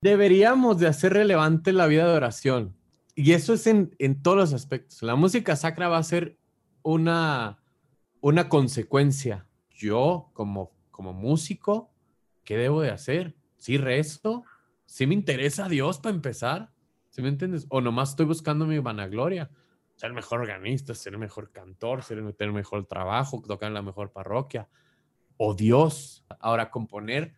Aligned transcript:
deberíamos 0.00 0.78
de 0.78 0.86
hacer 0.86 1.12
relevante 1.12 1.72
la 1.72 1.86
vida 1.86 2.06
de 2.06 2.16
oración. 2.16 2.76
Y 3.14 3.32
eso 3.32 3.52
es 3.52 3.66
en, 3.66 3.94
en 3.98 4.22
todos 4.22 4.36
los 4.36 4.52
aspectos. 4.54 5.02
La 5.02 5.14
música 5.14 5.56
sacra 5.56 5.88
va 5.88 5.98
a 5.98 6.02
ser 6.02 6.38
una, 6.82 7.58
una 8.20 8.48
consecuencia. 8.48 9.46
Yo, 9.70 10.30
como, 10.32 10.72
como 10.90 11.12
músico, 11.12 11.90
¿qué 12.44 12.56
debo 12.56 12.82
de 12.82 12.90
hacer? 12.90 13.36
¿Sí 13.56 13.76
rezo? 13.76 14.44
¿Sí 14.86 15.06
me 15.06 15.14
interesa 15.14 15.68
Dios 15.68 15.98
para 15.98 16.14
empezar? 16.14 16.72
¿Sí 17.10 17.22
me 17.22 17.28
entiendes? 17.28 17.66
O 17.68 17.80
nomás 17.80 18.10
estoy 18.10 18.26
buscando 18.26 18.66
mi 18.66 18.78
vanagloria. 18.78 19.50
Ser 19.96 20.12
mejor 20.14 20.40
organista, 20.40 20.94
ser 20.94 21.18
mejor 21.18 21.50
cantor, 21.50 22.02
ser, 22.02 22.32
tener 22.34 22.54
mejor 22.54 22.86
trabajo, 22.86 23.42
tocar 23.46 23.68
en 23.68 23.74
la 23.74 23.82
mejor 23.82 24.12
parroquia. 24.12 24.68
O 25.36 25.54
Dios. 25.54 26.24
Ahora, 26.40 26.70
componer 26.70 27.34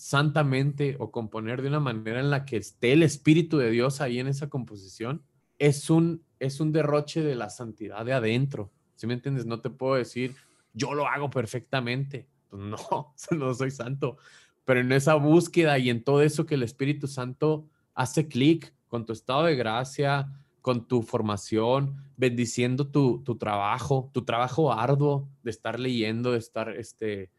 santamente 0.00 0.96
o 0.98 1.10
componer 1.10 1.60
de 1.60 1.68
una 1.68 1.78
manera 1.78 2.20
en 2.20 2.30
la 2.30 2.46
que 2.46 2.56
esté 2.56 2.94
el 2.94 3.02
Espíritu 3.02 3.58
de 3.58 3.70
Dios 3.70 4.00
ahí 4.00 4.18
en 4.18 4.28
esa 4.28 4.48
composición, 4.48 5.22
es 5.58 5.90
un, 5.90 6.24
es 6.38 6.58
un 6.58 6.72
derroche 6.72 7.20
de 7.20 7.34
la 7.34 7.50
santidad 7.50 8.06
de 8.06 8.14
adentro. 8.14 8.72
¿Sí 8.96 9.06
me 9.06 9.12
entiendes? 9.12 9.44
No 9.44 9.60
te 9.60 9.68
puedo 9.68 9.96
decir, 9.96 10.34
yo 10.72 10.94
lo 10.94 11.06
hago 11.06 11.28
perfectamente. 11.28 12.26
Pues 12.48 12.62
no, 12.62 13.14
no 13.36 13.52
soy 13.52 13.70
santo. 13.70 14.16
Pero 14.64 14.80
en 14.80 14.90
esa 14.92 15.16
búsqueda 15.16 15.78
y 15.78 15.90
en 15.90 16.02
todo 16.02 16.22
eso 16.22 16.46
que 16.46 16.54
el 16.54 16.62
Espíritu 16.62 17.06
Santo 17.06 17.68
hace 17.92 18.26
clic 18.26 18.72
con 18.88 19.04
tu 19.04 19.12
estado 19.12 19.44
de 19.44 19.54
gracia, 19.54 20.32
con 20.62 20.88
tu 20.88 21.02
formación, 21.02 21.96
bendiciendo 22.16 22.88
tu, 22.88 23.22
tu, 23.22 23.36
trabajo, 23.36 24.10
tu 24.14 24.24
trabajo 24.24 24.72
arduo 24.72 25.28
de 25.42 25.50
estar 25.50 25.78
leyendo, 25.78 26.32
de 26.32 26.38
estar 26.38 26.70
este, 26.70 27.30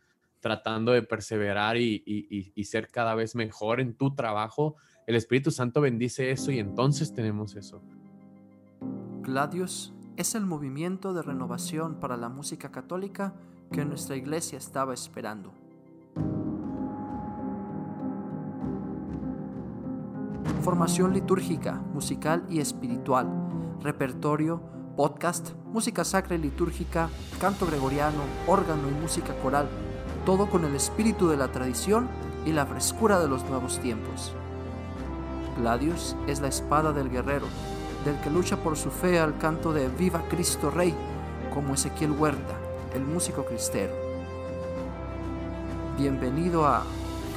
tratando 0.42 0.92
de 0.92 1.04
perseverar 1.04 1.78
y, 1.78 2.64
ser 2.66 2.90
cada 2.90 3.16
vez 3.16 3.36
mejor 3.36 3.80
en 3.80 3.94
tu 3.94 4.14
trabajo, 4.16 4.76
el 5.08 5.16
Espíritu 5.16 5.52
Santo 5.52 5.82
bendice 5.82 6.32
eso 6.32 6.52
y 6.52 6.60
entonces 6.60 7.14
tenemos 7.14 7.56
eso. 7.56 7.82
Gladius 9.22 9.94
es 10.18 10.36
el 10.36 10.46
movimiento 10.46 11.14
de 11.14 11.22
renovación 11.22 12.00
para 12.00 12.18
la 12.18 12.28
música 12.28 12.72
católica 12.72 13.34
que 13.72 13.86
nuestra 13.86 14.16
iglesia 14.16 14.58
estaba 14.58 14.94
esperando. 14.94 15.54
Formación 20.62 21.14
litúrgica, 21.14 21.74
musical 21.94 22.46
y 22.50 22.60
espiritual, 22.60 23.28
repertorio, 23.82 24.62
podcast, 24.96 25.54
música 25.66 26.04
sacra 26.04 26.36
y 26.36 26.40
litúrgica, 26.40 27.10
canto 27.40 27.66
gregoriano, 27.66 28.22
órgano 28.48 28.90
y 28.90 29.02
música 29.02 29.34
coral 29.42 29.68
todo 30.26 30.50
con 30.50 30.66
el 30.66 30.76
espíritu 30.76 31.28
de 31.28 31.38
la 31.38 31.52
tradición 31.52 32.08
y 32.46 32.52
la 32.52 32.66
frescura 32.66 33.20
de 33.20 33.28
los 33.28 33.44
nuevos 33.46 33.80
tiempos. 33.80 34.34
Gladius 35.58 36.16
es 36.28 36.42
la 36.42 36.48
espada 36.48 36.92
del 36.94 37.10
guerrero, 37.10 37.48
del 38.06 38.20
que 38.22 38.30
lucha 38.30 38.58
por 38.58 38.78
su 38.78 38.90
fe 38.90 39.20
al 39.20 39.38
canto 39.38 39.74
de 39.74 39.90
Viva 39.90 40.24
Cristo 40.30 40.72
Rey, 40.72 40.96
como 41.54 41.74
Ezequiel 41.74 42.12
Huerta, 42.12 42.56
el 42.94 43.04
músico 43.04 43.46
cristero. 43.46 43.94
Bienvenido 45.98 46.66
a 46.66 46.84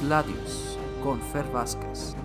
Gladius 0.01 0.77
con 1.03 1.21
Fer 1.21 1.45
Vázquez. 1.51 2.15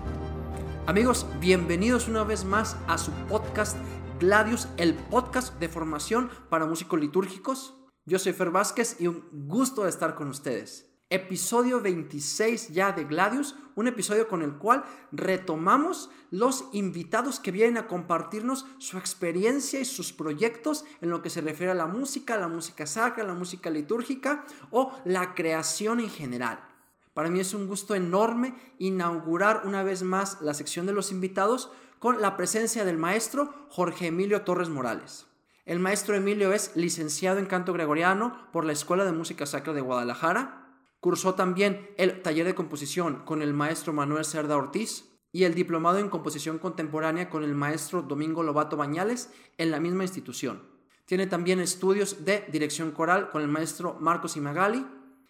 Amigos, 0.87 1.27
bienvenidos 1.39 2.07
una 2.07 2.23
vez 2.23 2.45
más 2.45 2.75
a 2.87 2.97
su 2.97 3.11
podcast 3.29 3.77
Gladius, 4.19 4.67
el 4.77 4.93
podcast 4.95 5.59
de 5.59 5.69
formación 5.69 6.29
para 6.49 6.65
músicos 6.65 6.99
litúrgicos. 6.99 7.80
Yo 8.05 8.17
soy 8.17 8.33
Fer 8.33 8.49
Vázquez 8.49 8.95
y 8.99 9.05
un 9.05 9.23
gusto 9.31 9.83
de 9.83 9.89
estar 9.89 10.15
con 10.15 10.27
ustedes. 10.27 10.89
Episodio 11.11 11.81
26 11.81 12.69
ya 12.69 12.93
de 12.93 13.03
Gladius, 13.03 13.55
un 13.75 13.87
episodio 13.87 14.27
con 14.27 14.41
el 14.41 14.57
cual 14.57 14.83
retomamos 15.11 16.09
los 16.31 16.65
invitados 16.71 17.39
que 17.39 17.51
vienen 17.51 17.77
a 17.77 17.87
compartirnos 17.87 18.65
su 18.79 18.97
experiencia 18.97 19.79
y 19.79 19.85
sus 19.85 20.13
proyectos 20.13 20.83
en 21.01 21.11
lo 21.11 21.21
que 21.21 21.29
se 21.29 21.41
refiere 21.41 21.73
a 21.73 21.75
la 21.75 21.85
música, 21.85 22.37
la 22.37 22.47
música 22.47 22.87
sacra, 22.87 23.23
la 23.23 23.35
música 23.35 23.69
litúrgica 23.69 24.45
o 24.71 24.91
la 25.05 25.35
creación 25.35 25.99
en 25.99 26.09
general. 26.09 26.59
Para 27.13 27.29
mí 27.29 27.39
es 27.39 27.53
un 27.53 27.67
gusto 27.67 27.93
enorme 27.93 28.55
inaugurar 28.79 29.61
una 29.65 29.83
vez 29.83 30.01
más 30.01 30.41
la 30.41 30.55
sección 30.55 30.87
de 30.87 30.93
los 30.93 31.11
invitados 31.11 31.71
con 31.99 32.19
la 32.19 32.35
presencia 32.35 32.83
del 32.83 32.97
maestro 32.97 33.67
Jorge 33.69 34.07
Emilio 34.07 34.41
Torres 34.41 34.69
Morales. 34.69 35.27
El 35.63 35.79
maestro 35.79 36.15
Emilio 36.15 36.53
es 36.53 36.75
licenciado 36.75 37.37
en 37.37 37.45
canto 37.45 37.71
gregoriano 37.71 38.49
por 38.51 38.65
la 38.65 38.71
Escuela 38.71 39.05
de 39.05 39.11
Música 39.11 39.45
Sacra 39.45 39.73
de 39.73 39.81
Guadalajara. 39.81 40.67
Cursó 40.99 41.35
también 41.35 41.87
el 41.97 42.23
taller 42.23 42.47
de 42.47 42.55
composición 42.55 43.21
con 43.25 43.43
el 43.43 43.53
maestro 43.53 43.93
Manuel 43.93 44.25
Cerda 44.25 44.57
Ortiz 44.57 45.05
y 45.31 45.43
el 45.43 45.53
diplomado 45.53 45.99
en 45.99 46.09
composición 46.09 46.57
contemporánea 46.57 47.29
con 47.29 47.43
el 47.43 47.53
maestro 47.53 48.01
Domingo 48.01 48.41
Lobato 48.41 48.75
Bañales 48.75 49.31
en 49.59 49.69
la 49.69 49.79
misma 49.79 50.03
institución. 50.03 50.63
Tiene 51.05 51.27
también 51.27 51.59
estudios 51.59 52.25
de 52.25 52.43
dirección 52.51 52.89
coral 52.91 53.29
con 53.29 53.43
el 53.43 53.47
maestro 53.47 53.97
Marcos 53.99 54.37
Imagali 54.37 54.83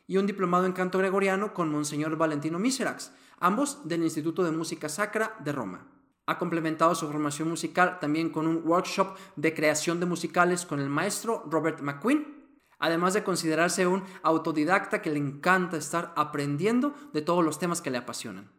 y 0.08 0.16
un 0.16 0.28
diplomado 0.28 0.66
en 0.66 0.74
canto 0.74 0.98
gregoriano 0.98 1.54
con 1.54 1.70
Monseñor 1.70 2.16
Valentino 2.16 2.58
Miserax, 2.58 3.12
ambos 3.40 3.86
del 3.86 4.04
Instituto 4.04 4.44
de 4.44 4.52
Música 4.52 4.88
Sacra 4.88 5.36
de 5.44 5.52
Roma. 5.52 6.01
Ha 6.32 6.38
complementado 6.38 6.96
su 6.96 7.08
formación 7.08 7.50
musical 7.50 8.00
también 8.00 8.30
con 8.30 8.48
un 8.48 8.62
workshop 8.66 9.18
de 9.36 9.54
creación 9.54 10.00
de 10.00 10.06
musicales 10.06 10.66
con 10.66 10.80
el 10.80 10.88
maestro 10.88 11.44
Robert 11.46 11.82
McQueen, 11.82 12.48
además 12.80 13.14
de 13.14 13.26
considerarse 13.26 13.86
un 13.86 14.06
autodidacta 14.24 15.02
que 15.02 15.10
le 15.10 15.18
encanta 15.18 15.76
estar 15.76 16.14
aprendiendo 16.16 16.96
de 17.12 17.22
todos 17.22 17.44
los 17.44 17.60
temas 17.60 17.82
que 17.82 17.90
le 17.92 17.98
apasionan. 17.98 18.50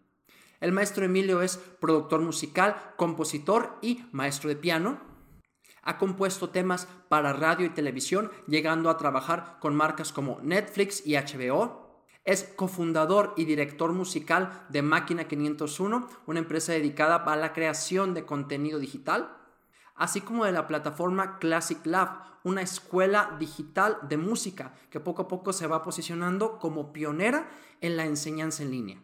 El 0.61 0.73
maestro 0.73 1.07
Emilio 1.07 1.41
es 1.41 1.57
productor 1.57 2.21
musical, 2.21 2.77
compositor 2.99 3.79
y 3.81 4.05
maestro 4.13 4.51
de 4.51 4.57
piano. 4.57 5.01
Ha 5.83 5.97
compuesto 5.97 6.51
temas 6.51 6.87
para 7.09 7.33
radio 7.33 7.65
y 7.65 7.71
televisión, 7.71 8.31
llegando 8.47 8.91
a 8.91 8.99
trabajar 8.99 9.57
con 9.61 9.75
marcas 9.75 10.13
como 10.13 10.41
Netflix 10.43 11.07
y 11.07 11.15
HBO, 11.15 11.82
es 12.25 12.45
cofundador 12.45 13.35
y 13.37 13.45
director 13.45 13.93
musical 13.93 14.65
de 14.69 14.83
Máquina 14.83 15.27
501, 15.27 16.09
una 16.27 16.39
empresa 16.39 16.73
dedicada 16.73 17.17
a 17.17 17.37
la 17.37 17.53
creación 17.53 18.15
de 18.15 18.25
contenido 18.25 18.79
digital, 18.79 19.37
así 19.95 20.21
como 20.21 20.45
de 20.45 20.53
la 20.53 20.69
plataforma 20.69 21.39
Classic 21.39 21.85
Lab, 21.85 22.33
una 22.45 22.63
escuela 22.63 23.37
digital 23.39 23.99
de 24.09 24.17
música 24.17 24.75
que 24.91 25.01
poco 25.01 25.23
a 25.23 25.29
poco 25.29 25.53
se 25.53 25.67
va 25.67 25.83
posicionando 25.83 26.59
como 26.59 26.93
pionera 26.93 27.49
en 27.81 27.97
la 27.97 28.05
enseñanza 28.05 28.63
en 28.63 28.71
línea. 28.71 29.03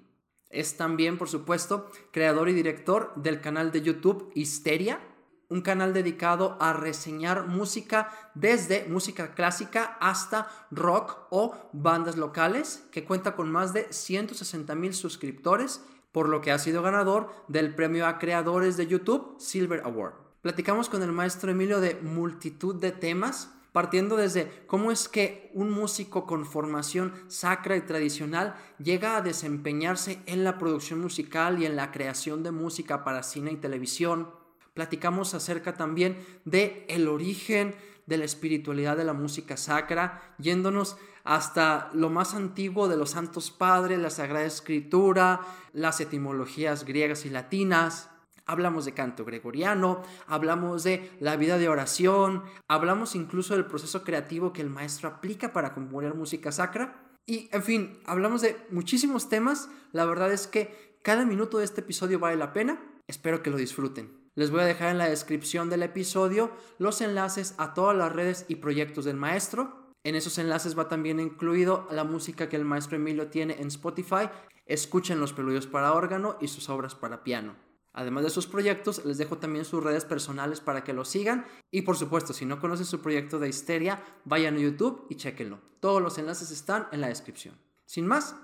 Es 0.50 0.76
también, 0.76 1.18
por 1.18 1.28
supuesto, 1.28 1.90
creador 2.10 2.48
y 2.48 2.54
director 2.54 3.12
del 3.16 3.40
canal 3.40 3.70
de 3.70 3.82
YouTube 3.82 4.30
Histeria, 4.34 5.00
un 5.48 5.62
canal 5.62 5.94
dedicado 5.94 6.56
a 6.60 6.72
reseñar 6.72 7.46
música 7.46 8.10
desde 8.34 8.86
música 8.88 9.34
clásica 9.34 9.96
hasta 10.00 10.48
rock 10.70 11.26
o 11.30 11.54
bandas 11.72 12.16
locales, 12.16 12.84
que 12.92 13.04
cuenta 13.04 13.34
con 13.34 13.50
más 13.50 13.72
de 13.72 13.92
160 13.92 14.74
mil 14.74 14.94
suscriptores, 14.94 15.82
por 16.12 16.28
lo 16.28 16.40
que 16.40 16.52
ha 16.52 16.58
sido 16.58 16.82
ganador 16.82 17.30
del 17.48 17.74
premio 17.74 18.06
a 18.06 18.18
creadores 18.18 18.76
de 18.76 18.86
YouTube 18.86 19.36
Silver 19.38 19.82
Award. 19.84 20.14
Platicamos 20.42 20.88
con 20.88 21.02
el 21.02 21.12
maestro 21.12 21.50
Emilio 21.50 21.80
de 21.80 21.96
multitud 21.96 22.74
de 22.76 22.92
temas, 22.92 23.52
partiendo 23.72 24.16
desde 24.16 24.64
cómo 24.66 24.90
es 24.90 25.08
que 25.08 25.50
un 25.54 25.70
músico 25.70 26.26
con 26.26 26.46
formación 26.46 27.12
sacra 27.28 27.76
y 27.76 27.82
tradicional 27.82 28.54
llega 28.78 29.16
a 29.16 29.22
desempeñarse 29.22 30.20
en 30.26 30.44
la 30.44 30.58
producción 30.58 31.00
musical 31.00 31.60
y 31.60 31.66
en 31.66 31.76
la 31.76 31.90
creación 31.90 32.42
de 32.42 32.50
música 32.50 33.04
para 33.04 33.22
cine 33.22 33.52
y 33.52 33.56
televisión, 33.56 34.30
Platicamos 34.78 35.34
acerca 35.34 35.74
también 35.74 36.24
de 36.44 36.86
el 36.88 37.08
origen 37.08 37.74
de 38.06 38.16
la 38.16 38.24
espiritualidad 38.24 38.96
de 38.96 39.02
la 39.02 39.12
música 39.12 39.56
sacra, 39.56 40.36
yéndonos 40.38 40.96
hasta 41.24 41.90
lo 41.94 42.10
más 42.10 42.32
antiguo 42.32 42.86
de 42.86 42.96
los 42.96 43.10
santos 43.10 43.50
padres, 43.50 43.98
la 43.98 44.10
Sagrada 44.10 44.44
Escritura, 44.44 45.40
las 45.72 46.00
etimologías 46.00 46.84
griegas 46.84 47.26
y 47.26 47.30
latinas. 47.30 48.08
Hablamos 48.46 48.84
de 48.84 48.94
canto 48.94 49.24
gregoriano, 49.24 50.00
hablamos 50.28 50.84
de 50.84 51.10
la 51.18 51.34
vida 51.34 51.58
de 51.58 51.68
oración, 51.68 52.44
hablamos 52.68 53.16
incluso 53.16 53.54
del 53.54 53.66
proceso 53.66 54.04
creativo 54.04 54.52
que 54.52 54.62
el 54.62 54.70
maestro 54.70 55.08
aplica 55.08 55.52
para 55.52 55.74
componer 55.74 56.14
música 56.14 56.52
sacra. 56.52 57.02
Y, 57.26 57.48
en 57.50 57.64
fin, 57.64 57.98
hablamos 58.06 58.42
de 58.42 58.56
muchísimos 58.70 59.28
temas. 59.28 59.70
La 59.90 60.04
verdad 60.04 60.30
es 60.32 60.46
que 60.46 60.96
cada 61.02 61.26
minuto 61.26 61.58
de 61.58 61.64
este 61.64 61.80
episodio 61.80 62.20
vale 62.20 62.36
la 62.36 62.52
pena. 62.52 62.80
Espero 63.08 63.42
que 63.42 63.50
lo 63.50 63.56
disfruten. 63.56 64.17
Les 64.38 64.52
voy 64.52 64.60
a 64.60 64.66
dejar 64.66 64.92
en 64.92 64.98
la 64.98 65.08
descripción 65.08 65.68
del 65.68 65.82
episodio 65.82 66.52
los 66.78 67.00
enlaces 67.00 67.56
a 67.58 67.74
todas 67.74 67.96
las 67.96 68.12
redes 68.12 68.44
y 68.46 68.54
proyectos 68.54 69.04
del 69.04 69.16
maestro. 69.16 69.96
En 70.04 70.14
esos 70.14 70.38
enlaces 70.38 70.78
va 70.78 70.86
también 70.86 71.18
incluido 71.18 71.88
la 71.90 72.04
música 72.04 72.48
que 72.48 72.54
el 72.54 72.64
maestro 72.64 72.94
Emilio 72.94 73.30
tiene 73.30 73.60
en 73.60 73.66
Spotify. 73.66 74.30
Escuchen 74.64 75.18
los 75.18 75.32
preludios 75.32 75.66
para 75.66 75.92
órgano 75.92 76.36
y 76.40 76.46
sus 76.46 76.68
obras 76.68 76.94
para 76.94 77.24
piano. 77.24 77.56
Además 77.92 78.22
de 78.22 78.30
sus 78.30 78.46
proyectos, 78.46 79.04
les 79.04 79.18
dejo 79.18 79.38
también 79.38 79.64
sus 79.64 79.82
redes 79.82 80.04
personales 80.04 80.60
para 80.60 80.84
que 80.84 80.92
lo 80.92 81.04
sigan. 81.04 81.44
Y 81.72 81.82
por 81.82 81.96
supuesto, 81.96 82.32
si 82.32 82.46
no 82.46 82.60
conocen 82.60 82.86
su 82.86 83.00
proyecto 83.00 83.40
de 83.40 83.48
Histeria, 83.48 84.04
vayan 84.24 84.54
a 84.54 84.60
YouTube 84.60 85.04
y 85.10 85.16
chequenlo. 85.16 85.58
Todos 85.80 86.00
los 86.00 86.16
enlaces 86.16 86.52
están 86.52 86.86
en 86.92 87.00
la 87.00 87.08
descripción. 87.08 87.56
Sin 87.86 88.06
más, 88.06 88.36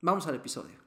vamos 0.00 0.26
al 0.26 0.36
episodio. 0.36 0.83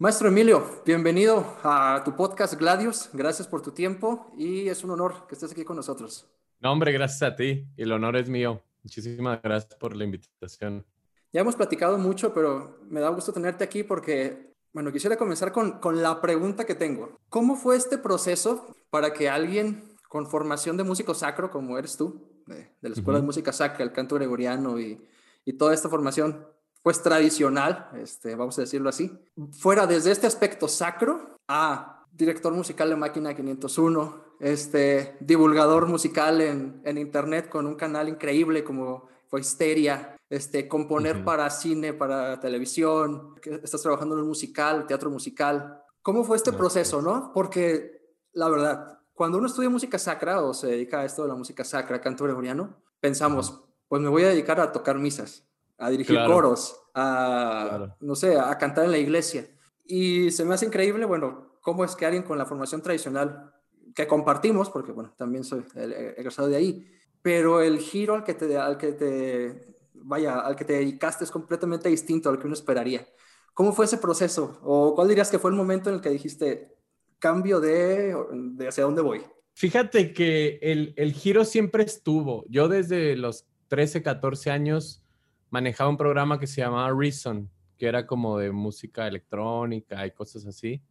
Maestro 0.00 0.28
Emilio, 0.28 0.80
bienvenido 0.86 1.58
a 1.62 2.00
tu 2.02 2.16
podcast 2.16 2.54
Gladius. 2.54 3.10
Gracias 3.12 3.46
por 3.46 3.60
tu 3.60 3.72
tiempo 3.72 4.32
y 4.38 4.66
es 4.66 4.82
un 4.82 4.92
honor 4.92 5.26
que 5.28 5.34
estés 5.34 5.52
aquí 5.52 5.62
con 5.62 5.76
nosotros. 5.76 6.26
No, 6.58 6.72
hombre, 6.72 6.90
gracias 6.90 7.20
a 7.30 7.36
ti. 7.36 7.66
El 7.76 7.92
honor 7.92 8.16
es 8.16 8.26
mío. 8.26 8.62
Muchísimas 8.82 9.42
gracias 9.42 9.74
por 9.74 9.94
la 9.94 10.04
invitación. 10.04 10.86
Ya 11.34 11.42
hemos 11.42 11.54
platicado 11.54 11.98
mucho, 11.98 12.32
pero 12.32 12.78
me 12.88 13.00
da 13.00 13.10
gusto 13.10 13.30
tenerte 13.34 13.62
aquí 13.62 13.82
porque, 13.82 14.54
bueno, 14.72 14.90
quisiera 14.90 15.18
comenzar 15.18 15.52
con, 15.52 15.80
con 15.80 16.00
la 16.00 16.22
pregunta 16.22 16.64
que 16.64 16.74
tengo. 16.74 17.18
¿Cómo 17.28 17.54
fue 17.54 17.76
este 17.76 17.98
proceso 17.98 18.74
para 18.88 19.12
que 19.12 19.28
alguien 19.28 19.84
con 20.08 20.26
formación 20.26 20.78
de 20.78 20.84
músico 20.84 21.12
sacro, 21.12 21.50
como 21.50 21.76
eres 21.76 21.98
tú, 21.98 22.42
de, 22.46 22.74
la 22.80 22.94
Escuela 22.94 23.20
de 23.20 23.26
Música 23.26 23.52
Sacra, 23.52 23.84
el 23.84 23.92
canto 23.92 24.14
gregoriano 24.14 24.80
y, 24.80 24.98
y 25.44 25.52
toda 25.58 25.74
esta 25.74 25.90
formación, 25.90 26.46
pues 26.82 27.02
tradicional, 27.02 27.90
este, 28.00 28.34
vamos 28.34 28.58
a 28.58 28.62
decirlo 28.62 28.88
así, 28.88 29.12
fuera 29.52 29.86
desde 29.86 30.10
este 30.10 30.26
aspecto 30.26 30.68
sacro 30.68 31.36
a 31.48 32.06
director 32.12 32.52
musical 32.52 32.88
de 32.90 32.96
Máquina 32.96 33.34
501, 33.34 34.24
este, 34.40 35.16
divulgador 35.20 35.86
musical 35.86 36.40
en, 36.40 36.80
en 36.84 36.98
internet 36.98 37.48
con 37.48 37.66
un 37.66 37.74
canal 37.74 38.08
increíble 38.08 38.64
como 38.64 39.08
fue 39.28 39.40
Histeria, 39.40 40.16
este, 40.28 40.66
componer 40.66 41.24
para 41.24 41.48
cine, 41.50 41.92
para 41.92 42.40
televisión, 42.40 43.34
estás 43.62 43.82
trabajando 43.82 44.16
en 44.16 44.22
un 44.22 44.28
musical, 44.28 44.86
teatro 44.86 45.10
musical. 45.10 45.82
¿Cómo 46.02 46.24
fue 46.24 46.36
este 46.36 46.52
proceso, 46.52 47.00
no? 47.00 47.30
Porque 47.32 48.16
la 48.32 48.48
verdad, 48.48 48.98
cuando 49.12 49.38
uno 49.38 49.46
estudia 49.46 49.70
música 49.70 49.98
sacra 49.98 50.42
o 50.42 50.54
se 50.54 50.68
dedica 50.68 51.00
a 51.00 51.04
esto 51.04 51.22
de 51.22 51.28
la 51.28 51.34
música 51.34 51.62
sacra, 51.62 52.00
canto 52.00 52.24
gregoriano, 52.24 52.82
pensamos, 52.98 53.62
pues 53.86 54.02
me 54.02 54.08
voy 54.08 54.24
a 54.24 54.28
dedicar 54.28 54.60
a 54.60 54.72
tocar 54.72 54.98
misas 54.98 55.49
a 55.80 55.90
dirigir 55.90 56.18
coros, 56.26 56.76
a, 56.94 57.96
no 58.00 58.14
sé, 58.14 58.38
a 58.38 58.56
cantar 58.58 58.84
en 58.84 58.92
la 58.92 58.98
iglesia. 58.98 59.48
Y 59.86 60.30
se 60.30 60.44
me 60.44 60.54
hace 60.54 60.66
increíble, 60.66 61.04
bueno, 61.06 61.56
cómo 61.60 61.84
es 61.84 61.96
que 61.96 62.06
alguien 62.06 62.22
con 62.22 62.38
la 62.38 62.46
formación 62.46 62.82
tradicional 62.82 63.52
que 63.94 64.06
compartimos, 64.06 64.70
porque 64.70 64.92
bueno, 64.92 65.12
también 65.16 65.42
soy 65.42 65.64
egresado 65.74 66.48
de 66.48 66.56
ahí, 66.56 66.86
pero 67.22 67.60
el 67.60 67.78
giro 67.78 68.14
al 68.14 68.24
que 68.24 68.34
te, 68.34 68.56
al 68.56 68.76
que 68.78 68.92
te, 68.92 69.76
vaya, 69.94 70.40
al 70.40 70.54
que 70.54 70.64
te 70.64 70.74
dedicaste 70.74 71.24
es 71.24 71.30
completamente 71.30 71.88
distinto 71.88 72.28
al 72.28 72.38
que 72.38 72.46
uno 72.46 72.54
esperaría. 72.54 73.06
¿Cómo 73.54 73.72
fue 73.72 73.86
ese 73.86 73.98
proceso? 73.98 74.58
¿O 74.62 74.94
cuál 74.94 75.08
dirías 75.08 75.30
que 75.30 75.38
fue 75.38 75.50
el 75.50 75.56
momento 75.56 75.88
en 75.88 75.96
el 75.96 76.00
que 76.00 76.10
dijiste, 76.10 76.76
cambio 77.18 77.60
de, 77.60 78.16
de 78.32 78.68
hacia 78.68 78.84
dónde 78.84 79.02
voy? 79.02 79.22
Fíjate 79.54 80.12
que 80.12 80.58
el, 80.62 80.94
el 80.96 81.12
giro 81.12 81.44
siempre 81.44 81.82
estuvo. 81.82 82.44
Yo 82.48 82.68
desde 82.68 83.16
los 83.16 83.46
13, 83.68 84.02
14 84.02 84.50
años 84.50 85.02
manejaba 85.50 85.90
un 85.90 85.96
programa 85.96 86.38
que 86.38 86.46
se 86.46 86.60
llamaba 86.60 86.90
Reason, 86.96 87.50
que 87.76 87.86
era 87.86 88.06
como 88.06 88.38
de 88.38 88.52
música 88.52 89.06
electrónica 89.06 90.06
y 90.06 90.12
cosas 90.12 90.46
así. 90.46 90.82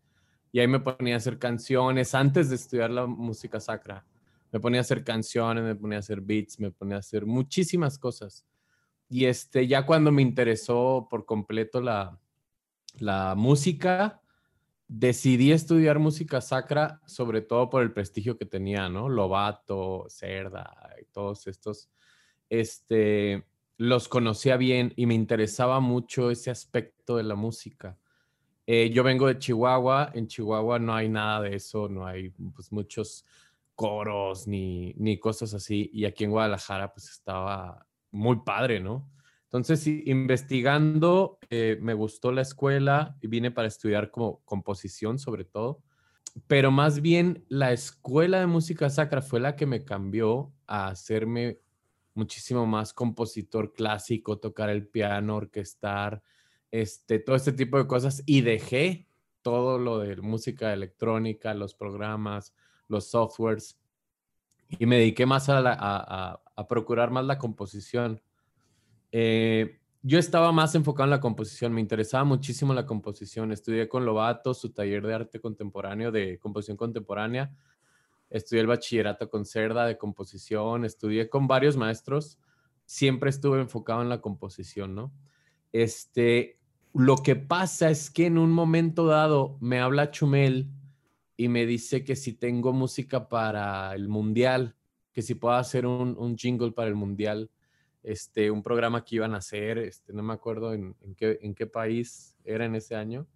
Y 0.52 0.60
ahí 0.60 0.68
me 0.68 0.80
ponía 0.80 1.16
a 1.16 1.18
hacer 1.18 1.40
canciones 1.40 2.14
antes 2.16 2.50
de 2.50 2.56
estudiar 2.56 2.92
la 2.92 3.06
música 3.06 3.60
sacra. 3.60 4.06
Me 4.52 4.60
ponía 4.60 4.80
a 4.80 4.82
hacer 4.82 5.04
canciones, 5.04 5.64
me 5.64 5.76
ponía 5.76 5.98
a 5.98 6.00
hacer 6.00 6.22
beats, 6.22 6.60
me 6.60 6.72
ponía 6.72 6.98
a 6.98 7.00
hacer 7.00 7.26
muchísimas 7.26 7.98
cosas. 8.00 8.46
Y 9.08 9.26
este, 9.26 9.68
ya 9.68 9.86
cuando 9.86 10.12
me 10.12 10.22
interesó 10.22 11.08
por 11.10 11.26
completo 11.26 11.82
la, 11.82 12.20
la 13.00 13.36
música, 13.36 14.22
decidí 14.88 15.52
estudiar 15.52 16.00
música 16.00 16.42
sacra, 16.42 17.00
sobre 17.06 17.42
todo 17.42 17.70
por 17.70 17.84
el 17.84 17.94
prestigio 17.94 18.38
que 18.38 18.46
tenía, 18.46 18.90
¿no? 18.90 19.08
Lobato, 19.08 20.08
Cerda 20.10 20.96
y 21.00 21.06
todos 21.06 21.46
estos. 21.46 21.90
Este, 22.50 23.46
los 23.80 24.10
conocía 24.10 24.58
bien 24.58 24.92
y 24.98 25.06
me 25.06 25.14
interesaba 25.14 25.80
mucho 25.80 26.32
ese 26.32 26.52
aspecto 26.52 27.16
de 27.16 27.24
la 27.24 27.36
música. 27.36 27.98
Eh, 28.68 28.92
yo 28.92 29.04
vengo 29.04 29.26
de 29.26 29.40
Chihuahua, 29.40 30.12
en 30.14 30.28
Chihuahua 30.28 30.80
no 30.80 30.94
hay 30.94 31.08
nada 31.08 31.42
de 31.42 31.56
eso, 31.56 31.88
no 31.88 32.06
hay 32.06 32.30
pues, 32.30 32.74
muchos 32.74 33.26
coros 33.76 34.48
ni, 34.48 34.94
ni 34.98 35.18
cosas 35.18 35.54
así, 35.54 35.90
y 35.94 36.04
aquí 36.04 36.26
en 36.26 36.32
Guadalajara 36.32 36.92
pues 36.92 37.10
estaba 37.10 37.88
muy 38.12 38.42
padre, 38.42 38.82
¿no? 38.82 39.10
Entonces, 39.44 39.88
investigando, 39.88 41.40
eh, 41.50 41.78
me 41.82 41.94
gustó 41.94 42.34
la 42.34 42.42
escuela 42.42 43.18
y 43.22 43.28
vine 43.28 43.50
para 43.50 43.70
estudiar 43.70 44.12
como 44.12 44.42
composición 44.44 45.18
sobre 45.20 45.46
todo, 45.46 45.82
pero 46.48 46.70
más 46.70 47.00
bien 47.02 47.46
la 47.48 47.72
escuela 47.72 48.42
de 48.42 48.48
música 48.48 48.90
sacra 48.90 49.22
fue 49.22 49.40
la 49.40 49.56
que 49.56 49.66
me 49.66 49.86
cambió 49.86 50.54
a 50.68 50.90
hacerme 50.90 51.60
muchísimo 52.20 52.66
más 52.66 52.94
compositor 52.94 53.74
clásico, 53.74 54.38
tocar 54.38 54.70
el 54.70 54.88
piano, 54.88 55.38
orquestar, 55.38 56.22
este, 56.70 57.20
todo 57.20 57.36
este 57.36 57.54
tipo 57.54 57.78
de 57.78 57.88
cosas 57.88 58.22
y 58.26 58.42
dejé 58.42 59.08
todo 59.42 59.80
lo 59.80 60.00
de 60.00 60.18
música 60.18 60.74
electrónica, 60.74 61.54
los 61.54 61.74
programas, 61.74 62.54
los 62.88 63.10
softwares 63.10 63.80
y 64.78 64.86
me 64.86 64.98
dediqué 64.98 65.26
más 65.26 65.48
a, 65.50 66.42
procurar 66.68 67.10
más 67.10 67.26
la 67.26 67.38
composición. 67.40 68.22
Eh, 69.12 69.80
yo 70.02 70.20
estaba 70.20 70.52
más 70.52 70.76
enfocado 70.76 71.06
en 71.06 71.12
la 71.12 71.20
composición, 71.20 71.74
me 71.74 71.82
interesaba 71.82 72.24
muchísimo 72.24 72.74
la 72.74 72.86
composición. 72.86 73.52
Estudié 73.52 73.90
con 73.90 74.06
Lobato, 74.06 74.54
su 74.54 74.72
taller 74.72 75.06
de 75.08 75.14
arte 75.14 75.40
contemporáneo, 75.40 76.12
de 76.12 76.38
composición 76.38 76.78
contemporánea 76.78 77.52
estudié 78.30 78.62
el 78.62 78.68
bachillerato 78.68 79.30
con 79.30 79.46
Cerda 79.46 79.86
de 79.86 79.98
composición, 79.98 80.86
estudié 80.86 81.30
con 81.30 81.48
varios 81.48 81.78
maestros, 81.78 82.40
siempre 82.86 83.30
estuve 83.30 83.60
enfocado 83.62 84.02
en 84.02 84.10
la 84.10 84.22
composición, 84.22 84.96
¿no? 84.96 85.12
Este, 85.72 86.60
lo 86.94 87.18
que 87.18 87.36
pasa 87.36 87.90
es 87.90 88.10
que 88.10 88.26
en 88.26 88.38
un 88.38 88.52
momento 88.52 89.06
dado 89.06 89.58
me 89.62 89.80
habla 89.80 90.12
Chumel 90.12 90.70
y 91.38 91.48
me 91.48 91.66
dice 91.66 92.04
que 92.04 92.16
si 92.16 92.34
tengo 92.34 92.74
música 92.74 93.30
para 93.30 93.94
el 93.94 94.10
mundial, 94.10 94.76
que 95.14 95.22
si 95.22 95.36
puedo 95.36 95.56
hacer 95.56 95.86
un, 95.86 96.16
un 96.18 96.38
jingle 96.38 96.72
para 96.72 96.88
el 96.88 96.96
mundial, 96.96 97.52
este, 98.04 98.50
un 98.50 98.64
programa 98.64 99.04
que 99.04 99.16
iban 99.16 99.34
a 99.34 99.38
hacer, 99.38 99.78
este, 99.78 100.14
no 100.14 100.24
me 100.24 100.34
acuerdo 100.34 100.74
en, 100.74 100.96
qué, 101.16 101.40
en 101.42 101.54
qué 101.54 101.68
país 101.68 102.36
era 102.44 102.66
en 102.66 102.76
ese 102.76 102.96
año, 102.96 103.28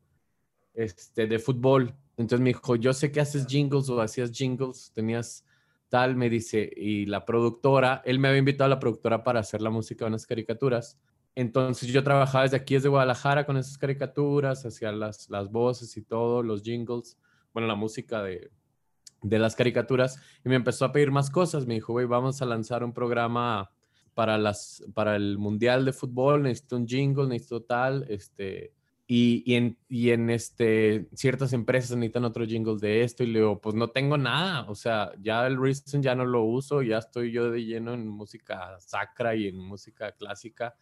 este, 0.73 1.27
de 1.27 1.39
fútbol. 1.39 1.95
Entonces 2.17 2.41
me 2.41 2.49
dijo, 2.49 2.75
yo 2.75 2.93
sé 2.93 3.11
que 3.11 3.21
haces 3.21 3.47
jingles 3.47 3.89
o 3.89 3.99
hacías 4.01 4.31
jingles, 4.31 4.91
tenías 4.93 5.45
tal, 5.89 6.15
me 6.15 6.29
dice, 6.29 6.71
y 6.75 7.05
la 7.05 7.25
productora, 7.25 8.01
él 8.05 8.19
me 8.19 8.27
había 8.27 8.39
invitado 8.39 8.65
a 8.65 8.75
la 8.75 8.79
productora 8.79 9.23
para 9.23 9.39
hacer 9.39 9.61
la 9.61 9.69
música 9.69 10.05
de 10.05 10.09
unas 10.09 10.25
caricaturas. 10.25 10.99
Entonces 11.35 11.89
yo 11.89 12.03
trabajaba 12.03 12.43
desde 12.43 12.57
aquí, 12.57 12.75
desde 12.75 12.89
Guadalajara, 12.89 13.45
con 13.45 13.57
esas 13.57 13.77
caricaturas, 13.77 14.65
hacía 14.65 14.91
las, 14.91 15.29
las 15.29 15.51
voces 15.51 15.95
y 15.97 16.03
todo, 16.03 16.43
los 16.43 16.63
jingles, 16.63 17.17
bueno, 17.53 17.67
la 17.67 17.75
música 17.75 18.21
de, 18.23 18.51
de 19.21 19.39
las 19.39 19.55
caricaturas, 19.55 20.19
y 20.45 20.49
me 20.49 20.55
empezó 20.55 20.85
a 20.85 20.91
pedir 20.91 21.11
más 21.11 21.29
cosas. 21.29 21.65
Me 21.65 21.75
dijo, 21.75 21.93
güey, 21.93 22.05
vamos 22.05 22.41
a 22.41 22.45
lanzar 22.45 22.83
un 22.83 22.93
programa 22.93 23.71
para, 24.13 24.37
las, 24.37 24.83
para 24.93 25.15
el 25.15 25.37
Mundial 25.37 25.85
de 25.85 25.93
Fútbol, 25.93 26.43
necesito 26.43 26.75
un 26.75 26.87
jingle, 26.87 27.27
necesito 27.27 27.63
tal, 27.63 28.05
este, 28.09 28.73
y, 29.05 29.55
en, 29.55 29.77
y 29.89 30.11
en 30.11 30.29
este, 30.29 31.09
ciertas 31.13 31.51
empresas 31.51 31.97
necesitan 31.97 32.23
otro 32.23 32.45
jingle 32.45 32.77
de 32.79 33.03
esto 33.03 33.23
y 33.23 33.27
le 33.27 33.39
digo, 33.39 33.59
pues 33.59 33.75
no 33.75 33.89
tengo 33.89 34.17
nada, 34.17 34.65
o 34.69 34.75
sea, 34.75 35.11
ya 35.19 35.45
el 35.45 35.61
Reason 35.61 36.01
ya 36.01 36.15
no 36.15 36.25
lo 36.25 36.43
uso, 36.43 36.81
ya 36.81 36.99
estoy 36.99 37.31
yo 37.31 37.51
de 37.51 37.65
lleno 37.65 37.93
en 37.93 38.07
música 38.07 38.79
sacra 38.79 39.35
y 39.35 39.47
en 39.47 39.57
música 39.57 40.13
clásica. 40.13 40.75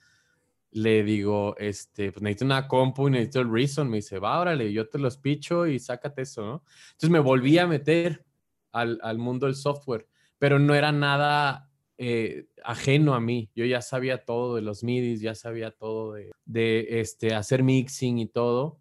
Le 0.73 1.03
digo, 1.03 1.55
este, 1.57 2.11
pues 2.11 2.21
necesito 2.21 2.45
una 2.45 2.67
compu 2.67 3.07
y 3.07 3.11
necesito 3.11 3.41
el 3.41 3.51
Reason. 3.51 3.89
Me 3.89 3.97
dice, 3.97 4.19
va, 4.19 4.39
órale, 4.39 4.71
yo 4.71 4.87
te 4.87 4.99
los 4.99 5.17
picho 5.17 5.67
y 5.67 5.79
sácate 5.79 6.21
eso, 6.21 6.45
¿no? 6.45 6.63
Entonces 6.91 7.09
me 7.09 7.19
volví 7.19 7.57
a 7.57 7.67
meter 7.67 8.23
al, 8.71 8.99
al 9.01 9.17
mundo 9.17 9.47
del 9.47 9.55
software, 9.55 10.07
pero 10.37 10.59
no 10.59 10.75
era 10.75 10.91
nada 10.91 11.70
eh, 12.03 12.48
ajeno 12.63 13.13
a 13.13 13.20
mí. 13.20 13.51
Yo 13.55 13.63
ya 13.63 13.79
sabía 13.84 14.25
todo 14.25 14.55
de 14.55 14.63
los 14.63 14.84
MIDIs, 14.84 15.22
ya 15.22 15.36
sabía 15.36 15.70
todo 15.70 16.15
de, 16.46 17.00
este, 17.00 17.36
hacer 17.36 17.62
mixing 17.62 18.17
y 18.17 18.25
todo. 18.25 18.79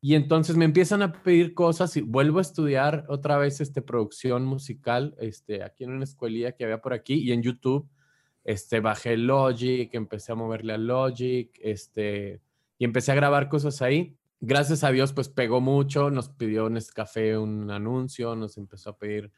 Y 0.00 0.14
entonces 0.14 0.56
me 0.56 0.64
empiezan 0.64 1.02
a 1.02 1.12
pedir 1.12 1.52
cosas 1.52 1.94
y 1.98 2.00
vuelvo 2.00 2.38
a 2.38 2.40
estudiar 2.40 3.04
otra 3.10 3.36
vez 3.36 3.60
este, 3.60 3.82
producción 3.82 4.46
musical 4.46 5.14
este, 5.18 5.62
aquí 5.62 5.84
en 5.84 5.90
una 5.90 6.04
escuelilla 6.04 6.52
que 6.52 6.64
había 6.64 6.80
por 6.80 6.94
aquí 6.94 7.16
y 7.16 7.32
en 7.32 7.42
YouTube. 7.42 7.86
Este, 8.42 8.80
bajé 8.80 9.18
Logic, 9.18 9.94
empecé 9.94 10.32
a 10.32 10.36
moverle 10.36 10.72
a 10.72 10.78
Logic, 10.78 11.50
este, 11.62 12.40
y 12.78 12.86
empecé 12.86 13.12
a 13.12 13.16
grabar 13.16 13.50
cosas 13.50 13.82
ahí. 13.82 14.16
Gracias 14.40 14.82
a 14.82 14.90
Dios, 14.90 15.12
pues 15.12 15.28
pegó 15.28 15.60
mucho, 15.60 16.10
nos 16.10 16.30
pidió 16.30 16.70
Nescafé 16.70 17.36
un 17.36 17.70
anuncio, 17.70 18.34
nos 18.34 18.56
empezó 18.56 18.90
a 18.90 18.96
pedir 18.96 19.30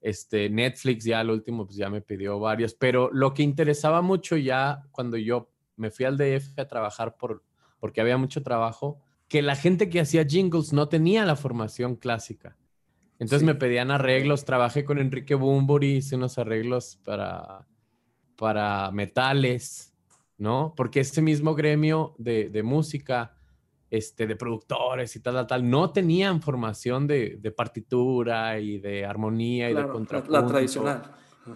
este, 0.00 0.48
Netflix 0.48 1.04
ya 1.04 1.20
al 1.20 1.30
último 1.30 1.66
pues 1.66 1.76
ya 1.76 1.90
me 1.90 2.00
pidió 2.00 2.38
varios, 2.38 2.74
pero 2.74 3.10
lo 3.12 3.34
que 3.34 3.42
interesaba 3.42 4.02
mucho 4.02 4.36
ya 4.36 4.84
cuando 4.92 5.16
yo 5.16 5.50
me 5.76 5.90
fui 5.90 6.04
al 6.04 6.16
DF 6.16 6.58
a 6.58 6.68
trabajar 6.68 7.16
por, 7.16 7.44
porque 7.78 8.00
había 8.00 8.16
mucho 8.16 8.42
trabajo, 8.42 9.00
que 9.28 9.42
la 9.42 9.56
gente 9.56 9.88
que 9.88 10.00
hacía 10.00 10.24
jingles 10.24 10.72
no 10.72 10.88
tenía 10.88 11.24
la 11.24 11.36
formación 11.36 11.96
clásica. 11.96 12.56
Entonces 13.18 13.44
me 13.44 13.54
pedían 13.54 13.90
arreglos, 13.90 14.44
trabajé 14.44 14.84
con 14.84 14.98
Enrique 14.98 15.34
Bumburi, 15.34 15.96
hice 15.96 16.16
unos 16.16 16.38
arreglos 16.38 17.00
para, 17.04 17.66
para 18.36 18.90
metales, 18.92 19.92
¿no? 20.36 20.72
Porque 20.76 21.00
este 21.00 21.20
mismo 21.20 21.54
gremio 21.54 22.14
de, 22.18 22.48
de 22.48 22.62
música 22.62 23.37
este, 23.90 24.26
de 24.26 24.36
productores 24.36 25.14
y 25.16 25.20
tal, 25.20 25.34
tal, 25.34 25.46
tal, 25.46 25.70
no 25.70 25.90
tenían 25.90 26.42
formación 26.42 27.06
de, 27.06 27.54
partitura 27.56 28.58
y 28.58 28.78
de 28.78 29.04
armonía 29.04 29.70
y 29.70 29.74
de 29.74 29.88
contrapunto. 29.88 30.40
La, 30.40 30.46
tradicional. 30.46 31.02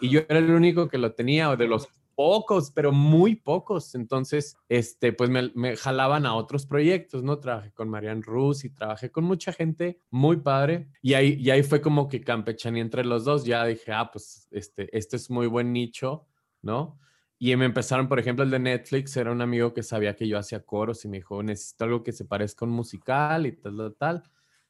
Y 0.01 0.09
yo 0.09 0.21
era 0.29 0.39
el 0.39 0.51
único 0.51 0.89
que 0.89 0.99
lo 0.99 1.13
tenía, 1.13 1.51
o 1.51 1.57
de 1.57 1.67
los 1.67 1.89
pocos, 2.15 2.71
pero 2.71 2.93
muy 2.93 3.37
pocos. 3.37 3.95
Entonces, 3.95 4.57
este, 4.69 5.13
pues 5.13 5.31
me, 5.31 5.77
jalaban 5.77 6.27
a 6.27 6.35
otros 6.35 6.67
proyectos, 6.67 7.23
¿no? 7.23 7.39
Trabajé 7.39 7.73
con 7.73 7.89
Marian 7.89 8.23
Rus 8.23 8.65
y 8.65 8.71
trabajé 8.71 9.11
con 9.11 9.25
mucha 9.25 9.53
gente 9.53 10.01
muy 10.11 10.39
padre. 10.39 10.89
Y 11.03 11.15
ahí, 11.15 11.37
y 11.39 11.51
ahí 11.51 11.63
fue 11.63 11.81
como 11.81 12.09
que 12.09 12.21
campechaní 12.21 12.81
entre 12.81 13.05
los 13.05 13.25
dos. 13.25 13.45
Ya 13.45 13.65
dije, 13.65 13.93
ah, 13.93 14.11
pues 14.11 14.49
este, 14.51 14.97
este 14.97 15.17
es 15.17 15.31
muy 15.31 15.47
buen 15.47 15.73
nicho, 15.73 16.27
¿no? 16.63 16.99
Y 17.45 17.57
me 17.57 17.65
empezaron, 17.65 18.07
por 18.07 18.21
ejemplo, 18.21 18.45
el 18.45 18.53
de 18.53 18.61
Netflix, 18.61 19.17
era 19.17 19.33
un 19.33 19.41
amigo 19.41 19.75
que 19.75 19.83
sabía 19.83 20.15
que 20.15 20.29
yo 20.29 20.39
hacía 20.39 20.65
coros 20.65 21.05
y 21.05 21.09
me 21.09 21.17
dijo, 21.17 21.43
necesito 21.43 21.83
algo 21.83 22.05
que 22.05 22.13
se 22.13 22.25
parezca 22.25 22.65
a 22.65 22.69
un 22.69 22.73
musical 22.73 23.47
y 23.47 23.51
tal, 23.51 23.77
tal, 23.77 23.97
tal. 23.97 24.23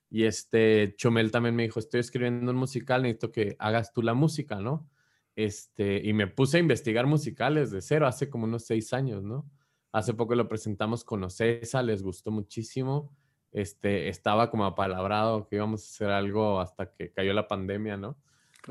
Y 0.08 0.24
este, 0.24 0.94
Chomel 0.96 1.30
también 1.30 1.54
me 1.54 1.64
dijo, 1.64 1.80
estoy 1.80 2.00
escribiendo 2.00 2.50
un 2.50 2.56
musical, 2.56 3.02
necesito 3.02 3.30
que 3.30 3.56
hagas 3.58 3.92
tú 3.92 4.00
la 4.00 4.14
música, 4.14 4.56
¿no? 4.56 4.88
Este, 5.36 6.00
y 6.02 6.14
me 6.14 6.28
puse 6.28 6.56
a 6.56 6.60
investigar 6.60 7.06
musicales 7.06 7.70
de 7.72 7.82
cero 7.82 8.06
hace 8.06 8.30
como 8.30 8.44
unos 8.44 8.64
seis 8.64 8.94
años, 8.94 9.22
¿no? 9.22 9.46
Hace 9.92 10.14
poco 10.14 10.34
lo 10.34 10.48
presentamos 10.48 11.04
con 11.04 11.22
Ocesa, 11.24 11.82
les 11.82 12.02
gustó 12.02 12.30
muchísimo. 12.30 13.14
Este, 13.52 14.08
estaba 14.08 14.50
como 14.50 14.64
apalabrado 14.64 15.46
que 15.46 15.56
íbamos 15.56 15.82
a 15.82 15.88
hacer 15.90 16.08
algo 16.08 16.58
hasta 16.58 16.90
que 16.90 17.12
cayó 17.12 17.34
la 17.34 17.48
pandemia, 17.48 17.98
¿no? 17.98 18.16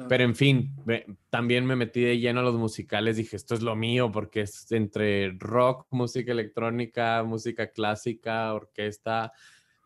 Pero 0.07 0.23
en 0.23 0.35
fin, 0.35 0.73
también 1.29 1.65
me 1.65 1.75
metí 1.75 2.01
de 2.01 2.17
lleno 2.17 2.39
a 2.39 2.43
los 2.43 2.55
musicales, 2.55 3.17
dije, 3.17 3.35
esto 3.35 3.55
es 3.55 3.61
lo 3.61 3.75
mío, 3.75 4.11
porque 4.11 4.41
es 4.41 4.71
entre 4.71 5.31
rock, 5.37 5.85
música 5.89 6.31
electrónica, 6.31 7.23
música 7.23 7.67
clásica, 7.67 8.53
orquesta, 8.53 9.33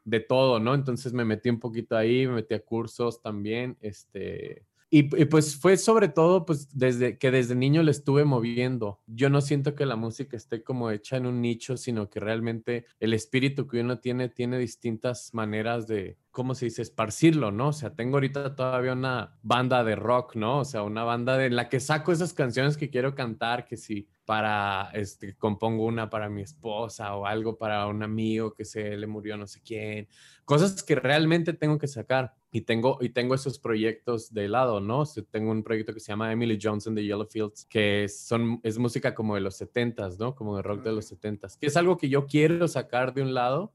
de 0.04 0.20
todo, 0.20 0.60
¿no? 0.60 0.76
Entonces 0.76 1.12
me 1.14 1.26
metí 1.26 1.50
un 1.50 1.60
poquito 1.60 1.98
ahí, 1.98 2.28
me 2.28 2.36
metí 2.36 2.54
a 2.54 2.60
cursos 2.60 3.22
también, 3.22 3.78
este, 3.82 4.64
y, 4.98 5.26
pues 5.26 5.58
fue 5.58 5.76
sobre 5.76 6.08
todo 6.08 6.46
pues 6.46 6.70
desde 6.72 7.18
que 7.18 7.30
desde 7.30 7.54
niño 7.54 7.84
le 7.84 7.92
estuve 7.92 8.24
moviendo. 8.24 9.02
Yo 9.08 9.30
no 9.30 9.42
siento 9.42 9.76
que 9.76 9.86
la 9.86 9.98
música 9.98 10.38
esté 10.38 10.64
como 10.64 10.90
hecha 10.90 11.18
en 11.18 11.26
un 11.26 11.42
nicho, 11.42 11.76
sino 11.76 12.10
que 12.10 12.22
realmente 12.22 12.86
el 13.02 13.14
espíritu 13.14 13.68
que 13.68 13.82
uno 13.82 14.00
tiene 14.00 14.30
tiene 14.30 14.58
distintas 14.58 15.34
maneras 15.34 15.86
de, 15.86 16.18
¿cómo 16.32 16.56
se 16.56 16.66
dice? 16.66 16.82
Esparcirlo, 16.82 17.52
¿no? 17.52 17.68
O 17.70 17.74
sea, 17.74 17.94
tengo 17.94 18.16
ahorita 18.16 18.56
todavía 18.56 18.94
una 18.94 19.38
banda 19.42 19.84
de 19.84 19.98
rock, 19.98 20.38
¿no? 20.38 20.60
O 20.60 20.66
sea, 20.66 20.84
una 20.84 21.04
banda 21.04 21.38
de 21.38 21.50
la 21.50 21.68
que 21.68 21.82
saco 21.82 22.14
esas 22.14 22.34
canciones 22.34 22.78
que 22.78 22.90
quiero 22.90 23.16
cantar, 23.16 23.66
que 23.66 23.76
si 23.76 24.08
para, 24.24 24.92
este, 24.94 25.36
compongo 25.36 25.86
una 25.86 26.10
para 26.10 26.30
mi 26.30 26.42
esposa 26.42 27.16
o 27.16 27.26
algo 27.26 27.58
para 27.58 27.86
un 27.88 28.02
amigo 28.02 28.54
que 28.54 28.66
se 28.66 28.98
le 28.98 29.08
murió 29.08 29.38
no 29.38 29.46
sé 29.46 29.62
quién, 29.62 30.08
cosas 30.46 30.84
que 30.84 30.96
realmente 30.96 31.54
tengo 31.54 31.78
que 31.78 31.88
sacar 31.88 32.34
y 32.56 32.62
tengo, 32.62 33.00
y 33.02 33.10
tengo 33.10 33.36
esos 33.36 33.60
proyectos 33.60 34.34
de 34.34 34.48
lado, 34.48 34.80
¿no? 34.80 35.04
tengo 35.30 35.52
un 35.52 35.62
proyecto 35.62 35.94
que 35.94 36.00
se 36.00 36.14
llama 36.14 36.32
Emily 36.32 36.58
Johnson 36.62 36.96
de 36.96 37.04
Yellowfields, 37.04 37.66
que 37.66 38.08
son, 38.08 38.62
es 38.64 38.78
música 38.78 39.14
como 39.14 39.36
de 39.36 39.42
los 39.42 39.60
70s, 39.60 40.18
¿no? 40.18 40.36
Como 40.36 40.56
de 40.56 40.62
rock 40.62 40.82
de 40.84 40.94
los 40.94 41.12
70s, 41.12 41.58
que 41.60 41.68
es 41.68 41.76
algo 41.76 41.98
que 41.98 42.08
yo 42.08 42.28
quiero 42.28 42.70
sacar 42.70 43.14
de 43.14 43.24
un 43.24 43.34
lado 43.34 43.74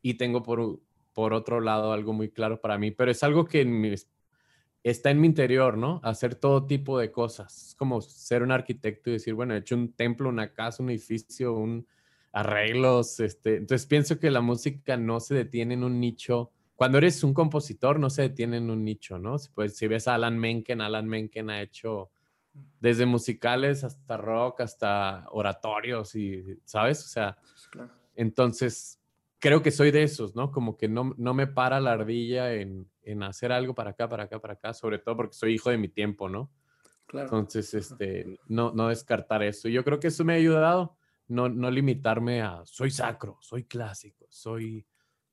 y 0.00 0.14
tengo 0.14 0.42
por, 0.42 0.80
por 1.12 1.34
otro 1.34 1.60
lado 1.60 1.92
algo 1.92 2.14
muy 2.14 2.30
claro 2.30 2.62
para 2.62 2.78
mí, 2.78 2.92
pero 2.92 3.10
es 3.10 3.22
algo 3.22 3.44
que 3.44 3.60
está 4.82 5.10
en 5.10 5.20
mi 5.20 5.26
interior, 5.26 5.76
¿no? 5.76 6.00
Hacer 6.02 6.34
todo 6.34 6.64
tipo 6.64 6.98
de 6.98 7.12
cosas. 7.12 7.68
Es 7.68 7.74
como 7.74 8.00
ser 8.00 8.42
un 8.42 8.52
arquitecto 8.52 9.10
y 9.10 9.14
decir, 9.14 9.34
bueno, 9.34 9.52
he 9.52 9.58
hecho 9.58 9.74
un 9.74 9.92
templo, 9.92 10.30
una 10.30 10.54
casa, 10.54 10.82
un 10.82 10.88
edificio, 10.88 11.52
un 11.52 11.86
arreglos, 12.32 13.20
este, 13.20 13.56
entonces 13.56 13.86
pienso 13.86 14.18
que 14.18 14.30
la 14.30 14.40
música 14.40 14.96
no 14.96 15.20
se 15.20 15.34
detiene 15.34 15.74
en 15.74 15.84
un 15.84 16.00
nicho 16.00 16.53
cuando 16.76 16.98
eres 16.98 17.22
un 17.22 17.34
compositor 17.34 18.00
no 18.00 18.10
se 18.10 18.22
detiene 18.22 18.56
en 18.56 18.70
un 18.70 18.84
nicho, 18.84 19.18
¿no? 19.18 19.36
Pues 19.54 19.76
si 19.76 19.86
ves 19.86 20.08
a 20.08 20.14
Alan 20.14 20.38
Menken, 20.38 20.80
Alan 20.80 21.06
Menken 21.06 21.50
ha 21.50 21.62
hecho 21.62 22.10
desde 22.80 23.06
musicales 23.06 23.84
hasta 23.84 24.16
rock, 24.16 24.60
hasta 24.60 25.26
oratorios 25.30 26.14
y, 26.14 26.58
¿sabes? 26.64 27.04
O 27.04 27.08
sea, 27.08 27.36
entonces 28.14 29.00
creo 29.38 29.62
que 29.62 29.70
soy 29.70 29.90
de 29.90 30.02
esos, 30.02 30.34
¿no? 30.34 30.50
Como 30.50 30.76
que 30.76 30.88
no, 30.88 31.14
no 31.16 31.34
me 31.34 31.46
para 31.46 31.80
la 31.80 31.92
ardilla 31.92 32.54
en, 32.54 32.88
en, 33.02 33.22
hacer 33.22 33.52
algo 33.52 33.74
para 33.74 33.90
acá, 33.90 34.08
para 34.08 34.24
acá, 34.24 34.40
para 34.40 34.54
acá, 34.54 34.72
sobre 34.72 34.98
todo 34.98 35.16
porque 35.16 35.34
soy 35.34 35.54
hijo 35.54 35.70
de 35.70 35.78
mi 35.78 35.88
tiempo, 35.88 36.28
¿no? 36.28 36.50
Claro. 37.06 37.26
Entonces, 37.26 37.74
este, 37.74 38.38
no, 38.48 38.72
no 38.72 38.88
descartar 38.88 39.42
eso. 39.42 39.68
Yo 39.68 39.84
creo 39.84 40.00
que 40.00 40.08
eso 40.08 40.24
me 40.24 40.32
ha 40.32 40.36
ayudado, 40.36 40.96
no, 41.28 41.48
no 41.48 41.70
limitarme 41.70 42.42
a 42.42 42.62
soy 42.64 42.90
sacro, 42.90 43.38
soy 43.40 43.64
clásico, 43.64 44.26
soy 44.28 44.86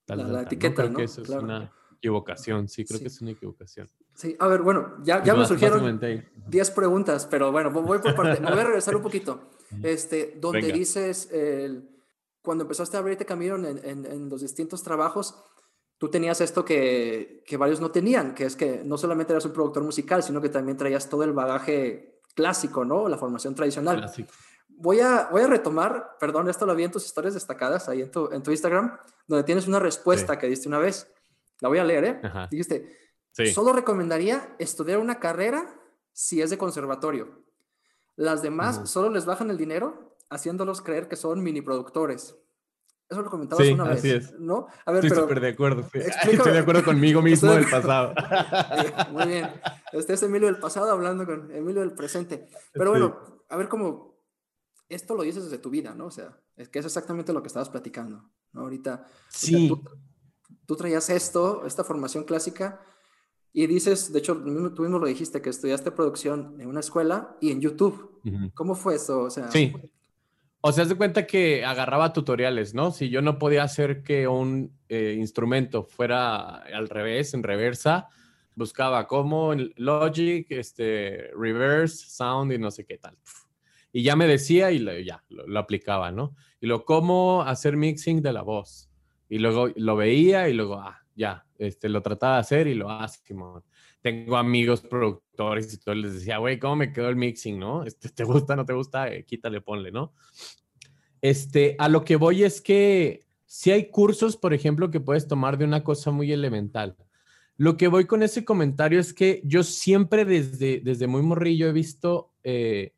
la, 0.07 0.41
etiqueta, 0.41 0.83
¿no? 0.83 0.93
Creo 0.93 0.97
que 0.97 1.03
eso 1.03 1.21
es 1.21 1.29
una 1.29 1.71
equivocación, 1.97 2.67
sí, 2.67 2.83
creo 2.83 2.99
que 2.99 3.07
es 3.07 3.21
una 3.21 3.31
equivocación. 3.31 3.87
Sí, 4.15 4.35
a 4.39 4.47
ver, 4.47 4.61
bueno, 4.61 4.97
ya, 5.03 5.23
ya 5.23 5.35
me 5.35 5.45
surgieron 5.45 5.99
10 6.47 6.71
preguntas, 6.71 7.27
pero 7.29 7.51
bueno, 7.51 7.71
voy 7.71 7.99
por 7.99 8.15
parte. 8.15 8.41
me 8.41 8.49
voy 8.49 8.59
a 8.59 8.63
regresar 8.65 8.95
un 8.95 9.03
poquito. 9.03 9.49
Este, 9.83 10.37
donde 10.39 10.71
dices, 10.71 11.31
el, 11.31 11.89
cuando 12.41 12.63
empezaste 12.63 12.97
a 12.97 12.99
abrirte 12.99 13.25
camino 13.25 13.55
en, 13.55 13.65
en, 13.65 14.05
en, 14.05 14.29
los 14.29 14.41
distintos 14.41 14.83
trabajos, 14.83 15.35
tú 15.97 16.09
tenías 16.09 16.41
esto 16.41 16.65
que, 16.65 17.43
que, 17.45 17.55
varios 17.55 17.79
no 17.79 17.91
tenían, 17.91 18.35
que 18.35 18.45
es 18.45 18.55
que 18.55 18.81
no 18.83 18.97
solamente 18.97 19.31
eras 19.31 19.45
un 19.45 19.53
productor 19.53 19.83
musical, 19.83 20.23
sino 20.23 20.41
que 20.41 20.49
también 20.49 20.77
traías 20.77 21.07
todo 21.07 21.23
el 21.23 21.31
bagaje 21.31 22.19
clásico, 22.35 22.83
¿no? 22.83 23.07
La 23.07 23.17
formación 23.17 23.55
tradicional. 23.55 23.97
Clásico 23.99 24.33
voy 24.81 24.99
a, 24.99 25.29
voy 25.31 25.43
a 25.43 25.47
retomar, 25.47 26.17
perdón, 26.19 26.49
esto 26.49 26.65
lo 26.65 26.75
vi 26.75 26.83
en 26.83 26.91
tus 26.91 27.05
historias 27.05 27.33
destacadas 27.33 27.87
ahí 27.87 28.01
en 28.01 28.11
tu, 28.11 28.31
en 28.31 28.41
tu 28.41 28.51
Instagram, 28.51 28.97
donde 29.27 29.43
tienes 29.43 29.67
una 29.67 29.79
respuesta 29.79 30.37
que 30.37 30.47
diste 30.47 30.67
una 30.67 30.79
vez. 30.79 31.11
La 31.59 31.69
voy 31.69 31.77
a 31.77 31.83
leer, 31.83 32.03
¿eh? 32.05 32.21
Dijiste, 32.49 32.97
solo 33.53 33.73
recomendaría 33.73 34.55
estudiar 34.57 34.97
una 34.97 35.19
carrera 35.19 35.75
si 36.11 36.41
es 36.41 36.49
de 36.49 36.57
conservatorio. 36.57 37.43
Las 38.15 38.41
demás 38.41 38.89
solo 38.89 39.09
les 39.09 39.25
bajan 39.25 39.49
el 39.49 39.57
dinero 39.57 40.17
haciéndolos 40.29 40.81
creer 40.81 41.07
que 41.07 41.15
son 41.15 41.41
mini 41.43 41.61
productores. 41.61 42.35
Eso 43.09 43.21
lo 43.21 43.29
comentabas 43.29 43.67
una 43.67 43.83
vez. 43.83 43.99
Así 43.99 44.09
es. 44.09 44.39
¿no? 44.39 44.67
A 44.85 44.91
ver, 44.91 45.05
Estoy 45.05 45.21
súper 45.21 45.41
de 45.41 45.49
acuerdo. 45.49 45.83
Estoy 45.93 46.53
de 46.53 46.59
acuerdo 46.59 46.83
conmigo 46.83 47.21
mismo 47.23 47.51
del 47.51 47.69
pasado. 47.69 48.13
Muy 49.11 49.27
bien. 49.27 49.49
Este 49.91 50.13
es 50.13 50.23
Emilio 50.23 50.47
del 50.47 50.59
pasado 50.59 50.91
hablando 50.91 51.25
con 51.25 51.51
Emilio 51.51 51.81
del 51.81 51.93
presente. 51.93 52.47
Pero 52.71 52.91
bueno, 52.91 53.43
a 53.49 53.57
ver 53.57 53.67
cómo, 53.67 54.10
esto 54.93 55.15
lo 55.15 55.23
dices 55.23 55.45
desde 55.45 55.57
tu 55.57 55.69
vida, 55.69 55.95
¿no? 55.95 56.05
O 56.05 56.11
sea, 56.11 56.37
es 56.55 56.69
que 56.69 56.79
es 56.79 56.85
exactamente 56.85 57.33
lo 57.33 57.41
que 57.41 57.47
estabas 57.47 57.69
platicando, 57.69 58.29
¿no? 58.53 58.61
Ahorita, 58.61 59.05
sí. 59.29 59.71
tú, 60.65 60.75
traías 60.75 61.09
esto, 61.09 61.65
esta 61.65 61.83
formación 61.83 62.23
clásica, 62.23 62.81
y 63.53 63.67
dices, 63.67 64.13
de 64.13 64.19
hecho, 64.19 64.35
tú 64.35 64.83
mismo 64.83 64.99
lo 64.99 65.07
dijiste, 65.07 65.41
que 65.41 65.49
estudiaste 65.49 65.91
producción 65.91 66.55
en 66.59 66.67
una 66.67 66.79
escuela 66.79 67.35
y 67.41 67.51
en 67.51 67.59
YouTube. 67.59 68.21
¿Cómo 68.53 68.75
fue 68.75 68.95
eso? 68.95 69.23
O 69.23 69.29
sea, 69.29 69.51
sí. 69.51 69.73
O 70.61 70.71
sea, 70.71 70.83
haz 70.83 70.89
de 70.89 70.95
cuenta 70.95 71.25
que 71.25 71.65
agarraba 71.65 72.13
tutoriales, 72.13 72.75
¿no? 72.75 72.91
Si 72.91 73.09
yo 73.09 73.21
no 73.23 73.39
podía 73.39 73.63
hacer 73.63 74.03
que 74.03 74.27
un 74.27 74.71
eh, 74.89 75.15
instrumento 75.17 75.83
fuera 75.83 76.57
al 76.57 76.87
revés, 76.87 77.33
en 77.33 77.41
reversa, 77.41 78.09
buscaba 78.55 79.07
cómo 79.07 79.53
Logic, 79.75 80.45
este, 80.51 81.31
reverse, 81.35 82.07
sound 82.07 82.53
y 82.53 82.59
no 82.59 82.69
sé 82.69 82.85
qué 82.85 82.99
tal. 82.99 83.17
Y 83.93 84.03
ya 84.03 84.15
me 84.15 84.27
decía 84.27 84.71
y 84.71 84.83
ya, 85.03 85.23
lo, 85.29 85.59
aplicaba, 85.59 86.11
¿no? 86.11 86.35
Y 86.59 86.67
lo 86.67 86.85
cómo 86.85 87.41
hacer 87.43 87.75
mixing 87.75 88.21
de 88.21 88.33
la 88.33 88.41
voz. 88.41 88.89
Y 89.27 89.39
luego 89.39 89.69
lo 89.75 89.95
veía 89.95 90.49
y 90.49 90.53
luego, 90.53 90.75
ah, 90.75 91.01
ya, 91.15 91.45
este, 91.57 91.89
lo 91.89 92.01
trataba 92.01 92.35
de 92.35 92.41
hacer 92.41 92.67
y 92.67 92.73
lo 92.73 92.89
hace. 92.89 93.19
Tengo 94.01 94.37
amigos 94.37 94.81
productores 94.81 95.73
y 95.73 95.77
todo, 95.77 95.95
les 95.95 96.13
decía, 96.13 96.37
güey, 96.37 96.57
¿cómo 96.57 96.77
me 96.77 96.91
quedó 96.91 97.09
el 97.09 97.15
mixing, 97.15 97.59
no? 97.59 97.83
Este, 97.83 98.09
¿Te 98.09 98.23
gusta, 98.23 98.55
no 98.55 98.65
te 98.65 98.73
gusta? 98.73 99.11
Eh, 99.11 99.25
quítale, 99.25 99.61
ponle, 99.61 99.91
¿no? 99.91 100.13
Este, 101.21 101.75
a 101.77 101.87
lo 101.87 102.03
que 102.03 102.15
voy 102.15 102.43
es 102.43 102.61
que 102.61 103.25
si 103.45 103.69
hay 103.69 103.89
cursos, 103.89 104.37
por 104.37 104.53
ejemplo, 104.53 104.89
que 104.89 105.01
puedes 105.01 105.27
tomar 105.27 105.57
de 105.57 105.65
una 105.65 105.83
cosa 105.83 106.09
muy 106.09 106.31
elemental. 106.31 106.95
Lo 107.57 107.77
que 107.77 107.89
voy 107.89 108.05
con 108.05 108.23
ese 108.23 108.43
comentario 108.45 108.99
es 108.99 109.13
que 109.13 109.41
yo 109.43 109.63
siempre 109.63 110.25
desde, 110.25 110.79
desde 110.79 111.05
muy 111.05 111.21
morrillo 111.21 111.67
he 111.67 111.73
visto 111.73 112.31
eh, 112.43 112.93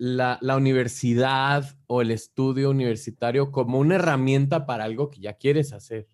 la, 0.00 0.56
universidad 0.56 1.76
o 1.86 2.00
el 2.00 2.10
estudio 2.10 2.70
universitario 2.70 3.52
como 3.52 3.78
una 3.78 3.96
herramienta 3.96 4.64
para 4.64 4.84
algo 4.84 5.10
que 5.10 5.20
ya 5.20 5.34
quieres 5.34 5.74
hacer. 5.74 6.08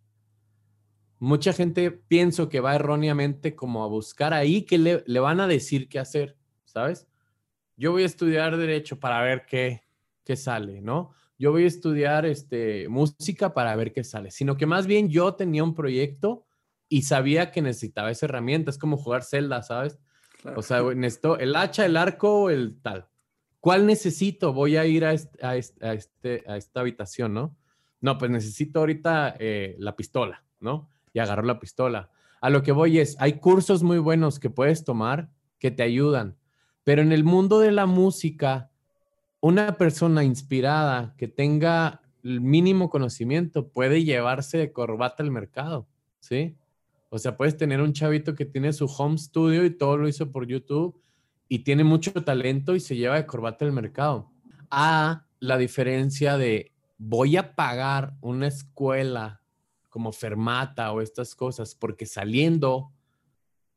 Mucha 1.21 1.53
gente 1.53 1.93
pienso 1.93 2.49
que 2.49 2.59
va 2.59 2.75
erróneamente 2.75 3.55
como 3.55 3.85
a 3.85 3.87
buscar 3.87 4.35
ahí 4.35 4.63
que 4.63 4.79
le, 4.79 5.21
van 5.21 5.39
a 5.39 5.47
decir 5.47 5.89
qué 5.89 6.01
hacer, 6.01 6.37
¿sabes? 6.65 7.07
Yo 7.77 7.93
voy 7.93 8.03
a 8.03 8.07
estudiar 8.07 8.57
derecho 8.57 8.99
para 8.99 9.23
ver 9.23 9.47
qué, 9.47 9.83
qué 10.25 10.35
sale, 10.35 10.81
¿no? 10.81 11.13
Yo 11.39 11.53
voy 11.53 11.63
a 11.63 11.69
estudiar 11.69 12.27
este, 12.27 12.89
música 12.89 13.55
para 13.55 13.77
ver 13.77 13.93
qué 13.93 14.03
sale, 14.03 14.33
sino 14.33 14.57
que 14.57 14.67
más 14.67 14.89
bien 14.89 15.11
yo 15.11 15.35
tenía 15.35 15.63
un 15.63 15.77
proyecto 15.77 16.45
y 16.89 17.03
sabía 17.03 17.53
que 17.53 17.63
necesitaba 17.63 18.11
esa 18.11 18.27
herramienta, 18.27 18.71
es 18.71 18.79
como 18.79 18.97
jugar 18.97 19.23
Zelda, 19.23 19.63
¿sabes? 19.63 20.01
O 20.57 20.63
sea, 20.63 20.83
necesito 20.83 21.39
el 21.39 21.55
hacha, 21.55 21.87
el 21.87 21.97
arco, 21.97 22.51
el 22.51 22.81
tal. 22.83 23.09
¿Cuál 23.67 23.85
necesito? 23.85 24.53
Voy 24.53 24.77
a 24.77 24.87
ir 24.87 25.05
a, 25.05 25.13
este, 25.13 25.45
a, 25.45 26.57
esta 26.57 26.79
habitación, 26.79 27.35
¿no? 27.35 27.57
no, 28.01 28.17
pues 28.17 28.31
necesito 28.31 28.79
ahorita 28.79 29.35
eh, 29.41 29.75
la 29.81 29.97
pistola, 29.97 30.45
¿no? 30.61 30.89
Y 31.13 31.19
agarro 31.19 31.43
la 31.43 31.59
pistola. 31.59 32.13
A 32.41 32.49
lo 32.49 32.63
que 32.63 32.71
voy 32.71 33.01
es, 33.01 33.17
hay 33.19 33.41
cursos 33.41 33.83
muy 33.83 33.99
buenos 33.99 34.39
que 34.39 34.51
puedes 34.51 34.85
tomar 34.85 35.31
que 35.59 35.73
te 35.73 35.83
ayudan, 35.83 36.37
pero 36.85 37.03
en 37.03 37.11
el 37.11 37.25
mundo 37.25 37.59
de 37.59 37.73
la 37.73 37.87
música, 37.87 38.71
una 39.41 39.77
persona 39.77 40.23
inspirada 40.23 41.17
que 41.19 41.27
tenga 41.27 42.03
el 42.23 42.41
mínimo 42.41 42.89
conocimiento 42.89 43.67
puede 43.67 44.05
llevarse 44.05 44.59
de 44.59 44.71
corbata 44.71 45.25
al 45.25 45.33
mercado, 45.33 45.89
¿sí? 46.21 46.55
O 47.09 47.19
sea, 47.19 47.37
puedes 47.37 47.57
tener 47.57 47.81
un 47.81 47.95
chavito 47.95 48.37
que 48.37 48.45
tiene 48.45 48.73
su 48.73 48.87
home 48.87 49.19
studio 49.19 49.65
y 49.65 49.71
todo 49.71 49.97
lo 49.97 50.07
hizo 50.07 50.31
por 50.31 50.47
YouTube 50.47 51.03
y 51.49 51.61
tiene 51.61 51.85
mucho 51.85 52.13
talento 52.13 52.75
y 52.75 52.81
se 52.81 52.97
lleva 52.97 53.17
de 53.17 53.27
corbata 53.27 53.65
al 53.65 53.73
mercado. 53.73 54.31
A 54.71 55.27
la 55.39 55.59
diferencia 55.59 56.37
de 56.37 56.73
voy 56.99 57.37
a 57.37 57.55
pagar 57.55 58.15
una 58.21 58.49
escuela 58.49 59.43
como 59.89 60.13
Fermata 60.13 60.93
o 60.93 61.01
estas 61.01 61.35
cosas 61.35 61.75
porque 61.75 62.07
saliendo 62.07 62.93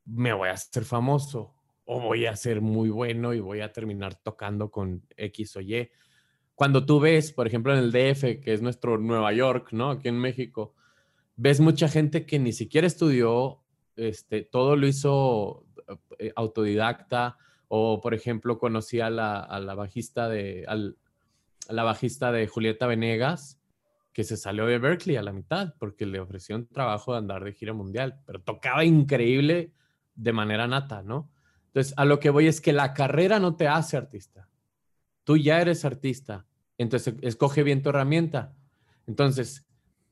me 0.06 0.34
voy 0.34 0.50
a 0.50 0.54
hacer 0.54 0.84
famoso 0.84 1.54
o 1.86 2.00
voy 2.00 2.26
a 2.26 2.36
ser 2.36 2.62
muy 2.62 2.90
bueno 2.90 3.34
y 3.34 3.40
voy 3.40 3.62
a 3.62 3.72
terminar 3.72 4.16
tocando 4.16 4.70
con 4.70 5.04
X 5.16 5.56
o 5.56 5.62
Y. 5.62 5.90
Cuando 6.56 6.86
tú 6.86 7.00
ves, 7.00 7.32
por 7.32 7.48
ejemplo, 7.48 7.74
en 7.74 7.80
el 7.80 7.92
DF, 7.92 8.42
que 8.42 8.54
es 8.54 8.62
nuestro 8.62 8.98
Nueva 8.98 9.32
York, 9.34 9.70
¿no? 9.72 9.92
Aquí 9.92 10.08
en 10.08 10.20
México, 10.20 10.76
ves 11.36 11.60
mucha 11.60 11.88
gente 11.88 12.26
que 12.26 12.38
ni 12.38 12.52
siquiera 12.52 12.86
estudió, 12.86 13.64
este, 13.96 14.44
todo 14.44 14.76
lo 14.76 14.86
hizo 14.86 15.66
eh, 16.20 16.32
autodidacta, 16.36 17.38
o 17.70 18.02
por 18.02 18.14
ejemplo, 18.14 18.60
conocí 18.60 19.00
a 19.00 19.10
la, 19.10 19.40
a 19.40 19.60
la 19.60 19.76
bajista 19.76 20.28
de, 20.28 20.66
al, 20.68 20.98
la 21.70 21.84
bajista 21.84 22.32
de 22.32 22.48
Julieta 22.48 22.88
Venegas, 22.88 23.62
que 24.12 24.24
se 24.24 24.36
salió 24.36 24.66
de 24.66 24.80
Berkeley 24.80 25.16
a 25.16 25.22
la 25.22 25.32
mitad 25.32 25.76
porque 25.80 26.06
le 26.06 26.20
ofreció 26.20 26.56
un 26.56 26.68
trabajo 26.68 27.14
de 27.14 27.20
andar 27.20 27.44
de 27.44 27.54
gira 27.54 27.74
mundial, 27.74 28.20
pero 28.26 28.42
tocaba 28.42 28.84
increíble 28.84 29.72
de 30.16 30.34
manera 30.34 30.68
nata, 30.68 31.04
¿no? 31.04 31.32
Entonces, 31.68 31.94
a 31.96 32.06
lo 32.06 32.20
que 32.20 32.32
voy 32.32 32.48
es 32.48 32.60
que 32.60 32.74
la 32.74 32.94
carrera 32.94 33.40
no 33.40 33.56
te 33.56 33.68
hace 33.68 33.96
artista. 33.96 34.50
Tú 35.24 35.38
ya 35.38 35.62
eres 35.62 35.86
artista. 35.86 36.48
Entonces, 36.80 37.14
escoge 37.22 37.62
bien 37.62 37.84
tu 37.84 37.90
herramienta. 37.90 38.56
Entonces, 39.06 39.68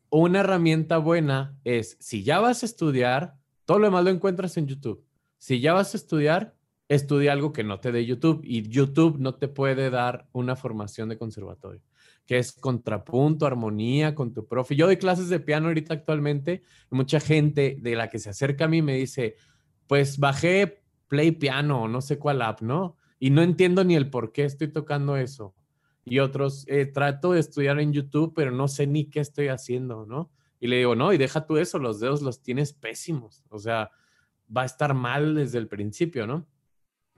una 0.09 0.41
herramienta 0.41 0.99
buena 0.99 1.57
es, 1.63 1.97
si 1.99 2.23
ya 2.23 2.39
vas 2.39 2.61
a 2.61 2.67
estudiar, 2.67 3.35
todo 3.65 3.79
lo 3.79 3.87
demás 3.87 4.03
lo 4.03 4.11
encuentras 4.11 4.55
en 4.57 4.67
YouTube. 4.67 5.03
Si 5.39 5.59
ya 5.59 5.73
vas 5.73 5.95
a 5.95 5.97
estudiar, 5.97 6.55
estudia 6.89 7.33
algo 7.33 7.51
que 7.51 7.63
no 7.63 7.79
te 7.79 7.91
dé 7.91 8.05
YouTube 8.05 8.41
y 8.43 8.67
YouTube 8.67 9.17
no 9.19 9.35
te 9.35 9.47
puede 9.47 9.89
dar 9.89 10.29
una 10.31 10.55
formación 10.55 11.09
de 11.09 11.17
conservatorio, 11.17 11.81
que 12.25 12.37
es 12.37 12.53
contrapunto, 12.53 13.45
armonía 13.45 14.15
con 14.15 14.33
tu 14.33 14.47
profe. 14.47 14.75
Yo 14.75 14.85
doy 14.85 14.97
clases 14.97 15.29
de 15.29 15.39
piano 15.39 15.67
ahorita 15.67 15.93
actualmente 15.93 16.63
y 16.91 16.95
mucha 16.95 17.19
gente 17.19 17.77
de 17.81 17.95
la 17.95 18.09
que 18.09 18.19
se 18.19 18.29
acerca 18.29 18.65
a 18.65 18.69
mí 18.69 18.81
me 18.81 18.95
dice, 18.95 19.35
pues 19.87 20.17
bajé 20.17 20.81
Play 21.07 21.31
Piano, 21.31 21.87
no 21.87 22.01
sé 22.01 22.17
cuál 22.19 22.41
app, 22.41 22.61
¿no? 22.61 22.95
Y 23.19 23.29
no 23.31 23.41
entiendo 23.41 23.83
ni 23.83 23.95
el 23.95 24.09
por 24.09 24.31
qué 24.31 24.45
estoy 24.45 24.67
tocando 24.67 25.17
eso. 25.17 25.55
Y 26.05 26.19
otros, 26.19 26.65
eh, 26.67 26.85
trato 26.85 27.33
de 27.33 27.39
estudiar 27.39 27.79
en 27.79 27.91
YouTube, 27.91 28.33
pero 28.35 28.51
no 28.51 28.67
sé 28.67 28.87
ni 28.87 29.09
qué 29.09 29.19
estoy 29.19 29.47
haciendo, 29.47 30.05
¿no? 30.05 30.31
Y 30.59 30.67
le 30.67 30.77
digo, 30.77 30.95
no, 30.95 31.11
y 31.11 31.17
deja 31.17 31.45
tú 31.45 31.57
eso, 31.57 31.79
los 31.79 31.99
dedos 31.99 32.21
los 32.21 32.41
tienes 32.41 32.73
pésimos. 32.73 33.43
O 33.49 33.59
sea, 33.59 33.91
va 34.55 34.61
a 34.61 34.65
estar 34.65 34.93
mal 34.93 35.35
desde 35.35 35.57
el 35.57 35.67
principio, 35.67 36.25
¿no? 36.25 36.47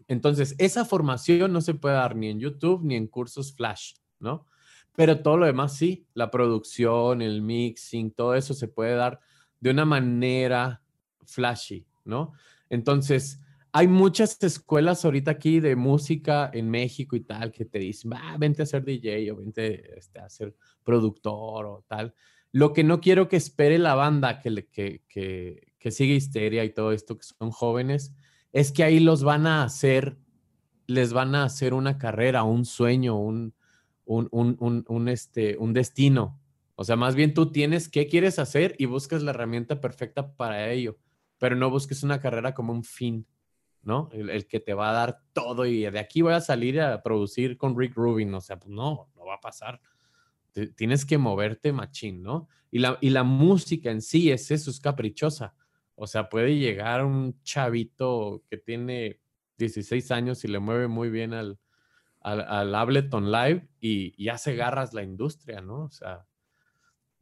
Entonces, 0.09 0.55
esa 0.57 0.85
formación 0.85 1.53
no 1.53 1.61
se 1.61 1.75
puede 1.75 1.93
dar 1.93 2.15
ni 2.15 2.29
en 2.29 2.39
YouTube 2.39 2.83
ni 2.83 2.95
en 2.95 3.07
cursos 3.07 3.53
flash, 3.53 3.93
¿no? 4.19 4.47
Pero 4.95 5.21
todo 5.21 5.37
lo 5.37 5.45
demás 5.45 5.77
sí, 5.77 6.07
la 6.15 6.31
producción, 6.31 7.21
el 7.21 7.43
mixing, 7.43 8.11
todo 8.11 8.33
eso 8.33 8.55
se 8.55 8.67
puede 8.67 8.95
dar 8.95 9.19
de 9.59 9.69
una 9.69 9.85
manera 9.85 10.81
flashy, 11.25 11.85
¿no? 12.05 12.33
Entonces, 12.71 13.39
hay 13.71 13.87
muchas 13.87 14.41
escuelas 14.41 15.05
ahorita 15.05 15.29
aquí 15.29 15.59
de 15.59 15.75
música 15.75 16.49
en 16.55 16.71
México 16.71 17.15
y 17.15 17.21
tal 17.21 17.51
que 17.51 17.65
te 17.65 17.77
dicen, 17.77 18.11
va, 18.11 18.35
vente 18.39 18.63
a 18.63 18.65
ser 18.65 18.83
DJ 18.83 19.31
o 19.31 19.35
vente 19.35 19.95
este, 19.95 20.19
a 20.19 20.27
ser 20.27 20.55
productor 20.83 21.67
o 21.67 21.85
tal. 21.87 22.15
Lo 22.51 22.73
que 22.73 22.83
no 22.83 22.99
quiero 22.99 23.27
que 23.27 23.37
espere 23.37 23.77
la 23.77 23.93
banda 23.93 24.39
que, 24.39 24.65
que, 24.71 25.03
que, 25.07 25.73
que 25.77 25.91
sigue 25.91 26.15
Histeria 26.15 26.65
y 26.65 26.73
todo 26.73 26.93
esto, 26.93 27.15
que 27.15 27.23
son 27.23 27.51
jóvenes, 27.51 28.15
es 28.51 28.71
que 28.71 28.83
ahí 28.83 28.99
los 28.99 29.23
van 29.23 29.47
a 29.47 29.63
hacer, 29.63 30.17
les 30.87 31.13
van 31.13 31.35
a 31.35 31.43
hacer 31.43 31.73
una 31.73 31.97
carrera, 31.97 32.43
un 32.43 32.65
sueño, 32.65 33.17
un, 33.17 33.53
un, 34.05 34.27
un, 34.31 34.85
un, 34.87 35.07
este, 35.07 35.57
un 35.57 35.73
destino. 35.73 36.39
O 36.75 36.83
sea, 36.83 36.95
más 36.95 37.15
bien 37.15 37.33
tú 37.33 37.51
tienes 37.51 37.89
qué 37.89 38.07
quieres 38.07 38.39
hacer 38.39 38.75
y 38.77 38.85
buscas 38.85 39.21
la 39.21 39.31
herramienta 39.31 39.81
perfecta 39.81 40.35
para 40.35 40.71
ello, 40.71 40.97
pero 41.37 41.55
no 41.55 41.69
busques 41.69 42.03
una 42.03 42.19
carrera 42.19 42.53
como 42.53 42.73
un 42.73 42.83
fin. 42.83 43.25
¿no? 43.81 44.09
El, 44.11 44.45
que 44.47 44.59
te 44.59 44.73
va 44.73 44.89
a 44.89 44.93
dar 44.93 45.21
todo 45.33 45.65
y 45.65 45.89
de 45.89 45.99
aquí 45.99 46.21
voy 46.21 46.33
a 46.33 46.41
salir 46.41 46.81
a 46.81 47.01
producir 47.01 47.57
con 47.57 47.77
Rick 47.77 47.95
Rubin, 47.95 48.33
o 48.33 48.41
sea, 48.41 48.59
pues 48.59 48.69
no, 48.69 49.09
no 49.15 49.25
va 49.25 49.35
a 49.35 49.41
pasar. 49.41 49.79
tienes 50.75 51.05
que 51.05 51.17
moverte 51.17 51.71
machín, 51.71 52.21
¿no? 52.21 52.49
Y 52.71 52.79
la, 52.79 52.97
y 53.01 53.09
la 53.09 53.23
música 53.23 53.89
en 53.89 54.01
sí 54.01 54.31
es 54.31 54.51
eso, 54.51 54.69
es 54.69 54.79
caprichosa. 54.79 55.55
O 56.01 56.07
sea, 56.07 56.29
puede 56.29 56.57
llegar 56.57 57.03
un 57.03 57.41
chavito 57.43 58.41
que 58.49 58.57
tiene 58.57 59.19
16 59.57 60.11
años 60.11 60.45
y 60.45 60.47
le 60.47 60.59
mueve 60.59 60.87
muy 60.87 61.09
bien 61.09 61.33
al, 61.33 61.59
al, 62.21 62.73
Ableton 62.73 63.29
Live 63.29 63.67
y, 63.81 64.23
ya 64.23 64.37
se 64.37 64.55
garras 64.55 64.93
la 64.93 65.03
industria, 65.03 65.59
¿no? 65.59 65.83
O 65.83 65.89
sea, 65.89 66.25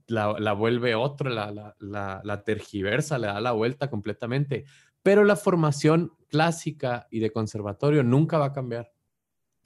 la, 0.05 0.35
la 0.37 0.53
vuelve 0.53 0.93
otro, 0.93 1.31
la, 1.31 1.51
la, 1.79 2.21
la, 2.23 2.43
tergiversa, 2.43 3.17
le 3.17 3.25
da 3.25 3.41
la 3.41 3.51
vuelta 3.51 3.89
completamente. 3.89 4.65
Pero 5.01 5.23
la 5.23 5.37
formación 5.37 6.13
clásica 6.29 7.07
y 7.09 7.19
de 7.19 7.31
conservatorio 7.31 8.03
nunca 8.03 8.37
va 8.37 8.45
a 8.45 8.53
cambiar. 8.53 8.91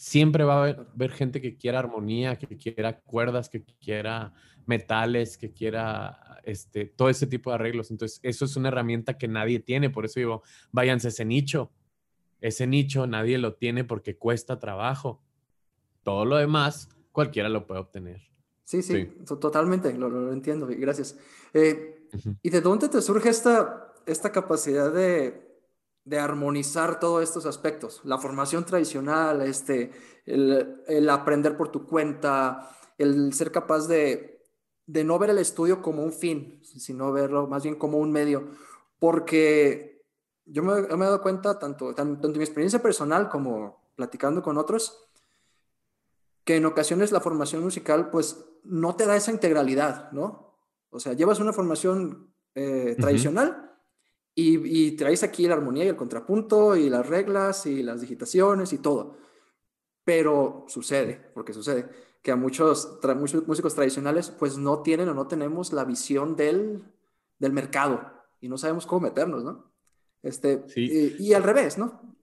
Siempre 0.02 0.44
va 0.44 0.56
a 0.56 0.64
haber, 0.64 1.12
gente 1.12 1.42
que 1.42 1.58
quiera 1.58 1.78
armonía, 1.78 2.36
que 2.36 2.58
quiera 2.58 3.02
cuerdas, 3.02 3.50
que 3.50 3.64
quiera 3.64 4.34
metales, 4.66 5.38
que 5.38 5.54
quiera 5.54 6.42
este, 6.44 6.86
todo 6.88 7.10
ese 7.10 7.28
tipo 7.28 7.52
de 7.52 7.58
arreglos. 7.58 7.92
Entonces, 7.92 8.20
eso 8.24 8.46
es 8.46 8.56
una 8.56 8.70
herramienta 8.70 9.20
que 9.20 9.28
nadie 9.28 9.60
tiene. 9.60 9.92
Por 9.92 10.06
eso 10.06 10.20
digo, 10.20 10.42
váyanse 10.72 11.10
ese 11.10 11.24
nicho. 11.24 11.72
Ese 12.40 12.66
nicho 12.66 13.06
nadie 13.06 13.38
lo 13.38 13.54
tiene 13.54 13.84
porque 13.84 14.18
cuesta 14.18 14.58
trabajo. 14.58 15.22
Todo 16.02 16.26
lo 16.26 16.38
demás, 16.38 16.90
cualquiera 17.12 17.48
lo 17.48 17.68
puede 17.68 17.82
obtener. 17.82 18.24
Sí, 18.64 18.82
sí, 18.82 19.08
totalmente, 19.40 19.94
lo, 19.94 20.34
entiendo, 20.34 20.66
gracias. 20.68 21.16
Eh, 21.54 22.08
¿Y 22.42 22.50
de 22.50 22.62
dónde 22.62 22.90
te 22.90 23.04
surge 23.04 23.30
esta, 23.30 23.94
esta 24.08 24.32
capacidad 24.32 24.92
de, 24.92 25.51
armonizar 26.20 27.00
todos 27.00 27.24
estos 27.24 27.46
aspectos, 27.46 28.02
la 28.04 28.18
formación 28.18 28.66
tradicional, 28.66 29.42
este, 29.42 29.92
el, 30.26 31.10
aprender 31.10 31.58
por 31.58 31.70
tu 31.70 31.86
cuenta, 31.86 32.70
el 32.98 33.34
ser 33.34 33.52
capaz 33.52 33.88
de, 33.88 34.42
no 34.88 35.20
ver 35.20 35.30
el 35.30 35.38
estudio 35.38 35.82
como 35.82 36.04
un 36.04 36.12
fin, 36.12 36.62
sino 36.64 37.12
verlo 37.12 37.48
más 37.48 37.64
bien 37.64 37.76
como 37.76 38.00
un 38.00 38.12
medio, 38.12 38.50
porque 39.00 40.04
yo 40.46 40.64
me, 40.64 40.80
he 40.80 40.98
dado 40.98 41.22
cuenta, 41.22 41.60
tanto, 41.60 41.94
tanto 41.94 42.28
en 42.28 42.38
mi 42.38 42.44
experiencia 42.44 42.82
personal 42.82 43.30
como 43.30 43.82
platicando 43.96 44.42
con 44.42 44.58
otros, 44.58 45.08
que 46.44 46.56
en 46.56 46.66
ocasiones 46.66 47.12
la 47.12 47.22
formación 47.22 47.64
musical 47.64 48.10
pues 48.10 48.44
no 48.64 48.96
te 48.96 49.06
da 49.06 49.16
esa 49.16 49.32
integralidad, 49.32 50.12
¿no? 50.12 50.56
O 50.90 51.00
sea, 51.00 51.14
llevas 51.14 51.40
una 51.40 51.54
formación 51.54 52.34
eh, 52.56 52.96
tradicional, 53.00 53.71
y, 54.34 54.91
traes 54.91 55.24
aquí 55.24 55.48
la 55.48 55.56
armonía 55.56 55.86
y 55.86 55.89
el 55.89 55.96
contrapunto 55.96 56.76
y 56.76 56.89
las 56.89 57.08
reglas 57.08 57.65
y 57.65 57.84
las 57.84 58.02
digitaciones 58.02 58.74
y 58.74 58.78
todo. 58.78 59.17
Pero 60.04 60.65
sucede, 60.67 61.32
porque 61.34 61.54
sucede, 61.54 61.89
que 62.22 62.32
a 62.32 62.36
muchos, 62.36 63.00
muchos 63.17 63.48
músicos 63.48 63.76
tradicionales 63.76 64.30
pues 64.32 64.58
no 64.58 64.82
tienen 64.82 65.10
o 65.10 65.13
no 65.13 65.28
tenemos 65.28 65.74
la 65.74 65.84
visión 65.84 66.36
del, 66.36 66.84
del 67.39 67.54
mercado 67.54 68.12
y 68.39 68.48
no 68.48 68.58
sabemos 68.58 68.86
cómo 68.86 69.02
meternos, 69.02 69.44
¿no? 69.44 69.72
Este, 70.24 70.63
y, 70.76 71.34
al 71.34 71.44
revés, 71.44 71.78
¿no? 71.78 72.15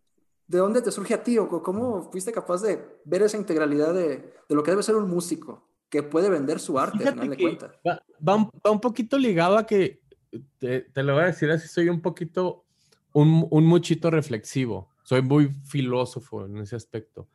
¿De 0.46 0.58
dónde 0.58 0.82
te 0.82 0.92
surge 0.92 1.14
a 1.14 1.22
ti 1.22 1.36
o 1.36 1.48
cómo 1.48 2.10
fuiste 2.10 2.32
capaz 2.32 2.62
de 2.62 3.00
ver 3.04 3.22
esa 3.22 3.36
integralidad 3.36 3.92
de, 3.92 4.34
de 4.48 4.54
lo 4.54 4.62
que 4.62 4.70
debe 4.70 4.82
ser 4.82 4.96
un 4.96 5.10
músico 5.10 5.68
que 5.88 6.02
puede 6.02 6.28
vender 6.28 6.60
su 6.60 6.78
arte, 6.78 6.98
Fíjate 6.98 7.28
Va, 7.86 8.02
va, 8.26 8.70
un 8.70 8.80
poquito 8.80 9.18
ligado 9.18 9.56
a 9.56 9.66
que 9.66 9.97
te, 10.58 10.90
lo 11.02 11.14
voy 11.14 11.24
a 11.24 11.26
decir 11.26 11.50
así, 11.50 11.68
soy 11.68 11.88
un 11.88 12.00
poquito, 12.00 12.64
un, 13.12 13.46
un 13.50 13.66
muchito 13.66 14.10
reflexivo, 14.10 14.90
soy 15.02 15.22
muy 15.22 15.54
filósofo 15.64 16.46
en 16.46 16.58
ese 16.58 16.76
aspecto. 16.76 17.28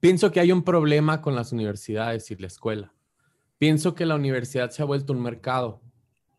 Pienso 0.00 0.30
que 0.30 0.40
hay 0.40 0.52
un 0.52 0.62
problema 0.62 1.22
con 1.22 1.34
las 1.34 1.52
universidades 1.52 2.30
y 2.30 2.36
la 2.36 2.46
escuela. 2.46 2.92
Pienso 3.58 3.94
que 3.94 4.04
la 4.04 4.16
universidad 4.16 4.70
se 4.70 4.82
ha 4.82 4.84
vuelto 4.84 5.12
un 5.12 5.22
mercado. 5.22 5.80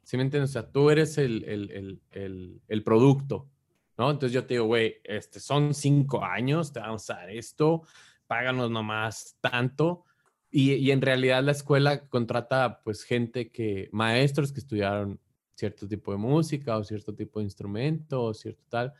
¿Sí 0.03 0.17
me 0.17 0.23
entiendes? 0.23 0.51
O 0.51 0.53
sea, 0.53 0.71
tú 0.71 0.91
eres 0.91 1.17
el, 1.17 1.43
el, 1.45 2.01
el, 2.11 2.61
el 2.67 2.83
producto, 2.83 3.49
¿no? 3.97 4.11
Entonces 4.11 4.33
yo 4.33 4.45
te 4.45 4.55
digo, 4.55 4.65
güey, 4.65 4.97
este, 5.03 5.39
son 5.39 5.73
cinco 5.73 6.23
años, 6.23 6.71
te 6.71 6.79
vamos 6.79 7.09
a 7.09 7.15
dar 7.15 7.31
esto, 7.31 7.81
páganos 8.27 8.69
nomás 8.69 9.37
tanto 9.41 10.03
Y, 10.51 10.91
en 10.91 11.01
realidad 11.01 11.43
la 11.43 11.51
escuela 11.51 12.07
contrata 12.07 12.81
pues 12.83 13.03
gente 13.03 13.51
que, 13.51 13.89
maestros 13.91 14.53
que 14.53 14.59
estudiaron 14.59 15.19
cierto 15.55 15.87
tipo 15.87 16.11
de 16.11 16.17
música 16.17 16.77
o 16.77 16.83
cierto 16.83 17.15
tipo 17.15 17.39
de 17.39 17.45
instrumento 17.45 18.23
o 18.23 18.33
cierto 18.33 18.63
tal, 18.69 18.93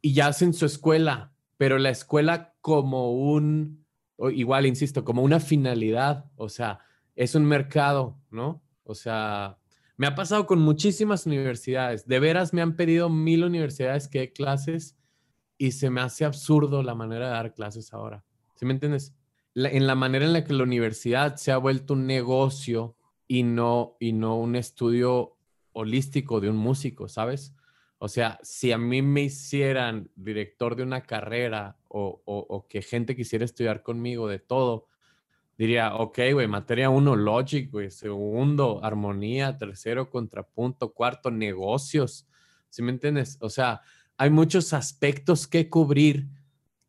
y 0.00 0.12
ya 0.14 0.26
hacen 0.26 0.52
su 0.52 0.66
escuela, 0.66 1.32
pero 1.56 1.78
la 1.78 1.90
escuela 1.90 2.54
como 2.60 3.12
un, 3.12 3.84
igual, 4.32 4.66
insisto, 4.66 5.04
como 5.04 5.22
una 5.22 5.38
finalidad, 5.38 6.24
o 6.36 6.48
sea, 6.48 6.80
es 7.14 7.34
un 7.34 7.44
mercado, 7.44 8.18
¿no? 8.30 8.62
O 8.84 8.94
sea, 8.94 9.58
me 9.96 10.06
ha 10.06 10.14
pasado 10.14 10.46
con 10.46 10.60
muchísimas 10.60 11.26
universidades, 11.26 12.06
de 12.06 12.18
veras 12.18 12.52
me 12.52 12.62
han 12.62 12.74
pedido 12.74 13.08
mil 13.08 13.44
universidades 13.44 14.08
que 14.08 14.20
dé 14.20 14.32
clases 14.32 14.96
y 15.58 15.72
se 15.72 15.90
me 15.90 16.00
hace 16.00 16.24
absurdo 16.24 16.82
la 16.82 16.94
manera 16.94 17.26
de 17.26 17.32
dar 17.32 17.54
clases 17.54 17.92
ahora. 17.92 18.24
¿Sí 18.56 18.66
me 18.66 18.72
entiendes? 18.72 19.14
en 19.54 19.86
la 19.86 19.94
manera 19.94 20.24
en 20.24 20.32
la 20.32 20.44
que 20.44 20.54
la 20.54 20.62
universidad 20.62 21.36
se 21.36 21.52
ha 21.52 21.58
vuelto 21.58 21.92
un 21.94 22.06
negocio 22.06 22.96
y 23.28 23.42
no, 23.42 23.96
y 24.00 24.12
no 24.12 24.38
un 24.38 24.56
estudio 24.56 25.36
holístico 25.72 26.40
de 26.40 26.50
un 26.50 26.56
músico, 26.56 27.08
¿sabes? 27.08 27.54
O 27.98 28.08
sea, 28.08 28.40
si 28.42 28.72
a 28.72 28.78
mí 28.78 29.00
me 29.00 29.22
hicieran 29.22 30.10
director 30.16 30.74
de 30.74 30.82
una 30.82 31.02
carrera 31.02 31.76
o, 31.86 32.66
que 32.68 32.82
gente 32.82 33.14
quisiera 33.14 33.44
estudiar 33.44 33.82
conmigo 33.82 34.26
de 34.26 34.40
todo, 34.40 34.88
diría, 35.56 35.94
ok, 35.94 36.18
güey, 36.32 36.48
materia 36.48 36.90
uno, 36.90 37.14
logic, 37.14 37.70
güey, 37.70 37.92
segundo, 37.92 38.80
armonía, 38.82 39.56
tercero, 39.56 40.10
contrapunto, 40.10 40.92
cuarto, 40.92 41.30
negocios, 41.30 42.26
¿sí 42.70 42.82
me 42.82 42.90
entiendes? 42.90 43.38
O 43.40 43.50
sea, 43.50 43.82
hay 44.16 44.30
muchos 44.30 44.72
aspectos 44.72 45.46
que 45.46 45.68
cubrir 45.68 46.26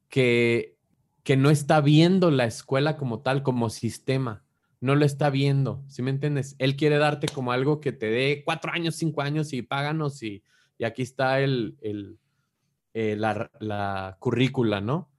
que, 0.10 0.78
que 1.24 1.38
no 1.38 1.52
está 1.52 1.80
viendo 1.80 2.32
la 2.32 2.46
escuela 2.46 2.98
como 2.98 3.22
tal, 3.22 3.43
como 3.43 3.69
sistema. 3.69 4.42
No 4.84 4.96
lo 4.96 5.06
está 5.06 5.30
viendo, 5.30 5.82
¿sí 5.88 6.02
me 6.02 6.12
entiendes? 6.12 6.58
Él 6.60 6.76
quiere 6.76 6.98
darte 6.98 7.30
como 7.30 7.54
algo 7.54 7.80
que 7.80 7.93
te 7.93 8.08
dé 8.08 8.41
cuatro 8.43 8.74
años, 8.74 8.96
cinco 8.96 9.22
años 9.22 9.54
y 9.54 9.62
páganos 9.62 10.22
y, 10.24 10.43
y 10.78 10.84
aquí 10.84 11.04
está 11.04 11.39
el, 11.39 11.78
el 11.80 12.19
eh, 12.93 13.15
la, 13.17 13.50
la 13.62 14.17
currícula, 14.19 14.82
¿no? 14.82 15.10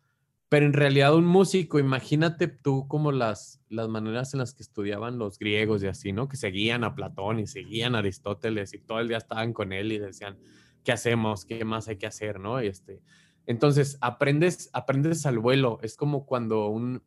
Pero 0.50 0.66
en 0.66 0.74
realidad 0.74 1.14
un 1.14 1.24
músico, 1.24 1.79
imagínate 1.79 2.46
tú 2.46 2.87
como 2.88 3.11
las, 3.11 3.62
las 3.70 3.88
maneras 3.88 4.35
en 4.35 4.40
las 4.40 4.53
que 4.53 4.62
estudiaban 4.62 5.18
los 5.18 5.38
griegos 5.38 5.83
y 5.83 5.87
así, 5.87 6.12
¿no? 6.12 6.29
Que 6.29 6.37
seguían 6.37 6.85
a 6.85 6.94
Platón 6.94 7.40
y 7.40 7.46
seguían 7.46 7.94
a 7.94 8.00
Aristóteles 8.00 8.74
y 8.74 8.81
todo 8.81 9.00
el 9.00 9.09
día 9.09 9.16
estaban 9.16 9.55
con 9.55 9.72
él 9.72 9.92
y 9.92 9.98
decían, 9.98 10.37
¿qué 10.85 10.92
hacemos? 10.92 11.46
¿Qué 11.46 11.64
más 11.64 11.88
hay 11.88 11.96
que 11.96 12.07
hacer? 12.07 12.38
¿No? 12.38 12.59
este, 12.59 13.00
entonces, 13.46 13.96
aprendes, 14.03 14.68
aprendes 14.74 15.24
al 15.24 15.38
vuelo. 15.38 15.79
Es 15.83 15.96
como 15.96 16.27
cuando 16.27 16.68
un 16.68 17.03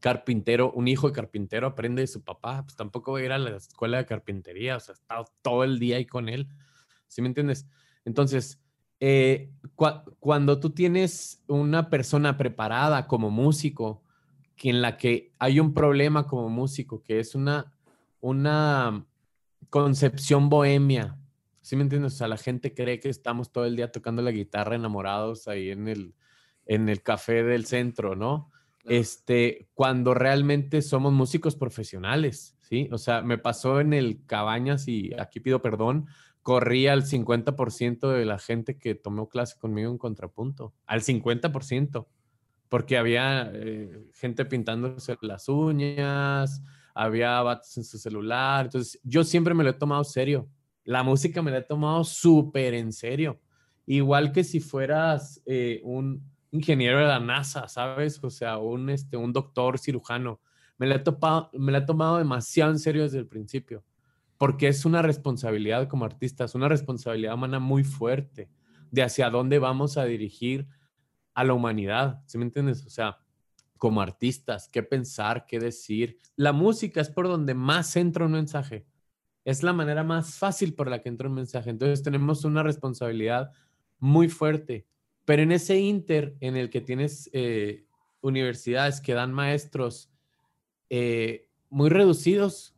carpintero, 0.00 0.72
un 0.72 0.88
hijo 0.88 1.08
de 1.08 1.12
carpintero 1.14 1.66
aprende 1.66 2.02
de 2.02 2.06
su 2.06 2.22
papá, 2.22 2.62
pues 2.64 2.76
tampoco 2.76 3.12
va 3.12 3.18
a 3.18 3.22
ir 3.22 3.32
a 3.32 3.38
la 3.38 3.56
escuela 3.56 3.98
de 3.98 4.06
carpintería, 4.06 4.76
o 4.76 4.80
sea, 4.80 4.94
está 4.94 5.24
todo 5.42 5.64
el 5.64 5.78
día 5.78 5.96
ahí 5.96 6.06
con 6.06 6.28
él. 6.28 6.48
¿Sí 7.06 7.22
me 7.22 7.28
entiendes? 7.28 7.66
Entonces, 8.04 8.60
eh, 8.98 9.52
cuando 10.18 10.58
tú 10.60 10.70
tienes 10.70 11.42
una 11.46 11.90
persona 11.90 12.36
preparada 12.36 13.06
como 13.06 13.30
músico, 13.30 14.02
que 14.56 14.70
en 14.70 14.82
la 14.82 14.96
que 14.96 15.32
hay 15.38 15.60
un 15.60 15.72
problema 15.72 16.26
como 16.26 16.48
músico, 16.48 17.02
que 17.02 17.20
es 17.20 17.34
una, 17.34 17.72
una 18.20 19.06
concepción 19.70 20.48
bohemia, 20.48 21.20
¿Sí 21.62 21.76
me 21.76 21.82
entiendes? 21.82 22.14
O 22.14 22.16
sea, 22.16 22.26
la 22.28 22.36
gente 22.36 22.74
cree 22.74 23.00
que 23.00 23.08
estamos 23.08 23.52
todo 23.52 23.64
el 23.64 23.76
día 23.76 23.92
tocando 23.92 24.22
la 24.22 24.30
guitarra 24.30 24.76
enamorados 24.76 25.46
ahí 25.46 25.70
en 25.70 25.88
el, 25.88 26.14
en 26.66 26.88
el 26.88 27.02
café 27.02 27.44
del 27.44 27.66
centro, 27.66 28.16
¿no? 28.16 28.50
Este, 28.84 29.68
cuando 29.74 30.14
realmente 30.14 30.82
somos 30.82 31.12
músicos 31.12 31.56
profesionales, 31.56 32.56
¿sí? 32.60 32.88
O 32.92 32.98
sea, 32.98 33.22
me 33.22 33.38
pasó 33.38 33.80
en 33.80 33.92
el 33.92 34.24
Cabañas 34.26 34.88
y 34.88 35.12
aquí 35.18 35.40
pido 35.40 35.60
perdón, 35.60 36.06
corría 36.42 36.92
al 36.92 37.04
50% 37.04 38.10
de 38.10 38.24
la 38.24 38.38
gente 38.38 38.78
que 38.78 38.94
tomó 38.94 39.28
clase 39.28 39.58
conmigo 39.58 39.90
en 39.90 39.98
contrapunto, 39.98 40.74
al 40.86 41.02
50%, 41.02 42.06
porque 42.68 42.96
había 42.96 43.50
eh, 43.52 44.06
gente 44.14 44.44
pintándose 44.44 45.16
las 45.20 45.48
uñas, 45.48 46.62
había 46.94 47.40
vatos 47.42 47.76
en 47.76 47.84
su 47.84 47.98
celular, 47.98 48.66
entonces 48.66 49.00
yo 49.02 49.24
siempre 49.24 49.54
me 49.54 49.64
lo 49.64 49.70
he 49.70 49.74
tomado 49.74 50.04
serio, 50.04 50.48
la 50.84 51.02
música 51.02 51.42
me 51.42 51.50
la 51.50 51.58
he 51.58 51.62
tomado 51.62 52.04
súper 52.04 52.74
en 52.74 52.92
serio. 52.92 53.40
Igual 53.86 54.32
que 54.32 54.44
si 54.44 54.60
fueras 54.60 55.42
eh, 55.46 55.80
un 55.84 56.29
ingeniero 56.50 56.98
de 56.98 57.06
la 57.06 57.20
NASA, 57.20 57.68
¿sabes? 57.68 58.22
O 58.22 58.30
sea, 58.30 58.58
un, 58.58 58.90
este, 58.90 59.16
un 59.16 59.32
doctor 59.32 59.78
cirujano. 59.78 60.40
Me 60.78 60.86
la, 60.86 60.96
he 60.96 60.98
topado, 60.98 61.50
me 61.52 61.72
la 61.72 61.78
he 61.78 61.82
tomado 61.82 62.18
demasiado 62.18 62.70
en 62.70 62.78
serio 62.78 63.02
desde 63.02 63.18
el 63.18 63.26
principio, 63.26 63.84
porque 64.38 64.68
es 64.68 64.84
una 64.84 65.02
responsabilidad 65.02 65.88
como 65.88 66.04
artista, 66.04 66.44
es 66.44 66.54
una 66.54 66.68
responsabilidad 66.68 67.34
humana 67.34 67.58
muy 67.58 67.84
fuerte 67.84 68.50
de 68.90 69.02
hacia 69.02 69.30
dónde 69.30 69.58
vamos 69.58 69.96
a 69.98 70.04
dirigir 70.04 70.66
a 71.34 71.44
la 71.44 71.52
humanidad, 71.52 72.22
¿sí 72.26 72.38
me 72.38 72.44
entiendes? 72.44 72.84
O 72.86 72.90
sea, 72.90 73.18
como 73.76 74.00
artistas, 74.00 74.68
qué 74.68 74.82
pensar, 74.82 75.46
qué 75.46 75.58
decir. 75.58 76.18
La 76.36 76.52
música 76.52 77.00
es 77.00 77.10
por 77.10 77.28
donde 77.28 77.54
más 77.54 77.94
entra 77.96 78.26
un 78.26 78.32
mensaje 78.32 78.86
es 79.44 79.62
la 79.62 79.72
manera 79.72 80.04
más 80.04 80.36
fácil 80.36 80.74
por 80.74 80.88
la 80.88 81.00
que 81.00 81.08
entra 81.08 81.28
un 81.28 81.34
mensaje. 81.34 81.70
Entonces 81.70 82.02
tenemos 82.02 82.44
una 82.44 82.62
responsabilidad 82.62 83.52
muy 83.98 84.28
fuerte. 84.28 84.86
Pero 85.30 85.44
en 85.44 85.52
ese 85.52 85.78
inter 85.78 86.36
en 86.40 86.56
el 86.56 86.70
que 86.70 86.80
tienes 86.80 87.30
eh, 87.32 87.86
universidades 88.20 89.00
que 89.00 89.14
dan 89.14 89.32
maestros 89.32 90.10
eh, 90.88 91.46
muy 91.68 91.88
reducidos 91.88 92.74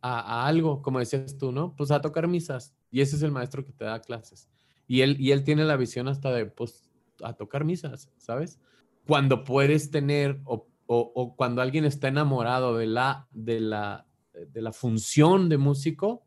a, 0.00 0.46
algo, 0.46 0.82
como 0.82 1.00
decías 1.00 1.36
tú, 1.36 1.50
¿no? 1.50 1.74
Pues 1.74 1.90
a 1.90 2.00
tocar 2.00 2.28
misas. 2.28 2.76
Y 2.92 3.00
ese 3.00 3.16
es 3.16 3.22
el 3.22 3.32
maestro 3.32 3.64
que 3.64 3.72
te 3.72 3.86
da 3.86 4.00
clases. 4.02 4.48
Y 4.86 5.00
él, 5.00 5.16
y 5.18 5.32
él 5.32 5.42
tiene 5.42 5.64
la 5.64 5.76
visión 5.76 6.06
hasta 6.06 6.30
de, 6.30 6.46
pues, 6.46 6.88
a 7.24 7.32
tocar 7.32 7.64
misas, 7.64 8.08
¿sabes? 8.18 8.60
Cuando 9.08 9.42
puedes 9.42 9.90
tener 9.90 10.40
o, 10.44 10.68
o 10.86 11.34
cuando 11.34 11.60
alguien 11.60 11.84
está 11.84 12.06
enamorado 12.06 12.76
de 12.76 12.86
la, 12.86 13.26
de 13.32 13.58
la, 13.58 14.06
de 14.32 14.62
la 14.62 14.70
función 14.70 15.48
de 15.48 15.58
músico, 15.58 16.22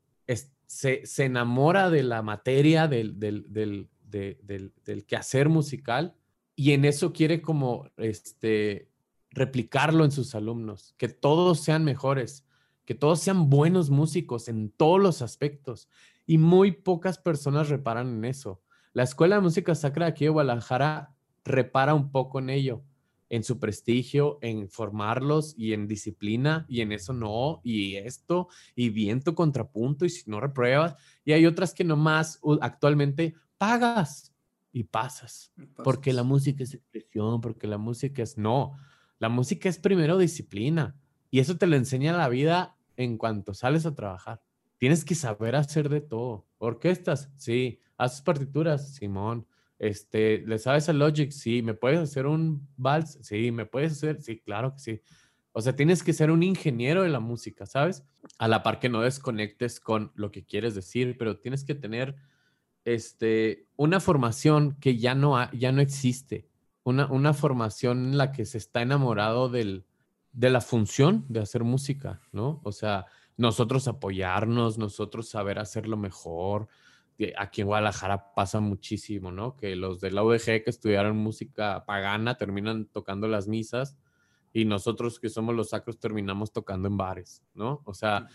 se, 0.70 1.26
enamora 1.26 1.90
de 1.90 2.04
la 2.04 2.22
materia, 2.22 2.88
del, 2.88 3.20
del, 3.20 3.52
del, 3.52 3.90
del, 4.10 4.74
quehacer 5.08 5.50
musical 5.50 6.16
y 6.56 6.72
en 6.72 6.86
eso 6.86 7.14
quiere 7.14 7.42
como 7.42 7.90
este, 7.98 8.90
replicarlo 9.32 10.06
en 10.06 10.12
sus 10.12 10.36
alumnos, 10.36 10.94
que 10.98 11.08
todos 11.08 11.62
sean 11.62 11.84
mejores, 11.84 12.46
que 12.86 12.96
todos 12.96 13.20
sean 13.20 13.50
buenos 13.50 13.90
músicos 13.90 14.48
en 14.48 14.70
todos 14.72 15.00
los 15.00 15.22
aspectos. 15.22 15.90
Y 16.26 16.38
muy 16.38 16.72
pocas 16.72 17.18
personas 17.18 17.70
reparan 17.70 18.08
en 18.08 18.26
eso. 18.26 18.62
La 18.94 19.04
Escuela 19.04 19.36
de 19.36 19.42
Música 19.42 19.74
Sacra 19.74 20.08
aquí 20.08 20.26
de 20.26 20.30
Guadalajara 20.30 21.16
repara 21.44 21.94
un 21.94 22.12
poco 22.12 22.40
en 22.40 22.50
ello 22.50 22.84
en 23.30 23.44
su 23.44 23.60
prestigio, 23.60 24.40
en 24.42 24.70
formarlos 24.70 25.54
y 25.58 25.74
en 25.74 25.88
disciplina, 25.88 26.66
y 26.68 26.82
en 26.82 26.92
eso 26.92 27.14
no, 27.14 27.62
y 27.64 27.96
esto, 27.96 28.48
y 28.76 28.90
viento 28.90 29.36
contrapunto, 29.36 30.06
y 30.06 30.10
si 30.10 30.30
no 30.30 30.40
repruebas, 30.40 30.96
y 31.24 31.34
hay 31.34 31.46
otras 31.46 31.74
que 31.74 31.84
nomás 31.84 32.42
actualmente 32.62 33.36
pagas 33.60 34.34
y 34.72 34.86
pasas, 34.86 35.54
porque 35.84 36.14
la 36.14 36.24
música 36.24 36.64
es 36.64 36.74
expresión, 36.74 37.42
porque 37.42 37.68
la 37.68 37.78
música 37.78 38.24
es 38.24 38.40
no, 38.40 38.76
la 39.20 39.30
música 39.30 39.70
es 39.70 39.78
primero 39.78 40.18
disciplina, 40.18 40.96
y 41.30 41.40
eso 41.40 41.58
te 41.58 41.68
lo 41.68 41.76
enseña 41.76 42.18
la 42.18 42.30
vida 42.30 42.76
en 42.98 43.18
cuanto 43.18 43.54
sales 43.54 43.86
a 43.86 43.94
trabajar. 43.94 44.42
Tienes 44.78 45.06
que 45.06 45.14
saber 45.14 45.56
hacer 45.56 45.90
de 45.90 46.02
todo. 46.02 46.48
Orquestas, 46.58 47.30
sí. 47.36 47.80
Haces 47.98 48.22
partituras, 48.22 48.96
Simón. 48.96 49.46
Este, 49.78 50.40
¿le 50.48 50.58
sabes 50.58 50.88
el 50.90 51.00
Logic? 51.00 51.32
Sí. 51.32 51.62
¿Me 51.62 51.74
puedes 51.74 52.00
hacer 52.00 52.26
un 52.26 52.68
vals? 52.78 53.20
Sí. 53.22 53.52
¿Me 53.52 53.66
puedes 53.66 53.92
hacer? 53.92 54.22
Sí, 54.22 54.40
claro 54.40 54.74
que 54.74 54.80
sí. 54.80 55.02
O 55.52 55.62
sea, 55.62 55.76
tienes 55.76 56.02
que 56.02 56.14
ser 56.14 56.32
un 56.32 56.44
ingeniero 56.44 57.04
de 57.04 57.10
la 57.10 57.20
música, 57.20 57.66
¿sabes? 57.66 58.06
A 58.38 58.48
la 58.48 58.64
par 58.64 58.80
que 58.80 58.90
no 58.90 59.02
desconectes 59.02 59.80
con 59.80 60.12
lo 60.16 60.32
que 60.32 60.46
quieres 60.46 60.76
decir, 60.76 61.18
pero 61.18 61.40
tienes 61.40 61.64
que 61.64 61.76
tener 61.76 62.16
este, 62.86 63.68
una 63.76 64.00
formación 64.00 64.78
que 64.80 64.98
ya 64.98 65.16
no, 65.16 65.52
ya 65.52 65.72
no 65.72 65.82
existe. 65.82 66.48
Una, 66.84 67.08
una 67.08 67.34
formación 67.34 68.06
en 68.06 68.18
la 68.18 68.32
que 68.32 68.46
se 68.46 68.58
está 68.58 68.82
enamorado 68.82 69.50
del, 69.50 69.86
de 70.32 70.50
la 70.50 70.62
función 70.62 71.26
de 71.28 71.42
hacer 71.42 71.64
música, 71.64 72.22
¿no? 72.32 72.62
O 72.64 72.72
sea, 72.72 73.06
nosotros 73.38 73.88
apoyarnos, 73.88 74.78
nosotros 74.78 75.30
saber 75.30 75.60
hacerlo 75.60 75.98
mejor, 75.98 76.68
aquí 77.38 77.62
en 77.62 77.68
Guadalajara 77.68 78.34
pasa 78.34 78.60
muchísimo, 78.60 79.32
¿no? 79.32 79.56
Que 79.56 79.76
los 79.76 80.00
de 80.00 80.12
la 80.12 80.24
UDG 80.24 80.64
que 80.64 80.64
estudiaron 80.68 81.18
música 81.18 81.86
pagana 81.86 82.36
terminan 82.36 82.86
tocando 82.86 83.28
las 83.28 83.48
misas 83.48 83.98
y 84.54 84.66
nosotros 84.66 85.20
que 85.20 85.30
somos 85.30 85.56
los 85.56 85.70
sacros 85.70 86.00
terminamos 86.00 86.52
tocando 86.52 86.88
en 86.88 86.98
bares, 86.98 87.44
¿no? 87.54 87.82
O 87.86 87.94
sea, 87.94 88.28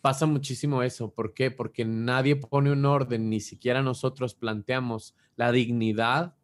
pasa 0.00 0.26
muchísimo 0.26 0.82
eso. 0.82 1.12
¿Por 1.12 1.34
qué? 1.34 1.50
Porque 1.50 1.84
nadie 1.84 2.36
pone 2.36 2.72
un 2.72 2.84
orden, 2.84 3.28
ni 3.28 3.40
siquiera 3.40 3.82
nosotros 3.82 4.34
planteamos 4.34 5.14
la 5.36 5.52
dignidad 5.52 6.36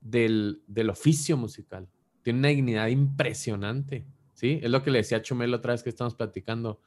del, 0.00 0.62
del 0.66 0.90
oficio 0.90 1.36
musical. 1.36 1.88
Tiene 2.22 2.38
una 2.40 2.48
dignidad 2.48 2.88
impresionante. 2.88 4.06
¿sí? 4.34 4.60
Es 4.62 4.70
lo 4.70 4.82
que 4.82 4.90
le 4.90 4.98
decía 4.98 5.18
a 5.18 5.22
Chumel 5.22 5.54
otra 5.54 5.72
vez 5.72 5.82
que 5.82 5.90
estamos 5.90 6.14
platicando. 6.14 6.80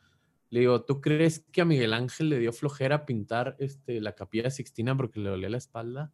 Le 0.49 0.61
digo, 0.61 0.83
¿tú 0.83 1.01
crees 1.01 1.39
que 1.51 1.61
a 1.61 1.65
Miguel 1.65 1.93
Ángel 1.93 2.29
le 2.29 2.39
dio 2.39 2.53
flojera 2.53 3.05
pintar 3.05 3.55
este, 3.59 3.99
la 3.99 4.13
capilla 4.13 4.49
Sixtina 4.49 4.95
porque 4.95 5.19
le 5.19 5.29
dolía 5.29 5.49
la 5.49 5.57
espalda? 5.57 6.13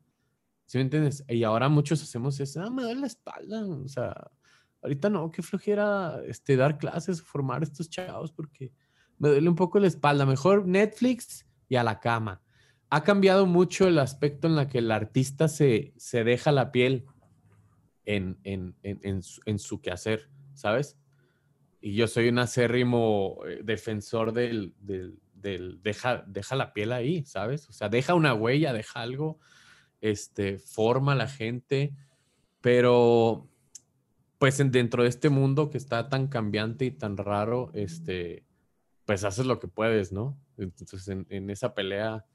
¿Sí 0.66 0.78
me 0.78 0.84
entiendes? 0.84 1.26
Y 1.28 1.44
ahora 1.44 1.68
muchos 1.68 2.02
hacemos 2.02 2.40
eso, 2.40 2.62
ah, 2.62 2.70
me 2.70 2.84
duele 2.84 3.02
la 3.02 3.08
espalda, 3.08 3.66
o 3.66 3.90
sea, 3.90 4.32
ahorita 4.82 5.10
no, 5.10 5.30
qué 5.30 5.42
flojera 5.42 6.22
este, 6.26 6.56
dar 6.56 6.78
clases, 6.78 7.22
formar 7.22 7.62
estos 7.62 7.90
chavos 7.90 8.32
porque 8.32 8.72
me 9.22 9.30
duele 9.30 9.48
un 9.48 9.56
poco 9.56 9.78
la 9.78 9.86
espalda, 9.86 10.26
mejor 10.26 10.66
Netflix 10.66 11.46
y 11.70 11.76
a 11.76 11.84
la 11.84 12.00
cama. 12.00 12.42
Ha 12.90 13.04
cambiado 13.04 13.46
mucho 13.46 13.88
el 13.88 14.00
aspecto 14.00 14.48
en 14.48 14.56
la 14.56 14.68
que 14.68 14.80
el 14.80 14.90
artista 14.90 15.48
se, 15.48 15.94
se 15.96 16.24
deja 16.24 16.52
la 16.52 16.72
piel 16.72 17.06
en, 18.06 18.40
en, 18.44 18.76
en, 18.82 19.22
su, 19.22 19.40
en 19.46 19.60
su 19.60 19.80
quehacer, 19.80 20.28
¿sabes? 20.56 20.98
Y 21.82 21.94
yo 21.94 22.08
soy 22.08 22.30
un 22.30 22.40
acérrimo 22.40 23.38
eh, 23.48 23.62
defensor 23.64 24.34
del, 24.34 24.74
del, 24.80 25.80
deja, 25.84 26.24
deja 26.26 26.56
la 26.56 26.74
piel 26.74 26.92
ahí, 26.92 27.24
¿sabes? 27.24 27.70
O 27.70 27.74
sea, 27.74 27.90
deja 27.90 28.16
una 28.16 28.34
huella, 28.34 28.74
deja 28.74 29.02
algo, 29.02 29.38
este, 30.02 30.58
forma 30.58 31.12
a 31.12 31.16
la 31.16 31.28
gente, 31.28 31.94
pero 32.60 33.48
pues 34.40 34.58
dentro 34.72 35.04
de 35.04 35.10
este 35.10 35.30
mundo 35.30 35.70
que 35.70 35.78
está 35.78 36.10
tan 36.10 36.28
cambiante 36.28 36.86
y 36.86 36.92
tan 36.92 37.18
raro, 37.18 37.70
este, 37.76 38.46
pues 39.12 39.26
haces 39.26 39.46
lo 39.46 39.60
que 39.60 39.68
puedes, 39.68 40.14
¿no? 40.14 40.38
Entonces 40.58 41.06
en, 41.10 41.50
esa 41.50 41.74
pelea, 41.74 42.26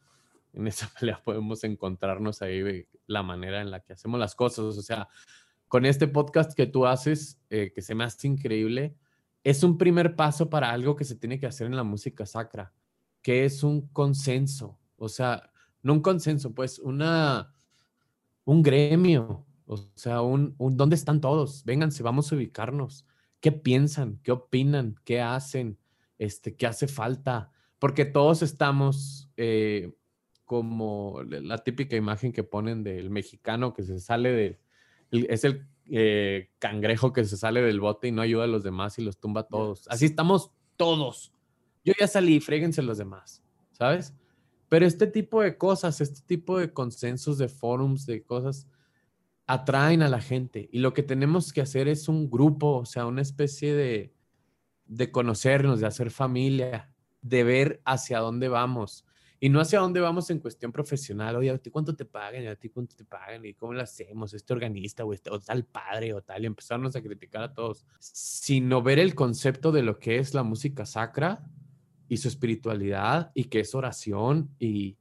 en 0.52 0.66
esa 0.66 0.90
pelea 1.00 1.22
podemos 1.24 1.64
encontrarnos 1.64 2.42
ahí 2.42 2.60
de 2.60 2.86
la 3.06 3.22
manera 3.22 3.62
en 3.62 3.70
la 3.70 3.80
que 3.80 3.94
hacemos 3.94 4.20
las 4.20 4.34
cosas, 4.34 4.76
o 4.76 4.82
sea, 4.82 5.08
con 5.68 5.86
este 5.86 6.06
podcast 6.06 6.52
que 6.52 6.66
tú 6.66 6.86
haces, 6.86 7.40
eh, 7.48 7.72
que 7.74 7.80
se 7.80 7.94
me 7.94 8.04
hace 8.04 8.28
increíble, 8.28 8.94
es 9.42 9.62
un 9.62 9.78
primer 9.78 10.16
paso 10.16 10.50
para 10.50 10.70
algo 10.70 10.96
que 10.96 11.06
se 11.06 11.16
tiene 11.16 11.40
que 11.40 11.46
hacer 11.46 11.66
en 11.66 11.76
la 11.76 11.82
música 11.82 12.26
sacra, 12.26 12.74
que 13.22 13.46
es 13.46 13.62
un 13.62 13.88
consenso, 13.88 14.78
o 14.98 15.08
sea, 15.08 15.50
no 15.80 15.94
un 15.94 16.02
consenso, 16.02 16.54
pues 16.54 16.78
una, 16.78 17.54
un 18.44 18.62
gremio, 18.62 19.46
o 19.64 19.78
sea, 19.94 20.20
un, 20.20 20.54
un 20.58 20.76
¿dónde 20.76 20.96
están 20.96 21.22
todos? 21.22 21.64
Vénganse, 21.64 22.02
vamos 22.02 22.30
a 22.30 22.36
ubicarnos. 22.36 23.06
¿Qué 23.40 23.50
piensan? 23.50 24.20
¿Qué 24.22 24.32
opinan? 24.32 24.96
¿Qué 25.04 25.22
hacen? 25.22 25.78
Este, 26.18 26.56
¿Qué 26.56 26.66
hace 26.66 26.88
falta? 26.88 27.52
Porque 27.78 28.04
todos 28.04 28.42
estamos 28.42 29.30
eh, 29.36 29.94
como 30.44 31.22
la 31.22 31.58
típica 31.58 31.96
imagen 31.96 32.32
que 32.32 32.44
ponen 32.44 32.84
del 32.84 33.10
mexicano 33.10 33.74
que 33.74 33.82
se 33.82 33.98
sale 34.00 34.30
de, 34.30 34.60
es 35.10 35.44
el 35.44 35.66
eh, 35.86 36.50
cangrejo 36.58 37.12
que 37.12 37.24
se 37.24 37.36
sale 37.36 37.60
del 37.62 37.80
bote 37.80 38.08
y 38.08 38.12
no 38.12 38.22
ayuda 38.22 38.44
a 38.44 38.48
los 38.48 38.62
demás 38.62 38.98
y 38.98 39.02
los 39.02 39.18
tumba 39.18 39.42
a 39.42 39.48
todos. 39.48 39.86
Así 39.88 40.06
estamos 40.06 40.52
todos. 40.76 41.32
Yo 41.84 41.92
ya 41.98 42.06
salí, 42.06 42.40
fréguense 42.40 42.82
los 42.82 42.98
demás, 42.98 43.42
¿sabes? 43.72 44.14
Pero 44.68 44.86
este 44.86 45.06
tipo 45.06 45.42
de 45.42 45.56
cosas, 45.56 46.00
este 46.00 46.22
tipo 46.26 46.58
de 46.58 46.72
consensos, 46.72 47.38
de 47.38 47.48
forums, 47.48 48.06
de 48.06 48.24
cosas, 48.24 48.66
atraen 49.46 50.02
a 50.02 50.08
la 50.08 50.20
gente. 50.20 50.68
Y 50.72 50.80
lo 50.80 50.92
que 50.92 51.04
tenemos 51.04 51.52
que 51.52 51.60
hacer 51.60 51.86
es 51.86 52.08
un 52.08 52.28
grupo, 52.28 52.78
o 52.78 52.84
sea, 52.84 53.06
una 53.06 53.22
especie 53.22 53.74
de, 53.74 54.15
de 54.86 55.10
conocernos, 55.10 55.80
de 55.80 55.86
hacer 55.86 56.10
familia, 56.10 56.92
de 57.22 57.44
ver 57.44 57.80
hacia 57.84 58.18
dónde 58.18 58.48
vamos. 58.48 59.04
Y 59.38 59.50
no 59.50 59.60
hacia 59.60 59.80
dónde 59.80 60.00
vamos 60.00 60.30
en 60.30 60.38
cuestión 60.38 60.72
profesional. 60.72 61.36
Oye, 61.36 61.50
¿a 61.50 61.58
ti 61.58 61.70
cuánto 61.70 61.94
te 61.94 62.06
pagan? 62.06 62.46
¿A 62.46 62.56
ti 62.56 62.70
cuánto 62.70 62.96
te 62.96 63.04
pagan? 63.04 63.44
¿Y 63.44 63.52
cómo 63.52 63.74
lo 63.74 63.82
hacemos? 63.82 64.32
¿Este 64.32 64.54
organista 64.54 65.04
o, 65.04 65.12
este, 65.12 65.30
o 65.30 65.38
tal 65.38 65.64
padre 65.64 66.14
o 66.14 66.22
tal? 66.22 66.42
Y 66.42 66.46
empezarnos 66.46 66.96
a 66.96 67.02
criticar 67.02 67.42
a 67.42 67.52
todos. 67.52 67.86
Sino 67.98 68.80
ver 68.82 68.98
el 68.98 69.14
concepto 69.14 69.72
de 69.72 69.82
lo 69.82 69.98
que 69.98 70.18
es 70.18 70.32
la 70.32 70.42
música 70.42 70.86
sacra 70.86 71.44
y 72.08 72.16
su 72.16 72.28
espiritualidad 72.28 73.30
y 73.34 73.44
que 73.44 73.60
es 73.60 73.74
oración 73.74 74.54
y, 74.58 74.96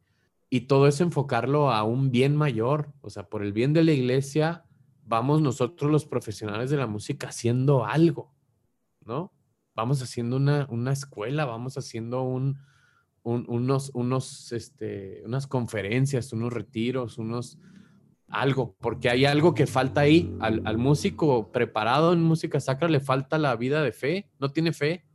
y 0.49 0.61
todo 0.61 0.87
eso 0.87 1.03
enfocarlo 1.03 1.71
a 1.71 1.83
un 1.83 2.11
bien 2.11 2.35
mayor. 2.35 2.91
O 3.01 3.09
sea, 3.09 3.29
por 3.29 3.41
el 3.41 3.53
bien 3.53 3.71
de 3.71 3.85
la 3.85 3.93
iglesia, 3.93 4.65
vamos 5.05 5.41
nosotros 5.41 5.89
los 5.89 6.05
profesionales 6.05 6.69
de 6.69 6.77
la 6.77 6.87
música 6.87 7.29
haciendo 7.29 7.85
algo, 7.85 8.33
¿no? 9.05 9.31
Vamos 9.75 10.01
haciendo 10.01 10.37
una, 10.37 10.65
una 10.69 10.93
escuela, 10.93 11.45
vamos 11.45 11.77
haciendo 11.77 12.23
un 12.23 12.57
unos, 13.25 13.89
unos, 13.95 14.51
este, 14.51 15.23
unas 15.25 15.47
conferencias, 15.47 16.31
unos 16.31 16.53
retiros, 16.53 17.17
unos 17.17 17.57
algo, 18.27 18.75
porque 18.79 19.09
hay 19.09 19.25
algo 19.25 19.53
que 19.55 19.65
falta 19.65 20.01
ahí. 20.01 20.35
Al, 20.39 20.77
músico 20.77 21.51
preparado 21.51 22.13
en 22.13 22.21
música 22.21 22.59
sacra 22.59 22.87
le 22.87 22.99
falta 22.99 23.37
la 23.37 23.55
vida 23.55 23.81
de 23.81 23.91
fe, 23.91 24.29
no 24.39 24.51
tiene 24.51 24.73
fe. 24.73 25.05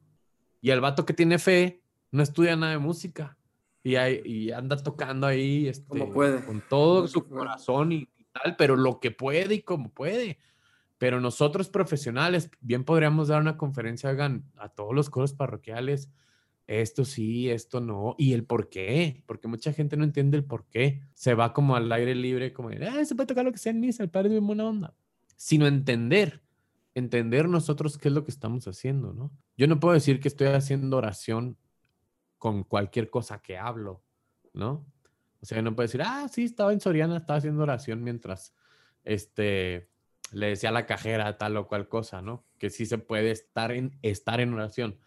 Y 0.61 0.70
al 0.70 0.81
vato 0.81 1.07
que 1.07 1.14
tiene 1.14 1.38
fe 1.38 1.83
no 2.11 2.23
estudia 2.23 2.57
nada 2.57 2.73
de 2.73 2.79
música 2.79 3.38
y, 3.83 3.96
y 3.96 4.51
anda 4.51 4.77
tocando 4.77 5.27
ahí 5.27 5.68
este, 5.68 6.05
puede. 6.07 6.44
con 6.44 6.62
todo 6.68 7.07
su 7.07 7.27
corazón 7.29 7.92
y, 7.92 8.09
tal, 8.33 8.57
pero 8.57 8.77
lo 8.77 9.01
que 9.01 9.11
puede 9.12 9.55
y 9.55 9.62
como 9.62 9.92
puede. 9.92 10.38
Pero 11.00 11.18
nosotros 11.18 11.70
profesionales 11.70 12.50
bien 12.60 12.84
podríamos 12.84 13.28
dar 13.28 13.40
una 13.40 13.56
conferencia 13.56 14.14
a 14.58 14.68
todos 14.68 14.94
los 14.94 15.08
coros 15.08 15.32
parroquiales, 15.32 16.10
esto 16.66 17.06
sí, 17.06 17.48
esto 17.48 17.80
no, 17.80 18.16
y 18.18 18.34
el 18.34 18.44
por 18.44 18.68
qué, 18.68 19.22
porque 19.24 19.48
mucha 19.48 19.72
gente 19.72 19.96
no 19.96 20.04
entiende 20.04 20.36
el 20.36 20.44
por 20.44 20.66
qué. 20.66 21.00
Se 21.14 21.32
va 21.32 21.54
como 21.54 21.74
al 21.74 21.90
aire 21.90 22.14
libre, 22.14 22.52
como, 22.52 22.68
ah, 22.68 23.02
se 23.02 23.14
puede 23.14 23.28
tocar 23.28 23.46
lo 23.46 23.50
que 23.50 23.56
sea 23.56 23.72
en 23.72 23.80
misa, 23.80 24.02
el 24.02 24.10
padre 24.10 24.36
onda. 24.38 24.94
Sino 25.36 25.66
entender, 25.66 26.42
entender 26.94 27.48
nosotros 27.48 27.96
qué 27.96 28.08
es 28.08 28.14
lo 28.14 28.22
que 28.22 28.30
estamos 28.30 28.68
haciendo, 28.68 29.14
¿no? 29.14 29.32
Yo 29.56 29.68
no 29.68 29.80
puedo 29.80 29.94
decir 29.94 30.20
que 30.20 30.28
estoy 30.28 30.48
haciendo 30.48 30.98
oración 30.98 31.56
con 32.36 32.62
cualquier 32.62 33.08
cosa 33.08 33.40
que 33.40 33.56
hablo, 33.56 34.02
¿no? 34.52 34.84
O 35.40 35.46
sea, 35.46 35.62
no 35.62 35.74
puedo 35.74 35.86
decir, 35.86 36.02
ah, 36.02 36.28
sí, 36.30 36.44
estaba 36.44 36.74
en 36.74 36.80
Soriana, 36.82 37.16
estaba 37.16 37.38
haciendo 37.38 37.62
oración 37.62 38.04
mientras, 38.04 38.54
este, 39.02 39.88
le 40.32 40.48
decía 40.48 40.68
a 40.70 40.72
la 40.72 40.86
cajera 40.86 41.38
tal 41.38 41.56
o 41.56 41.66
cual 41.66 41.88
cosa, 41.88 42.22
¿no? 42.22 42.44
Que 42.58 42.70
sí 42.70 42.86
se 42.86 42.98
puede 42.98 43.30
estar 43.30 43.72
en, 43.72 43.98
estar 44.02 44.40
en 44.40 44.54
oración 44.54 44.98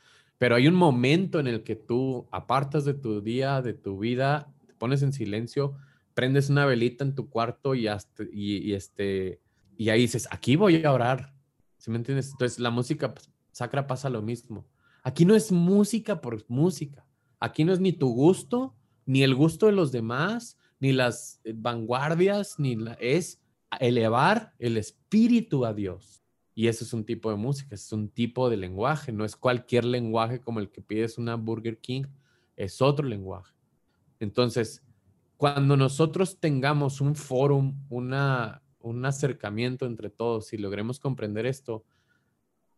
pero 0.43 0.55
hay 0.55 0.67
un 0.67 0.75
momento 0.75 1.39
en 1.39 1.47
el 1.47 1.63
que 1.63 1.77
tú 1.77 2.27
apartas 2.29 2.83
de 2.83 2.93
tu 2.93 3.21
día, 3.21 3.61
de 3.61 3.73
tu 3.73 3.97
vida, 3.97 4.53
te 4.67 4.73
pones 4.73 5.01
en 5.01 5.13
silencio, 5.13 5.75
prendes 6.13 6.49
una 6.49 6.65
velita 6.65 7.05
en 7.05 7.15
tu 7.15 7.29
cuarto 7.29 7.75
y, 7.75 7.87
y, 8.33 8.73
este, 8.73 9.39
y 9.77 9.87
ahí 9.87 10.01
dices, 10.01 10.27
aquí 10.31 10.57
voy 10.57 10.83
a 10.83 10.91
orar. 10.91 11.33
¿Sí 11.77 11.91
me 11.91 11.95
entiendes? 11.95 12.31
Entonces 12.31 12.59
la 12.59 12.71
música 12.71 13.13
sacra 13.53 13.87
pasa 13.87 14.09
lo 14.09 14.21
mismo. 14.21 14.65
Aquí 15.01 15.23
no 15.23 15.33
es 15.33 15.49
música 15.49 16.19
por 16.19 16.43
música. 16.49 17.05
Aquí 17.39 17.63
no 17.63 17.71
es 17.71 17.79
ni 17.79 17.93
tu 17.93 18.09
gusto, 18.09 18.75
ni 19.05 19.23
el 19.23 19.35
gusto 19.35 19.67
de 19.67 19.71
los 19.71 19.93
demás, 19.93 20.57
ni 20.79 20.91
las 20.91 21.39
eh, 21.45 21.53
vanguardias, 21.55 22.59
ni 22.59 22.75
la, 22.75 22.93
es 22.95 23.41
elevar 23.79 24.53
el 24.59 24.77
espíritu 24.77 25.65
a 25.65 25.73
Dios. 25.73 26.23
Y 26.55 26.67
ese 26.67 26.83
es 26.83 26.93
un 26.93 27.03
tipo 27.03 27.31
de 27.31 27.37
música, 27.37 27.73
es 27.73 27.91
un 27.91 28.09
tipo 28.09 28.49
de 28.49 28.57
lenguaje, 28.57 29.11
no 29.11 29.25
es 29.25 29.35
cualquier 29.35 29.85
lenguaje 29.85 30.39
como 30.39 30.59
el 30.59 30.69
que 30.69 30.81
pides 30.81 31.17
una 31.17 31.35
Burger 31.35 31.79
King, 31.79 32.03
es 32.55 32.81
otro 32.81 33.07
lenguaje. 33.07 33.53
Entonces, 34.19 34.83
cuando 35.37 35.75
nosotros 35.75 36.39
tengamos 36.39 37.01
un 37.01 37.15
fórum, 37.15 37.75
una, 37.89 38.61
un 38.79 39.03
acercamiento 39.05 39.85
entre 39.85 40.09
todos 40.09 40.53
y 40.53 40.57
logremos 40.57 40.99
comprender 40.99 41.45
esto, 41.45 41.83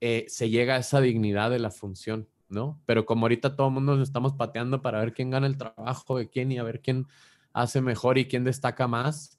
eh, 0.01 0.25
se 0.29 0.49
llega 0.49 0.75
a 0.75 0.79
esa 0.79 1.01
dignidad 1.01 1.51
de 1.51 1.59
la 1.59 1.71
función, 1.71 2.27
¿no? 2.49 2.81
Pero 2.85 3.05
como 3.05 3.25
ahorita 3.25 3.55
todo 3.55 3.67
el 3.67 3.73
mundo 3.73 3.95
nos 3.95 4.07
estamos 4.07 4.33
pateando 4.33 4.81
para 4.81 4.99
ver 4.99 5.13
quién 5.13 5.29
gana 5.29 5.47
el 5.47 5.57
trabajo 5.57 6.17
de 6.17 6.29
quién 6.29 6.51
y 6.51 6.57
a 6.57 6.63
ver 6.63 6.81
quién 6.81 7.07
hace 7.53 7.81
mejor 7.81 8.17
y 8.17 8.27
quién 8.27 8.43
destaca 8.43 8.87
más, 8.87 9.34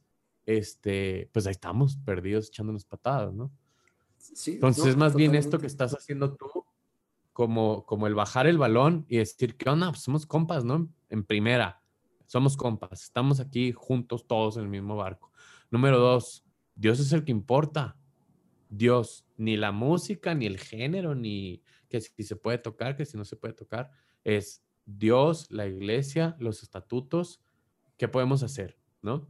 este, 0.46 1.28
pues 1.32 1.46
ahí 1.46 1.52
estamos 1.52 1.96
perdidos 1.98 2.48
echándonos 2.48 2.84
patadas, 2.84 3.34
¿no? 3.34 3.52
Entonces 4.46 4.86
es 4.86 4.96
más 4.96 5.14
bien 5.14 5.34
esto 5.34 5.58
que 5.58 5.66
estás 5.66 5.92
haciendo 5.92 6.34
tú, 6.34 6.64
como, 7.32 7.84
como 7.84 8.06
el 8.06 8.14
bajar 8.14 8.46
el 8.46 8.58
balón 8.58 9.04
y 9.08 9.18
decir, 9.18 9.56
¿qué 9.56 9.68
onda? 9.68 9.90
Pues 9.90 10.00
somos 10.00 10.24
compas, 10.24 10.64
¿no? 10.64 10.88
En 11.10 11.24
primera, 11.24 11.82
somos 12.26 12.56
compas, 12.56 13.02
estamos 13.02 13.40
aquí 13.40 13.72
juntos 13.72 14.26
todos 14.26 14.56
en 14.56 14.64
el 14.64 14.68
mismo 14.68 14.96
barco. 14.96 15.30
Número 15.70 15.98
dos, 15.98 16.44
Dios 16.74 16.98
es 17.00 17.12
el 17.12 17.24
que 17.24 17.32
importa. 17.32 17.96
Dios, 18.68 19.24
ni 19.36 19.56
la 19.56 19.70
música, 19.70 20.34
ni 20.34 20.46
el 20.46 20.58
género, 20.58 21.14
ni 21.14 21.62
que 21.88 22.00
si 22.00 22.22
se 22.22 22.36
puede 22.36 22.58
tocar, 22.58 22.96
que 22.96 23.04
si 23.04 23.16
no 23.16 23.24
se 23.24 23.36
puede 23.36 23.54
tocar, 23.54 23.90
es 24.24 24.64
Dios, 24.84 25.50
la 25.50 25.66
iglesia, 25.66 26.36
los 26.40 26.62
estatutos, 26.62 27.40
¿qué 27.96 28.08
podemos 28.08 28.42
hacer? 28.42 28.78
¿No? 29.02 29.28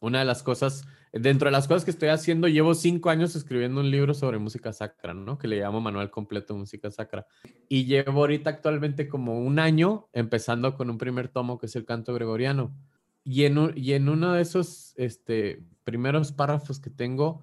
Una 0.00 0.20
de 0.20 0.24
las 0.24 0.42
cosas 0.42 0.84
dentro 1.12 1.46
de 1.46 1.52
las 1.52 1.66
cosas 1.66 1.84
que 1.84 1.90
estoy 1.90 2.08
haciendo, 2.08 2.48
llevo 2.48 2.74
cinco 2.74 3.10
años 3.10 3.34
escribiendo 3.34 3.80
un 3.80 3.90
libro 3.90 4.14
sobre 4.14 4.38
música 4.38 4.72
sacra, 4.72 5.12
¿no? 5.12 5.38
Que 5.38 5.48
le 5.48 5.58
llamo 5.60 5.80
Manual 5.80 6.10
Completo 6.10 6.54
de 6.54 6.60
Música 6.60 6.90
Sacra. 6.90 7.26
Y 7.68 7.84
llevo 7.84 8.20
ahorita 8.20 8.50
actualmente 8.50 9.08
como 9.08 9.40
un 9.40 9.58
año 9.58 10.08
empezando 10.12 10.76
con 10.76 10.90
un 10.90 10.98
primer 10.98 11.28
tomo 11.28 11.58
que 11.58 11.66
es 11.66 11.76
el 11.76 11.84
canto 11.84 12.14
gregoriano. 12.14 12.74
Y 13.24 13.44
en, 13.44 13.72
y 13.76 13.92
en 13.92 14.08
uno 14.08 14.32
de 14.32 14.42
esos 14.42 14.94
este, 14.96 15.64
primeros 15.84 16.32
párrafos 16.32 16.80
que 16.80 16.90
tengo 16.90 17.42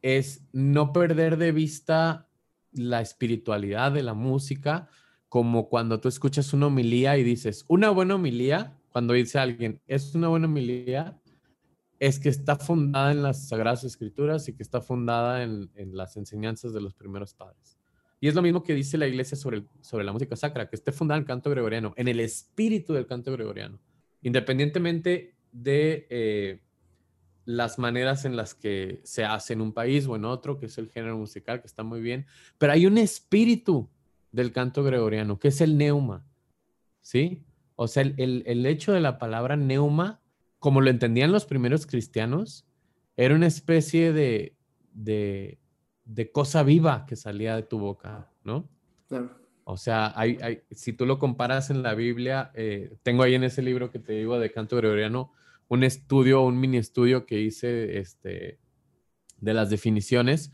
es 0.00 0.46
no 0.52 0.92
perder 0.92 1.36
de 1.36 1.52
vista 1.52 2.28
la 2.72 3.00
espiritualidad 3.00 3.92
de 3.92 4.02
la 4.02 4.14
música 4.14 4.88
como 5.28 5.68
cuando 5.68 6.00
tú 6.00 6.08
escuchas 6.08 6.52
una 6.52 6.68
homilía 6.68 7.18
y 7.18 7.24
dices, 7.24 7.64
una 7.68 7.90
buena 7.90 8.14
homilía, 8.14 8.78
cuando 8.90 9.12
dice 9.12 9.38
alguien, 9.38 9.82
es 9.86 10.14
una 10.14 10.28
buena 10.28 10.46
homilía, 10.46 11.18
es 11.98 12.18
que 12.18 12.28
está 12.28 12.56
fundada 12.56 13.12
en 13.12 13.22
las 13.22 13.48
Sagradas 13.48 13.84
Escrituras 13.84 14.48
y 14.48 14.52
que 14.52 14.62
está 14.62 14.80
fundada 14.80 15.42
en, 15.42 15.70
las 15.92 16.16
enseñanzas 16.16 16.72
de 16.72 16.80
los 16.80 16.94
primeros 16.94 17.34
padres. 17.34 17.78
Y 18.20 18.28
es 18.28 18.34
lo 18.34 18.42
mismo 18.42 18.62
que 18.62 18.74
dice 18.74 18.98
la 18.98 19.06
iglesia 19.06 19.36
sobre, 19.36 19.64
sobre 19.80 20.04
la 20.04 20.12
música 20.12 20.36
sacra, 20.36 20.68
que 20.68 20.76
esté 20.76 20.92
fundada 20.92 21.18
en 21.18 21.22
el 21.22 21.26
canto 21.26 21.50
gregoriano, 21.50 21.92
en 21.96 22.08
el 22.08 22.20
espíritu 22.20 22.92
del 22.94 23.06
canto 23.06 23.32
gregoriano, 23.32 23.78
independientemente 24.22 25.36
de 25.52 26.06
eh, 26.10 26.62
las 27.44 27.78
maneras 27.78 28.24
en 28.24 28.36
las 28.36 28.54
que 28.54 29.00
se 29.04 29.24
hace 29.24 29.52
en 29.52 29.60
un 29.60 29.72
país 29.72 30.06
o 30.06 30.16
en 30.16 30.24
otro, 30.24 30.58
que 30.58 30.66
es 30.66 30.78
el 30.78 30.90
género 30.90 31.16
musical, 31.16 31.60
que 31.60 31.66
está 31.66 31.82
muy 31.82 32.00
bien, 32.00 32.26
pero 32.58 32.72
hay 32.72 32.86
un 32.86 32.98
espíritu 32.98 33.88
del 34.32 34.52
canto 34.52 34.82
gregoriano, 34.82 35.38
que 35.38 35.48
es 35.48 35.60
el 35.60 35.78
neuma, 35.78 36.26
¿sí? 37.00 37.44
O 37.74 37.88
sea, 37.88 38.02
el, 38.02 38.42
el 38.46 38.66
hecho 38.66 38.92
de 38.92 39.00
la 39.00 39.18
palabra 39.18 39.56
neuma 39.56 40.20
como 40.66 40.80
lo 40.80 40.90
entendían 40.90 41.30
los 41.30 41.44
primeros 41.44 41.86
cristianos, 41.86 42.66
era 43.16 43.36
una 43.36 43.46
especie 43.46 44.12
de, 44.12 44.56
de, 44.92 45.60
cosa 46.32 46.64
viva 46.64 47.06
que 47.06 47.14
salía 47.14 47.54
de 47.54 47.62
tu 47.62 47.78
boca, 47.78 48.32
¿no? 48.42 48.68
O 49.62 49.76
sea, 49.76 50.12
hay, 50.16 50.64
si 50.72 50.92
tú 50.92 51.06
lo 51.06 51.20
comparas 51.20 51.70
en 51.70 51.84
la 51.84 51.94
Biblia, 51.94 52.50
eh, 52.54 52.96
tengo 53.04 53.22
ahí 53.22 53.36
en 53.36 53.44
ese 53.44 53.62
libro 53.62 53.92
que 53.92 54.00
te 54.00 54.14
digo 54.14 54.40
de 54.40 54.50
canto 54.50 54.76
gregoriano, 54.76 55.30
un 55.68 55.84
estudio, 55.84 56.42
un 56.42 56.58
mini 56.58 56.78
estudio 56.78 57.26
que 57.26 57.38
hice 57.38 58.00
este, 58.00 58.58
de 59.38 59.54
las 59.54 59.70
definiciones, 59.70 60.50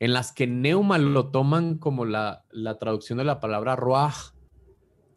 en 0.00 0.12
las 0.12 0.32
que 0.32 0.48
neuma 0.48 0.98
lo 0.98 1.30
toman 1.30 1.78
como 1.78 2.04
la, 2.04 2.46
traducción 2.80 3.16
de 3.18 3.24
la 3.26 3.38
palabra 3.38 3.76
ruach, 3.76 4.32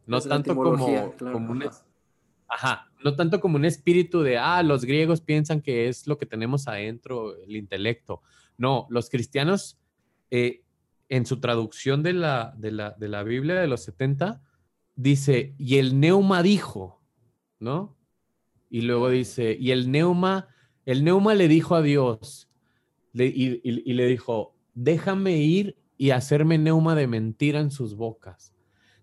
no 0.05 0.21
tanto 0.21 0.55
como, 0.55 1.15
como 1.17 1.51
un, 1.51 1.63
Ajá, 2.47 2.91
no 3.06 3.15
tanto 3.15 3.39
como 3.39 3.58
un 3.58 3.65
espíritu 3.65 4.24
de, 4.24 4.39
ah, 4.39 4.63
los 4.63 4.84
griegos 4.84 5.22
piensan 5.22 5.62
que 5.62 5.88
es 5.88 6.08
lo 6.08 6.18
que 6.18 6.26
tenemos 6.26 6.68
adentro, 6.68 7.38
el 7.38 7.56
intelecto. 7.56 8.24
No, 8.58 8.88
los 8.89 9.12
cristianos, 9.12 9.80
eh, 10.32 10.63
en 11.08 11.28
su 11.28 11.39
traducción 11.39 12.02
de 12.02 12.13
la, 12.13 12.56
de, 12.58 12.72
la, 12.72 13.24
Biblia 13.24 13.62
de 13.62 13.68
los 13.68 13.84
70, 13.84 14.41
dice, 14.96 15.54
y 15.60 15.78
el 15.78 16.00
neuma 16.00 16.41
dijo, 16.41 17.00
¿no? 17.60 17.96
Y 18.72 18.82
luego 18.82 19.12
dice, 19.12 19.56
y 19.60 19.70
el 19.70 19.91
neuma, 19.91 20.48
el 20.88 21.04
neuma 21.04 21.36
le 21.36 21.48
dijo 21.48 21.76
a 21.76 21.84
Dios, 21.84 22.50
y, 23.13 23.62
y 23.63 23.94
le 23.94 24.08
dijo, 24.08 24.56
déjame 24.74 25.38
ir 25.38 25.78
y 25.96 26.10
hacerme 26.10 26.58
neuma 26.58 26.96
de 26.96 27.06
mentira 27.06 27.60
en 27.60 27.70
sus 27.70 27.94
bocas. 27.94 28.55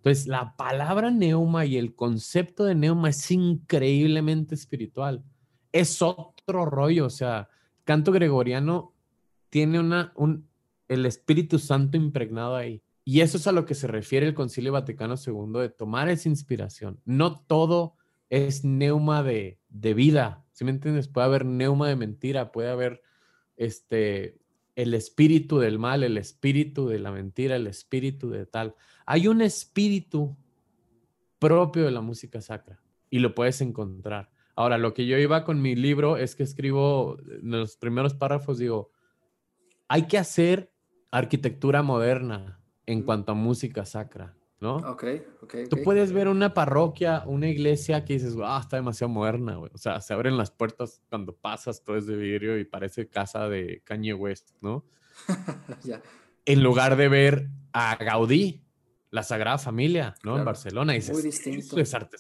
Entonces, 0.03 0.27
la 0.27 0.57
palabra 0.57 1.13
neuma 1.13 1.65
y 1.65 1.77
el 1.77 1.95
concepto 1.95 2.65
de 2.65 2.75
neuma 2.75 3.11
es 3.11 3.31
increíblemente 3.31 4.57
espiritual. 4.57 5.23
Es 5.71 6.03
otro 6.03 6.67
rollo, 6.67 7.07
o 7.07 7.11
sea, 7.11 7.49
canto 7.85 8.11
gregoriano 8.11 8.97
tiene 9.49 9.79
una, 9.79 10.13
un, 10.17 10.49
el 10.89 11.07
Espíritu 11.07 11.61
Santo 11.61 11.97
impregnado 11.97 12.57
ahí. 12.57 12.83
Y 13.05 13.21
eso 13.21 13.37
es 13.37 13.47
a 13.47 13.53
lo 13.53 13.65
que 13.65 13.77
se 13.77 13.87
refiere 13.87 14.27
el 14.27 14.35
Concilio 14.35 14.73
Vaticano 14.73 15.15
II 15.25 15.61
de 15.61 15.69
tomar 15.69 16.09
esa 16.09 16.29
inspiración. 16.29 16.99
No 17.05 17.39
todo 17.39 17.95
es 18.29 18.65
neuma 18.65 19.23
de, 19.23 19.61
de 19.69 19.95
vida, 19.95 20.45
¿sí 20.51 20.65
me 20.65 20.73
entiendes? 20.73 21.07
Puede 21.07 21.27
haber 21.27 21.47
neuma 21.47 21.89
de 21.89 21.95
mentira, 21.95 22.51
puede 22.51 22.71
haber 22.71 23.03
este, 23.57 24.37
el 24.75 24.95
espíritu 24.95 25.59
del 25.59 25.79
mal, 25.79 26.03
el 26.03 26.17
espíritu 26.19 26.89
de 26.89 26.99
la 26.99 27.11
mentira, 27.11 27.57
el 27.57 27.67
espíritu 27.67 28.31
de 28.31 28.47
tal. 28.47 28.75
Hay 29.07 29.29
un 29.29 29.43
espíritu 29.43 30.37
propio 31.39 31.85
de 31.85 31.91
la 31.91 32.01
música 32.01 32.41
sacra 32.41 32.81
y 33.11 33.19
lo 33.19 33.35
puedes 33.35 33.61
encontrar. 33.61 34.31
Ahora, 34.55 34.79
lo 34.79 34.95
que 34.95 35.07
yo 35.07 35.19
iba 35.19 35.45
con 35.45 35.61
mi 35.61 35.75
libro 35.75 36.17
es 36.17 36.37
que 36.37 36.43
escribo 36.43 37.19
en 37.27 37.51
los 37.51 37.77
primeros 37.77 38.15
párrafos, 38.15 38.59
digo, 38.59 38.91
hay 39.89 40.07
que 40.07 40.19
hacer 40.19 40.73
arquitectura 41.11 41.83
moderna 41.83 42.61
en 42.87 43.03
cuanto 43.03 43.33
a 43.33 43.35
música 43.35 43.85
sacra, 43.85 44.37
¿no? 44.63 44.77
Ok, 44.77 45.05
ok. 45.43 45.55
Tú 45.69 45.83
puedes 45.83 46.13
ver 46.13 46.29
una 46.29 46.55
parroquia, 46.55 47.25
una 47.27 47.49
iglesia 47.49 48.05
que 48.05 48.13
dices, 48.13 48.37
ah, 48.45 48.61
está 48.63 48.77
demasiado 48.77 49.13
moderna, 49.13 49.57
güey. 49.57 49.73
O 49.75 49.79
sea, 49.79 50.01
se 50.01 50.15
abren 50.15 50.39
las 50.39 50.53
puertas 50.53 51.03
cuando 51.11 51.35
pasas, 51.35 51.83
todo 51.83 51.97
es 51.97 52.07
de 52.07 52.15
vidrio 52.15 52.57
y 52.57 52.65
parece 52.65 53.09
casa 53.09 53.49
de 53.49 53.83
Kanye 53.85 54.15
West, 54.15 54.51
¿no? 54.61 54.85
ya. 55.83 56.01
En 56.47 56.63
lugar 56.63 56.95
de 56.95 57.09
ver 57.09 57.49
a 57.73 57.97
Gaudí, 57.97 58.63
la 59.11 59.25
Sagrada 59.25 59.59
Familia, 59.59 60.15
¿no? 60.23 60.39
En 60.39 60.45
Barcelona. 60.45 60.93
Y 60.93 60.99
dices, 61.01 61.15
Muy 61.15 61.23
distinto. 61.25 61.81
es 61.81 61.93
arte. 61.93 62.19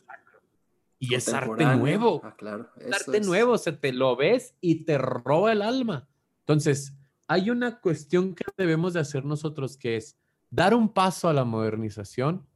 Y 0.99 1.15
es 1.15 1.33
arte 1.33 1.65
nuevo. 1.77 2.23
Ah, 2.25 2.35
claro. 2.37 2.71
Arte 2.93 3.21
nuevo, 3.21 3.57
se 3.57 3.73
te 3.73 3.93
lo 3.93 4.17
ves 4.17 4.57
y 4.61 4.85
te 4.85 4.99
roba 4.99 5.53
el 5.53 5.63
alma. 5.63 6.09
Entonces, 6.41 6.93
hay 7.29 7.51
una 7.51 7.81
cuestión 7.81 8.35
que 8.35 8.45
debemos 8.57 8.95
de 8.95 9.01
hacer 9.01 9.25
nosotros 9.25 9.77
que 9.77 9.97
es 9.97 10.17
dar 10.53 10.75
un 10.75 10.91
paso 10.91 11.29
a 11.29 11.33
la 11.33 11.45
modernización, 11.45 12.47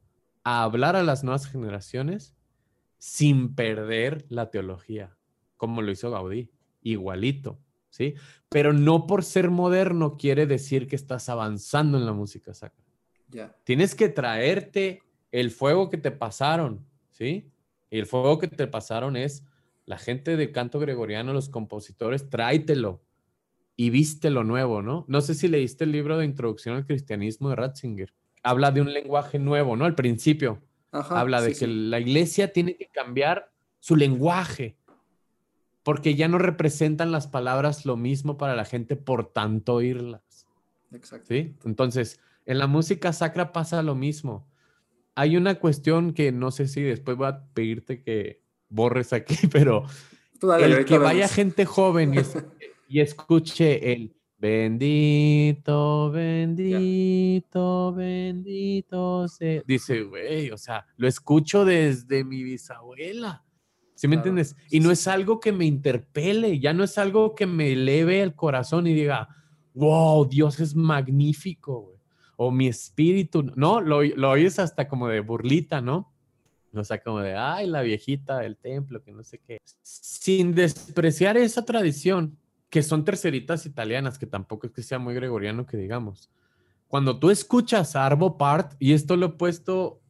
a 0.43 0.63
hablar 0.63 0.95
a 0.95 1.03
las 1.03 1.23
nuevas 1.23 1.47
generaciones 1.47 2.35
sin 2.99 3.55
perder 3.55 4.25
la 4.29 4.49
teología, 4.49 5.17
como 5.57 5.81
lo 5.81 5.91
hizo 5.91 6.11
Gaudí, 6.11 6.51
igualito, 6.83 7.59
¿sí? 7.89 8.13
Pero 8.49 8.71
no 8.71 9.07
por 9.07 9.23
ser 9.23 9.49
moderno 9.49 10.15
quiere 10.15 10.45
decir 10.45 10.87
que 10.87 10.95
estás 10.95 11.27
avanzando 11.27 11.97
en 11.97 12.05
la 12.05 12.13
música 12.13 12.53
sacra. 12.53 12.85
Tienes 13.63 13.95
que 13.95 14.09
traerte 14.09 15.01
el 15.31 15.51
fuego 15.51 15.89
que 15.89 15.97
te 15.97 16.11
pasaron, 16.11 16.85
¿sí? 17.11 17.51
Y 17.89 17.97
el 17.97 18.05
fuego 18.05 18.37
que 18.37 18.47
te 18.47 18.67
pasaron 18.67 19.17
es 19.17 19.43
la 19.85 19.97
gente 19.97 20.37
de 20.37 20.51
canto 20.51 20.79
gregoriano, 20.79 21.33
los 21.33 21.49
compositores, 21.49 22.29
tráetelo 22.29 23.01
y 23.79 23.91
viste 23.91 24.31
lo 24.31 24.43
nuevo, 24.43 24.81
¿no? 24.81 25.05
No 25.07 25.21
sé 25.21 25.35
si 25.35 25.47
leíste 25.47 25.83
el 25.83 25.91
libro 25.91 26.17
de 26.17 26.25
Introducción 26.25 26.75
al 26.75 26.85
Cristianismo 26.85 27.49
de 27.49 27.55
Ratzinger. 27.55 28.13
Habla 28.41 28.71
de 28.71 28.81
un 28.81 28.91
lenguaje 28.91 29.37
nuevo, 29.37 29.77
¿no? 29.77 29.85
Al 29.85 29.95
principio. 29.95 30.63
habla 30.91 31.41
de 31.41 31.53
que 31.53 31.67
la 31.67 31.99
iglesia 31.99 32.51
tiene 32.51 32.75
que 32.75 32.87
cambiar 32.87 33.51
su 33.79 33.95
lenguaje 33.95 34.77
porque 35.83 36.15
ya 36.15 36.27
no 36.27 36.39
representan 36.39 37.11
las 37.11 37.27
palabras 37.27 37.85
lo 37.85 37.95
mismo 37.95 38.37
para 38.37 38.55
la 38.55 38.65
gente 38.65 38.95
por 38.95 39.31
tanto 39.31 39.75
oírlas. 39.75 40.47
Exacto. 40.91 41.27
¿Sí? 41.29 41.55
Entonces, 41.63 42.19
en 42.45 42.57
la 42.57 42.67
música 42.67 43.13
sacra 43.13 43.53
pasa 43.53 43.83
lo 43.83 43.95
mismo. 43.95 44.49
Hay 45.15 45.37
una 45.37 45.55
cuestión 45.59 46.13
que 46.13 46.31
no 46.31 46.51
sé 46.51 46.67
si 46.67 46.81
después 46.81 47.15
voy 47.15 47.27
a 47.27 47.45
pedirte 47.53 48.01
que 48.01 48.41
borres 48.69 49.13
aquí, 49.13 49.37
pero 49.51 49.85
el 50.59 50.85
que 50.85 50.97
vaya 50.97 51.27
gente 51.27 51.65
joven 51.65 52.15
y, 52.15 52.17
y 52.87 53.01
escuche 53.01 53.93
el 53.93 54.15
bendito, 54.37 56.11
bendito, 56.11 57.93
bendito. 57.93 59.27
Se... 59.27 59.63
Dice, 59.65 60.03
güey, 60.03 60.51
o 60.51 60.57
sea, 60.57 60.85
lo 60.95 61.07
escucho 61.07 61.65
desde 61.65 62.23
mi 62.23 62.43
bisabuela. 62.43 63.43
¿Sí 63.95 64.07
me 64.07 64.15
entiendes? 64.15 64.55
Y 64.69 64.79
no 64.79 64.91
es 64.91 65.07
algo 65.07 65.39
que 65.39 65.51
me 65.51 65.65
interpele, 65.65 66.59
ya 66.59 66.71
no 66.71 66.83
es 66.83 66.99
algo 66.99 67.33
que 67.33 67.47
me 67.47 67.73
eleve 67.73 68.21
el 68.21 68.35
corazón 68.35 68.85
y 68.85 68.93
diga, 68.93 69.27
wow, 69.73 70.23
Dios 70.27 70.59
es 70.59 70.75
magnífico, 70.75 71.81
güey. 71.81 71.97
O 72.35 72.51
mi 72.51 72.67
espíritu, 72.67 73.41
no, 73.55 73.81
lo, 73.81 74.03
lo 74.03 74.29
oyes 74.29 74.59
hasta 74.59 74.87
como 74.87 75.07
de 75.07 75.21
burlita, 75.21 75.81
¿no? 75.81 76.13
O 76.73 76.83
sea, 76.83 77.01
como 77.01 77.21
de, 77.21 77.35
ay, 77.35 77.65
la 77.65 77.81
viejita 77.81 78.37
del 78.37 78.57
templo, 78.57 79.01
que 79.01 79.11
no 79.11 79.23
sé 79.23 79.39
qué. 79.39 79.57
Sin 79.81 80.53
despreciar 80.53 81.35
esa 81.37 81.65
tradición, 81.65 82.37
que 82.69 82.83
son 82.83 83.05
terceritas 83.05 83.65
italianas, 83.65 84.17
que 84.17 84.25
tampoco 84.25 84.67
es 84.67 84.73
que 84.73 84.83
sea 84.83 84.99
muy 84.99 85.13
gregoriano 85.13 85.65
que 85.65 85.77
digamos. 85.77 86.29
Cuando 86.87 87.19
tú 87.19 87.29
escuchas 87.29 87.95
a 87.95 88.05
Arvo 88.05 88.37
Part, 88.37 88.73
y 88.79 88.93
esto 88.93 89.15
lo 89.15 89.27
he 89.27 89.29
puesto 89.29 90.01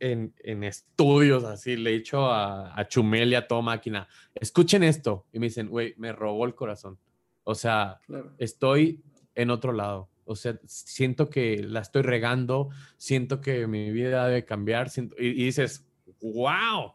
en, 0.00 0.34
en 0.42 0.64
estudios 0.64 1.44
así, 1.44 1.76
le 1.76 1.90
he 1.90 1.92
dicho 1.94 2.26
a, 2.26 2.78
a 2.78 2.88
Chumel 2.88 3.32
y 3.32 3.34
a 3.34 3.46
toda 3.46 3.62
máquina, 3.62 4.08
escuchen 4.34 4.82
esto, 4.82 5.26
y 5.32 5.38
me 5.38 5.46
dicen, 5.46 5.68
güey, 5.68 5.94
me 5.98 6.12
robó 6.12 6.46
el 6.46 6.54
corazón. 6.54 6.98
O 7.44 7.54
sea, 7.54 8.00
estoy 8.38 9.02
en 9.34 9.50
otro 9.50 9.72
lado. 9.72 10.08
O 10.24 10.36
sea, 10.36 10.58
siento 10.66 11.28
que 11.28 11.62
la 11.62 11.80
estoy 11.80 12.02
regando, 12.02 12.70
siento 12.96 13.40
que 13.40 13.66
mi 13.66 13.90
vida 13.90 14.26
debe 14.26 14.44
cambiar, 14.44 14.90
siento, 14.90 15.16
y, 15.18 15.28
y 15.28 15.44
dices, 15.46 15.86
wow, 16.20 16.92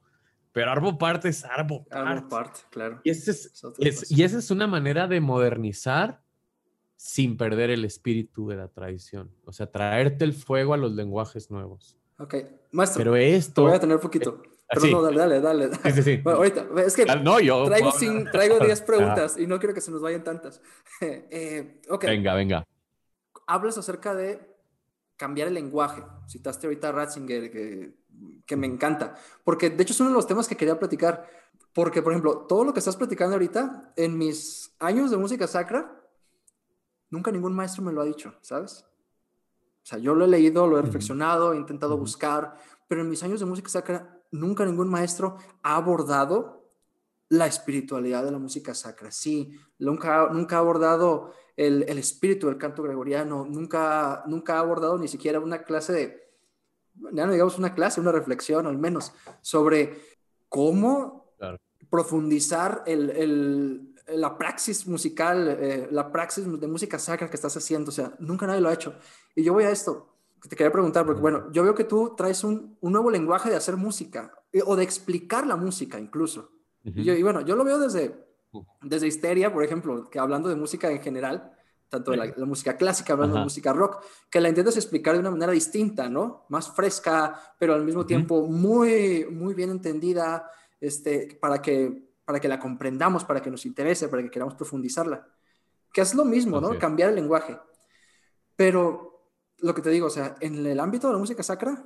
pero 0.56 0.72
Arbo 0.72 0.98
Part 0.98 1.26
es 1.26 1.44
Arbo 1.44 1.84
Part. 1.84 2.08
Arbo 2.08 2.30
Part, 2.30 2.56
claro. 2.70 3.02
Y, 3.04 3.10
ese 3.10 3.32
es, 3.32 4.10
y 4.10 4.24
esa 4.24 4.38
es 4.38 4.52
una 4.52 4.68
manera 4.68 5.06
de 5.06 5.20
modernizar 5.20 6.22
sin 6.96 7.36
perder 7.36 7.72
el 7.72 7.84
espíritu 7.84 8.48
de 8.48 8.56
la 8.56 8.70
tradición. 8.70 9.30
O 9.44 9.52
sea, 9.52 9.70
traerte 9.70 10.24
el 10.24 10.32
fuego 10.32 10.74
a 10.74 10.78
los 10.78 10.94
lenguajes 10.94 11.52
nuevos. 11.52 11.98
Ok, 12.20 12.36
maestro. 12.72 13.04
Pero 13.04 13.18
esto. 13.18 13.64
Te 13.64 13.68
voy 13.68 13.76
a 13.76 13.80
tener 13.82 14.00
poquito. 14.00 14.44
Eh, 14.46 14.78
pero 14.82 14.88
no, 14.92 15.02
dale, 15.02 15.42
dale, 15.42 15.68
dale. 15.68 15.92
Sí, 15.92 16.02
sí, 16.02 16.22
ahorita, 16.26 16.68
es 16.86 16.96
que 16.96 17.06
no, 17.06 17.42
yo, 17.42 17.66
traigo, 17.66 17.92
traigo 18.32 18.60
10 18.60 18.82
preguntas 18.84 19.38
y 19.38 19.48
no 19.48 19.60
quiero 19.60 19.76
que 19.76 19.82
se 19.82 19.92
nos 19.92 20.02
vayan 20.02 20.24
tantas. 20.24 20.62
Eh, 21.02 21.82
okay. 21.90 22.12
Venga, 22.12 22.34
venga. 22.34 22.64
Hablas 23.46 23.78
acerca 23.78 24.16
de 24.16 24.40
cambiar 25.18 25.50
el 25.50 25.56
lenguaje. 25.56 26.02
Citaste 26.30 26.68
ahorita 26.68 26.88
a 26.88 26.92
Ratzinger, 26.94 27.52
que, 27.52 27.94
que 28.46 28.56
me 28.56 28.68
encanta, 28.68 29.16
porque 29.44 29.70
de 29.70 29.84
hecho 29.84 29.94
es 29.94 30.00
uno 30.00 30.10
de 30.10 30.16
los 30.16 30.28
temas 30.28 30.48
que 30.48 30.56
quería 30.56 30.80
platicar, 30.80 31.28
porque 31.74 32.02
por 32.02 32.12
ejemplo, 32.12 32.46
todo 32.48 32.64
lo 32.64 32.74
que 32.74 32.80
estás 32.80 32.96
platicando 32.96 33.36
ahorita, 33.36 33.94
en 33.96 34.18
mis 34.18 34.76
años 34.80 35.12
de 35.12 35.18
música 35.18 35.48
sacra, 35.48 36.02
nunca 37.10 37.32
ningún 37.32 37.56
maestro 37.56 37.84
me 37.84 37.92
lo 37.92 38.02
ha 38.02 38.06
dicho, 38.06 38.36
¿sabes? 38.42 38.86
O 39.84 39.88
sea, 39.88 40.00
yo 40.00 40.16
lo 40.16 40.26
he 40.26 40.28
leído, 40.28 40.68
lo 40.68 40.80
he 40.80 40.82
reflexionado, 40.82 41.54
he 41.54 41.58
intentado 41.58 41.98
buscar, 41.98 42.56
pero 42.88 43.02
en 43.02 43.10
mis 43.10 43.22
años 43.24 43.40
de 43.40 43.46
música 43.46 43.70
sacra, 43.70 44.22
nunca 44.32 44.66
ningún 44.66 44.90
maestro 44.90 45.38
ha 45.62 45.76
abordado 45.76 46.72
la 47.30 47.48
espiritualidad 47.48 48.24
de 48.24 48.32
la 48.32 48.40
música 48.40 48.74
sacra. 48.74 49.12
Sí, 49.12 49.52
nunca, 49.80 50.30
nunca 50.32 50.58
ha 50.58 50.60
abordado 50.60 51.34
el, 51.56 51.86
el, 51.88 51.98
espíritu 51.98 52.48
del 52.48 52.58
canto 52.58 52.84
gregoriano, 52.84 53.46
nunca, 53.46 54.24
nunca 54.28 54.56
ha 54.56 54.60
abordado 54.60 54.98
ni 54.98 55.08
siquiera 55.08 55.40
una 55.40 55.64
clase 55.64 55.94
de, 55.94 56.25
ya 57.12 57.26
no 57.26 57.32
digamos 57.32 57.58
una 57.58 57.74
clase, 57.74 58.02
una 58.02 58.12
reflexión 58.12 58.68
al 58.68 58.78
menos, 58.78 59.14
sobre 59.42 60.02
cómo 60.50 61.34
profundizar 61.90 62.84
el, 62.86 63.10
el, 63.12 63.96
la 64.08 64.38
praxis 64.38 64.88
musical, 64.88 65.48
eh, 65.60 65.88
la 65.92 66.12
praxis 66.12 66.46
de 66.60 66.68
música 66.68 67.00
sacra 67.00 67.30
que 67.30 67.36
estás 67.36 67.56
haciendo. 67.58 67.90
O 67.90 67.94
sea, 67.94 68.14
nunca 68.20 68.48
nadie 68.48 68.62
lo 68.62 68.70
ha 68.70 68.74
hecho. 68.74 68.96
Y 69.36 69.44
yo 69.44 69.54
voy 69.54 69.66
a 69.66 69.72
esto, 69.72 70.16
que 70.42 70.50
te 70.50 70.56
quería 70.56 70.72
preguntar, 70.72 71.06
porque 71.06 71.22
bueno, 71.22 71.52
yo 71.52 71.64
veo 71.64 71.76
que 71.76 71.84
tú 71.84 72.14
traes 72.16 72.44
un, 72.44 72.78
un 72.82 72.92
nuevo 72.92 73.10
lenguaje 73.10 73.50
de 73.50 73.56
hacer 73.56 73.78
música, 73.78 74.34
eh, 74.52 74.62
o 74.66 74.76
de 74.76 74.84
explicar 74.84 75.46
la 75.48 75.56
música 75.56 76.00
incluso. 76.00 76.52
y, 76.84 77.10
y, 77.10 77.24
bueno, 77.24 77.42
yo 77.42 77.56
lo 77.56 77.64
veo 77.64 77.80
desde, 77.80 78.16
desde 78.82 79.08
Histeria, 79.08 79.52
por 79.52 79.64
ejemplo, 79.64 80.10
que 80.10 80.20
hablando 80.20 80.50
de 80.50 80.56
música 80.56 80.92
en 80.92 81.02
general, 81.02 81.55
tanto 81.90 82.12
de 82.12 82.18
la, 82.18 82.34
la 82.36 82.46
música 82.46 82.78
clásica, 82.78 83.14
hablando 83.14 83.38
de 83.38 83.44
música 83.44 83.74
rock, 83.74 84.04
que 84.30 84.42
la 84.42 84.50
intentas 84.50 84.76
explicar 84.76 85.14
de 85.14 85.20
una 85.20 85.32
manera 85.32 85.52
distinta, 85.52 86.10
¿no? 86.10 86.46
Más 86.50 86.70
fresca, 86.72 87.40
pero 87.58 87.74
al 87.74 87.84
mismo 87.84 88.06
tiempo 88.06 88.48
muy, 88.48 89.26
muy 89.32 89.54
bien 89.54 89.70
entendida, 89.70 90.50
este, 90.80 91.38
para 91.40 91.62
que 91.62 92.06
para 92.26 92.40
que 92.40 92.48
la 92.48 92.60
comprendamos, 92.60 93.24
para 93.24 93.42
que 93.42 93.52
nos 93.52 93.66
interese, 93.66 94.10
para 94.10 94.24
que 94.24 94.32
queramos 94.32 94.56
profundizarla. 94.56 95.28
Que 95.94 96.02
es 96.02 96.16
lo 96.16 96.26
mismo, 96.26 96.60
¿no? 96.60 96.78
Cambiar 96.80 97.10
el 97.10 97.16
lenguaje. 97.16 97.58
Pero 98.56 99.30
lo 99.60 99.74
que 99.74 99.82
te 99.82 99.92
digo, 99.92 100.08
o 100.08 100.10
sea, 100.10 100.36
en 100.42 100.66
el 100.66 100.80
ámbito 100.80 101.08
de 101.08 101.14
la 101.14 101.20
música 101.20 101.44
sacra, 101.44 101.86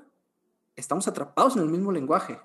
estamos 0.75 1.07
atrapados 1.07 1.57
en 1.57 1.63
el 1.63 1.69
mismo 1.69 1.91
lenguaje. 1.91 2.39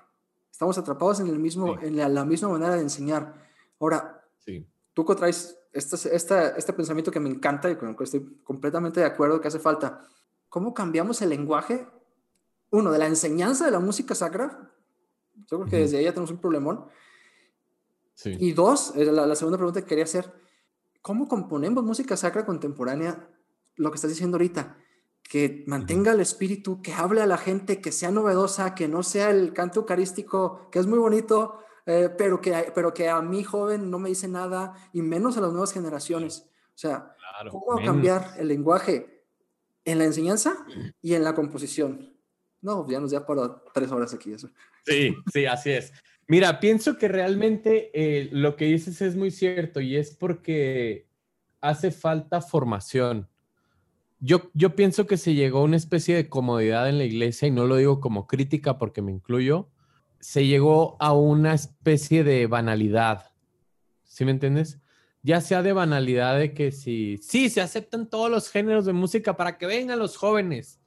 Estamos 0.51 0.77
atrapados 0.77 1.21
en, 1.21 1.27
el 1.27 1.39
mismo, 1.39 1.79
en 1.81 1.95
la, 1.95 2.25
misma 2.25 2.49
manera 2.49 2.75
de 2.75 2.81
enseñar. 2.81 3.33
Ahora, 3.79 4.23
sí. 4.39 4.67
tú 4.93 5.05
traes 5.05 5.57
este, 5.75 6.15
este, 6.15 6.57
este 6.57 6.73
pensamiento 6.73 7.11
que 7.11 7.19
me 7.19 7.29
encanta 7.29 7.69
y 7.69 7.75
con 7.75 7.89
el 7.89 7.95
que 7.95 8.05
estoy 8.05 8.39
completamente 8.43 8.99
de 9.01 9.05
acuerdo 9.05 9.39
que 9.39 9.47
hace 9.47 9.59
falta. 9.59 10.01
¿Cómo 10.49 10.73
cambiamos 10.73 11.21
el 11.21 11.29
lenguaje? 11.29 11.87
Uno, 12.71 12.91
de 12.91 12.97
la 12.97 13.07
enseñanza 13.07 13.65
de 13.65 13.71
la 13.71 13.79
música 13.79 14.15
sacra. 14.15 14.71
Yo 15.47 15.57
creo 15.59 15.69
que 15.69 15.77
desde 15.77 15.97
ahí 15.97 16.05
ya 16.05 16.11
tenemos 16.13 16.31
un 16.31 16.39
problemón 16.39 16.85
y 18.23 18.53
dos, 18.53 18.93
eh, 18.95 19.05
la, 19.05 19.35
segunda 19.35 19.57
pregunta 19.57 19.81
que 19.81 19.87
quería 19.87 20.05
hacer, 20.05 20.31
¿cómo 21.01 21.27
componemos 21.27 21.83
música 21.83 22.15
sacra 22.15 22.45
contemporánea? 22.45 23.29
Lo 23.75 23.91
que 23.91 23.95
estás 23.95 24.09
diciendo 24.09 24.35
ahorita, 24.35 24.77
que 25.21 25.63
mantenga 25.67 26.13
el 26.13 26.21
espíritu, 26.21 26.81
que 26.81 26.93
hable 26.93 27.21
a 27.21 27.25
la 27.25 27.37
gente, 27.37 27.81
que 27.81 27.91
sea 27.91 28.11
novedosa, 28.11 28.73
que 28.73 28.87
no 28.87 29.03
sea 29.03 29.31
el 29.31 29.53
canto 29.53 29.81
eucarístico, 29.81 30.69
que 30.71 30.79
es 30.79 30.87
muy 30.87 30.97
bonito, 30.97 31.59
eh, 31.85 32.09
pero, 32.17 32.41
que, 32.41 32.71
pero 32.73 32.93
que 32.93 33.09
a 33.09 33.21
mí 33.21 33.43
joven 33.43 33.89
no 33.89 33.99
me 33.99 34.09
dice 34.09 34.27
nada, 34.27 34.73
y 34.93 35.01
menos 35.01 35.37
a 35.37 35.41
las 35.41 35.51
nuevas 35.51 35.73
generaciones. 35.73 36.49
O 36.69 36.77
sea, 36.77 37.15
¿cómo 37.51 37.83
cambiar 37.83 38.33
el 38.37 38.47
lenguaje 38.47 39.23
en 39.83 39.99
la 39.99 40.05
enseñanza 40.05 40.65
y 41.01 41.13
en 41.13 41.23
la 41.23 41.33
composición? 41.33 42.13
No, 42.61 42.87
ya 42.89 42.99
nos 42.99 43.11
da 43.11 43.25
para 43.25 43.61
tres 43.73 43.91
horas 43.91 44.13
aquí 44.13 44.33
eso. 44.33 44.49
Sí, 44.85 45.15
sí, 45.31 45.45
así 45.45 45.71
es. 45.71 45.93
Mira, 46.27 46.59
pienso 46.59 46.97
que 46.97 47.07
realmente 47.07 47.91
eh, 47.93 48.29
lo 48.31 48.55
que 48.55 48.65
dices 48.65 49.01
es 49.01 49.15
muy 49.15 49.29
cierto 49.29 49.79
y 49.79 49.95
es 49.95 50.15
porque 50.15 51.07
hace 51.61 51.91
falta 51.91 52.41
formación. 52.41 53.29
Yo, 54.19 54.49
yo 54.53 54.75
pienso 54.75 55.05
que 55.05 55.17
se 55.17 55.35
llegó 55.35 55.59
a 55.59 55.63
una 55.63 55.77
especie 55.77 56.15
de 56.15 56.29
comodidad 56.29 56.89
en 56.89 56.97
la 56.97 57.03
iglesia 57.03 57.47
y 57.47 57.51
no 57.51 57.67
lo 57.67 57.75
digo 57.75 57.99
como 57.99 58.25
crítica 58.25 58.79
porque 58.79 59.03
me 59.03 59.11
incluyo. 59.11 59.69
Se 60.25 60.47
llegó 60.47 60.97
a 60.99 61.13
una 61.13 61.53
especie 61.53 62.23
de 62.23 62.47
banalidad. 62.47 63.31
¿Sí 64.03 64.25
me 64.25 64.31
entiendes? 64.31 64.79
Ya 65.21 65.41
sea 65.41 65.61
de 65.61 65.73
banalidad 65.73 66.37
de 66.37 66.53
que 66.53 66.71
si, 66.71 67.17
sí, 67.17 67.49
se 67.49 67.61
aceptan 67.61 68.09
todos 68.09 68.29
los 68.29 68.49
géneros 68.49 68.85
de 68.85 68.93
música 68.93 69.37
para 69.37 69.57
que 69.57 69.65
vengan 69.65 69.99
los 69.99 70.17
jóvenes 70.17 70.79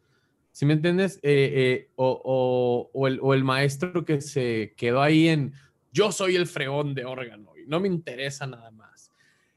¿Sí 0.59 0.67
me 0.67 0.73
entiendes? 0.73 1.21
Eh, 1.23 1.53
eh, 1.55 1.91
o, 1.95 2.91
el, 3.07 3.45
maestro 3.45 4.05
que 4.05 4.21
se 4.21 4.75
quedó 4.77 5.01
ahí 5.01 5.29
en 5.29 5.53
yo 5.93 6.11
soy 6.11 6.35
el 6.35 6.49
fregón 6.49 6.97
de 6.97 7.05
órgano 7.05 7.53
y 7.57 7.65
no 7.69 7.79
me 7.79 7.87
interesa 7.87 8.45
nada 8.45 8.73
más. 8.73 9.13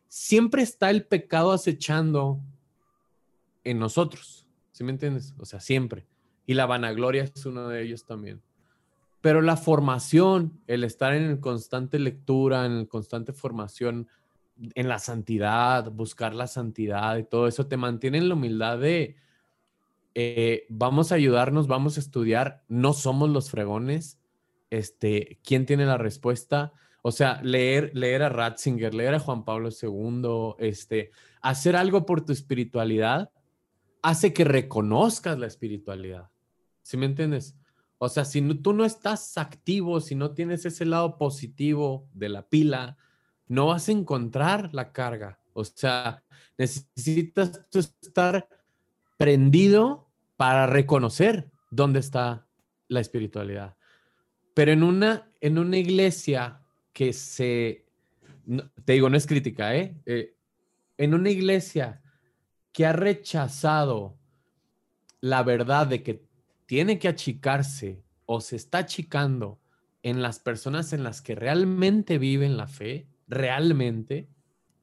Siempre 0.08 0.62
está 0.62 0.92
el 0.92 1.04
pecado 1.08 1.54
acechando 1.54 2.40
en 3.64 3.80
nosotros. 3.80 4.46
¿Sí 4.72 4.84
me 4.84 4.92
entiendes? 4.92 5.34
O 5.40 5.46
sea, 5.46 5.60
siempre. 5.60 6.06
Y 6.46 6.54
la 6.54 6.68
vanagloria 6.68 7.24
es 7.24 7.48
uno 7.48 7.68
de 7.68 7.82
ellos 7.82 8.06
también. 8.06 8.40
Pero 9.22 9.42
la 9.42 9.56
formación, 9.56 10.60
el 10.68 10.84
estar 10.84 11.14
en 11.14 11.38
constante 11.38 12.00
lectura, 12.00 12.66
en 12.66 12.86
constante 12.86 13.34
formación, 13.34 14.08
en 14.76 14.88
la 14.88 15.00
santidad, 15.00 15.92
buscar 15.92 16.34
la 16.34 16.48
santidad 16.48 17.18
y 17.18 17.24
todo 17.24 17.48
eso, 17.48 17.68
te 17.68 17.78
mantiene 17.78 18.18
en 18.18 18.30
la 18.30 18.36
humildad 18.36 18.80
de, 18.80 19.16
eh, 20.14 20.66
vamos 20.70 21.12
a 21.12 21.16
ayudarnos, 21.16 21.68
vamos 21.68 21.98
a 21.98 22.00
estudiar, 22.00 22.64
no 22.68 22.94
somos 22.94 23.30
los 23.30 23.50
fregones, 23.50 24.20
este, 24.70 25.40
¿quién 25.44 25.66
tiene 25.66 25.86
la 25.86 25.98
respuesta? 25.98 26.74
O 27.02 27.12
sea, 27.12 27.42
leer, 27.44 27.92
leer 27.94 28.24
a 28.24 28.30
Ratzinger, 28.30 28.94
leer 28.94 29.16
a 29.16 29.20
Juan 29.20 29.44
Pablo 29.44 29.70
II, 29.70 30.56
este, 30.60 31.12
hacer 31.42 31.76
algo 31.76 32.06
por 32.06 32.22
tu 32.24 32.32
espiritualidad 32.32 33.32
hace 34.02 34.34
que 34.34 34.44
reconozcas 34.44 35.38
la 35.38 35.48
espiritualidad. 35.48 36.30
¿Sí 36.82 36.98
me 36.98 37.06
entiendes? 37.06 37.56
O 38.04 38.10
sea, 38.10 38.26
si 38.26 38.42
tú 38.56 38.74
no 38.74 38.84
estás 38.84 39.38
activo, 39.38 40.02
si 40.02 40.16
no 40.16 40.32
tienes 40.32 40.66
ese 40.66 40.86
lado 40.86 41.20
positivo 41.20 42.10
de 42.16 42.30
la 42.30 42.50
pila, 42.50 42.98
no 43.48 43.68
vas 43.68 43.90
a 43.90 43.92
encontrar 43.92 44.74
la 44.74 44.92
carga. 44.92 45.38
O 45.54 45.64
sea, 45.64 46.24
necesitas 46.58 47.64
estar 47.72 48.50
prendido 49.18 50.10
para 50.36 50.66
reconocer 50.66 51.52
dónde 51.70 52.00
está 52.00 52.48
la 52.88 53.02
espiritualidad. 53.02 53.78
Pero 54.56 54.72
en 54.72 54.82
una, 54.82 55.30
en 55.40 55.60
una 55.60 55.78
iglesia 55.78 56.60
que 56.94 57.14
se, 57.14 57.86
te 58.84 58.94
digo, 58.94 59.12
no 59.12 59.18
es 59.18 59.28
crítica, 59.28 59.76
¿eh? 59.76 59.96
¿eh? 60.08 60.36
En 60.98 61.14
una 61.14 61.30
iglesia 61.30 62.02
que 62.72 62.88
ha 62.88 62.94
rechazado 62.94 64.18
la 65.20 65.44
verdad 65.44 65.86
de 65.86 66.02
que 66.02 66.31
tiene 66.72 67.00
que 67.00 67.10
achicarse 67.10 68.02
o 68.26 68.40
se 68.40 68.56
está 68.56 68.78
achicando 68.78 69.60
en 70.04 70.22
las 70.22 70.40
personas 70.40 70.94
en 70.94 71.04
las 71.04 71.22
que 71.22 71.36
realmente 71.36 72.18
viven 72.18 72.56
la 72.56 72.66
fe, 72.66 73.10
realmente, 73.28 74.30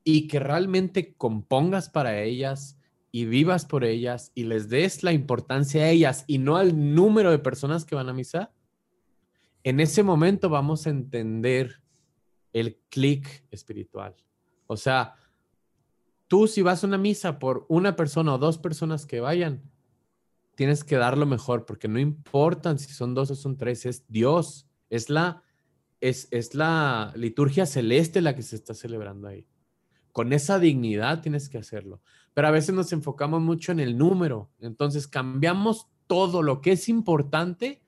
y 0.05 0.29
que 0.29 0.39
realmente 0.39 1.15
compongas 1.15 1.89
para 1.89 2.21
ellas 2.21 2.79
y 3.11 3.25
vivas 3.25 3.65
por 3.65 3.85
ellas 3.85 4.33
y 4.35 4.45
les 4.45 4.69
des 4.69 5.03
la 5.03 5.15
importancia 5.15 5.85
a 5.85 5.89
ellas 5.89 6.25
y 6.27 6.37
no 6.37 6.59
al 6.59 6.95
número 6.95 7.31
de 7.31 7.39
personas 7.39 7.87
que 7.87 7.95
van 7.95 8.11
a 8.11 8.13
misa, 8.13 8.53
en 9.65 9.81
ese 9.81 10.03
momento 10.03 10.51
vamos 10.51 10.87
a 10.87 10.91
entender 10.91 11.81
el 12.53 12.77
clic 12.91 13.47
espiritual. 13.51 14.15
O 14.67 14.77
sea, 14.77 15.15
tú 16.27 16.49
si 16.49 16.61
vas 16.61 16.85
a 16.85 16.87
una 16.87 16.99
misa 16.99 17.39
por 17.39 17.65
una 17.71 17.97
persona 17.97 18.35
o 18.35 18.39
dos 18.39 18.59
personas 18.59 19.07
que 19.07 19.21
vayan, 19.21 19.63
tienes 20.59 20.85
que 20.85 20.97
dar 20.97 21.17
lo 21.17 21.25
mejor 21.25 21.65
porque 21.65 21.89
no 21.89 21.99
importan 21.99 22.79
si 22.79 22.93
son 22.93 23.15
dos 23.15 23.31
o 23.31 23.35
son 23.35 23.57
tres, 23.57 23.87
es 23.87 24.05
Dios, 24.09 24.69
es 24.91 25.09
la, 25.09 25.43
es, 26.01 26.29
es 26.33 26.55
la 26.55 27.15
liturgia 27.17 27.65
celeste 27.65 28.21
la 28.21 28.35
que 28.35 28.43
se 28.43 28.57
está 28.57 28.75
celebrando 28.75 29.29
ahí. 29.29 29.47
Con 30.13 30.33
esa 30.33 30.59
dignidad 30.59 31.23
tienes 31.23 31.49
que 31.49 31.59
hacerlo 31.59 32.03
pero 32.39 32.47
a 32.47 32.53
veces 32.53 32.73
nos 32.73 32.93
enfocamos 32.93 33.43
mucho 33.43 33.73
en 33.73 33.81
el 33.81 33.99
número. 33.99 34.49
Entonces 34.61 35.09
cambiamos 35.09 35.89
todo 36.07 36.41
lo 36.41 36.61
que 36.61 36.71
es 36.71 36.89
importante 36.89 37.83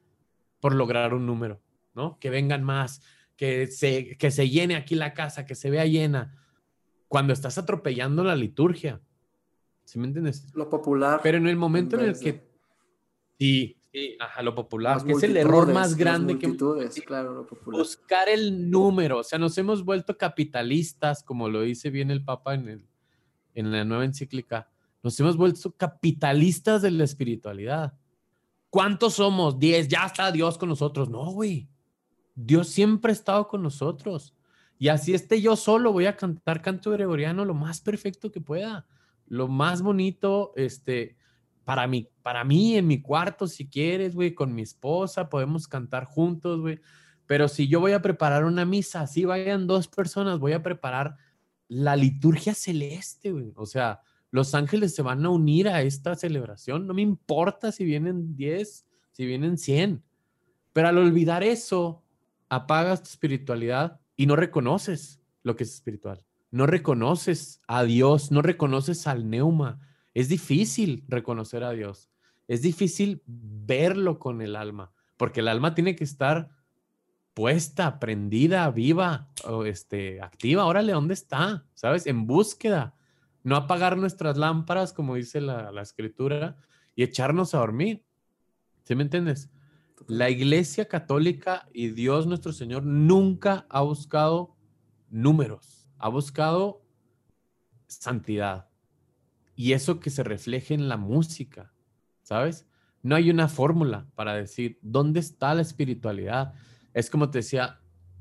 por 0.58 0.74
lograr 0.74 1.14
un 1.14 1.24
número, 1.24 1.60
¿no? 1.94 2.18
Que 2.18 2.30
vengan 2.30 2.64
más, 2.64 3.00
que 3.36 3.68
se, 3.68 4.16
que 4.16 4.32
se 4.32 4.50
llene 4.50 4.74
aquí 4.74 4.96
la 4.96 5.14
casa, 5.14 5.46
que 5.46 5.54
se 5.54 5.70
vea 5.70 5.86
llena. 5.86 6.36
Cuando 7.06 7.32
estás 7.32 7.58
atropellando 7.58 8.24
la 8.24 8.34
liturgia. 8.34 9.00
¿Sí 9.84 10.00
me 10.00 10.08
entiendes? 10.08 10.52
Lo 10.52 10.68
popular. 10.68 11.20
Pero 11.22 11.38
en 11.38 11.46
el 11.46 11.56
momento 11.56 12.00
en, 12.00 12.08
el 12.08 12.18
que... 12.18 12.49
Sí, 13.40 13.76
sí, 13.92 14.16
ajá, 14.20 14.42
lo 14.42 14.54
popular, 14.54 15.02
que 15.02 15.12
es 15.12 15.22
el 15.24 15.36
error 15.36 15.72
más 15.72 15.96
grande 15.96 16.38
que... 16.38 16.56
Claro, 17.04 17.34
lo 17.34 17.46
popular. 17.46 17.80
Buscar 17.80 18.28
el 18.28 18.70
número, 18.70 19.18
o 19.18 19.24
sea, 19.24 19.40
nos 19.40 19.58
hemos 19.58 19.84
vuelto 19.84 20.16
capitalistas, 20.16 21.24
como 21.24 21.48
lo 21.48 21.62
dice 21.62 21.90
bien 21.90 22.12
el 22.12 22.22
Papa 22.22 22.54
en 22.54 22.68
el 22.68 22.90
en 23.54 23.70
la 23.70 23.84
nueva 23.84 24.04
encíclica, 24.04 24.68
Nos 25.02 25.18
hemos 25.18 25.38
vuelto 25.38 25.74
capitalistas 25.76 26.82
de 26.82 26.90
la 26.90 27.04
espiritualidad. 27.04 27.94
¿Cuántos 28.68 29.14
somos? 29.14 29.58
Diez, 29.58 29.88
ya 29.88 30.04
está 30.04 30.30
Dios 30.30 30.58
con 30.58 30.68
nosotros. 30.68 31.08
No, 31.08 31.24
güey. 31.30 31.70
Dios 32.34 32.68
siempre 32.68 33.10
ha 33.10 33.14
estado 33.14 33.48
con 33.48 33.62
nosotros. 33.62 34.34
Y 34.78 34.88
así 34.88 35.14
esté 35.14 35.40
yo 35.40 35.56
solo, 35.56 35.92
voy 35.92 36.04
a 36.04 36.16
cantar 36.16 36.60
canto 36.60 36.90
gregoriano 36.90 37.46
lo 37.46 37.54
más 37.54 37.80
perfecto 37.80 38.30
que 38.30 38.40
pueda, 38.40 38.86
lo 39.26 39.48
más 39.48 39.80
bonito, 39.80 40.52
este, 40.56 41.16
para 41.70 41.86
mí, 41.86 42.08
para 42.22 42.42
mí 42.42 42.76
en 42.76 42.88
mi 42.88 43.00
cuarto, 43.00 43.46
si 43.46 43.68
quieres, 43.68 44.16
güey, 44.16 44.34
con 44.34 44.52
mi 44.52 44.62
esposa, 44.62 45.28
podemos 45.28 45.68
cantar 45.68 46.04
juntos, 46.04 46.60
güey. 46.60 46.80
Pero 47.26 47.46
si 47.46 47.68
yo 47.68 47.78
voy 47.78 47.92
a 47.92 48.02
preparar 48.02 48.44
una 48.44 48.64
misa, 48.64 49.02
así 49.02 49.24
vayan 49.24 49.68
dos 49.68 49.86
personas, 49.86 50.40
voy 50.40 50.52
a 50.52 50.64
preparar 50.64 51.14
la 51.68 51.94
liturgia 51.94 52.54
celeste, 52.54 53.30
güey. 53.30 53.52
O 53.54 53.66
sea, 53.66 54.00
los 54.32 54.52
ángeles 54.56 54.96
se 54.96 55.02
van 55.02 55.24
a 55.24 55.30
unir 55.30 55.68
a 55.68 55.82
esta 55.82 56.16
celebración. 56.16 56.88
No 56.88 56.92
me 56.92 57.02
importa 57.02 57.70
si 57.70 57.84
vienen 57.84 58.34
10, 58.34 58.84
si 59.12 59.26
vienen 59.26 59.56
100. 59.56 60.02
Pero 60.72 60.88
al 60.88 60.98
olvidar 60.98 61.44
eso, 61.44 62.02
apagas 62.48 63.04
tu 63.04 63.10
espiritualidad 63.10 64.00
y 64.16 64.26
no 64.26 64.34
reconoces 64.34 65.22
lo 65.44 65.54
que 65.54 65.62
es 65.62 65.72
espiritual. 65.72 66.26
No 66.50 66.66
reconoces 66.66 67.62
a 67.68 67.84
Dios, 67.84 68.32
no 68.32 68.42
reconoces 68.42 69.06
al 69.06 69.30
neuma. 69.30 69.78
Es 70.14 70.28
difícil 70.28 71.04
reconocer 71.08 71.64
a 71.64 71.70
Dios. 71.72 72.10
Es 72.48 72.62
difícil 72.62 73.22
verlo 73.26 74.18
con 74.18 74.42
el 74.42 74.56
alma, 74.56 74.92
porque 75.16 75.40
el 75.40 75.48
alma 75.48 75.74
tiene 75.74 75.94
que 75.94 76.04
estar 76.04 76.50
puesta, 77.34 78.00
prendida, 78.00 78.70
viva, 78.70 79.30
o 79.44 79.64
este, 79.64 80.20
activa. 80.20 80.64
Órale, 80.64 80.92
¿dónde 80.92 81.14
está? 81.14 81.64
¿Sabes? 81.74 82.06
En 82.06 82.26
búsqueda 82.26 82.94
no 83.42 83.56
apagar 83.56 83.96
nuestras 83.96 84.36
lámparas, 84.36 84.92
como 84.92 85.14
dice 85.14 85.40
la, 85.40 85.80
escritura, 85.80 86.56
y 86.94 87.02
echarnos 87.02 87.54
a 87.54 87.58
dormir. 87.58 88.04
¿Sí 88.84 88.94
me 88.94 89.02
entiendes? 89.02 89.50
La 90.06 90.30
iglesia 90.30 90.88
católica 90.88 91.68
y 91.72 91.88
Dios 91.88 92.26
nuestro 92.26 92.52
Señor 92.52 92.84
nunca 92.84 93.66
ha 93.68 93.82
buscado 93.82 94.56
números, 95.08 95.88
ha 95.98 96.08
buscado 96.08 96.82
santidad. 97.86 98.69
Y 99.60 99.74
eso 99.74 100.00
que 100.00 100.08
se 100.08 100.24
refleje 100.24 100.72
en 100.72 100.88
la 100.88 100.96
música, 100.96 101.70
¿sabes? 102.22 102.66
No 103.02 103.14
hay 103.14 103.28
una 103.28 103.46
fórmula 103.46 104.08
para 104.14 104.32
decir 104.32 104.78
dónde 104.80 105.20
está 105.20 105.52
la 105.52 105.60
espiritualidad. 105.60 106.54
Es 106.94 107.10
como 107.10 107.28
te 107.28 107.40
decía, 107.40 107.78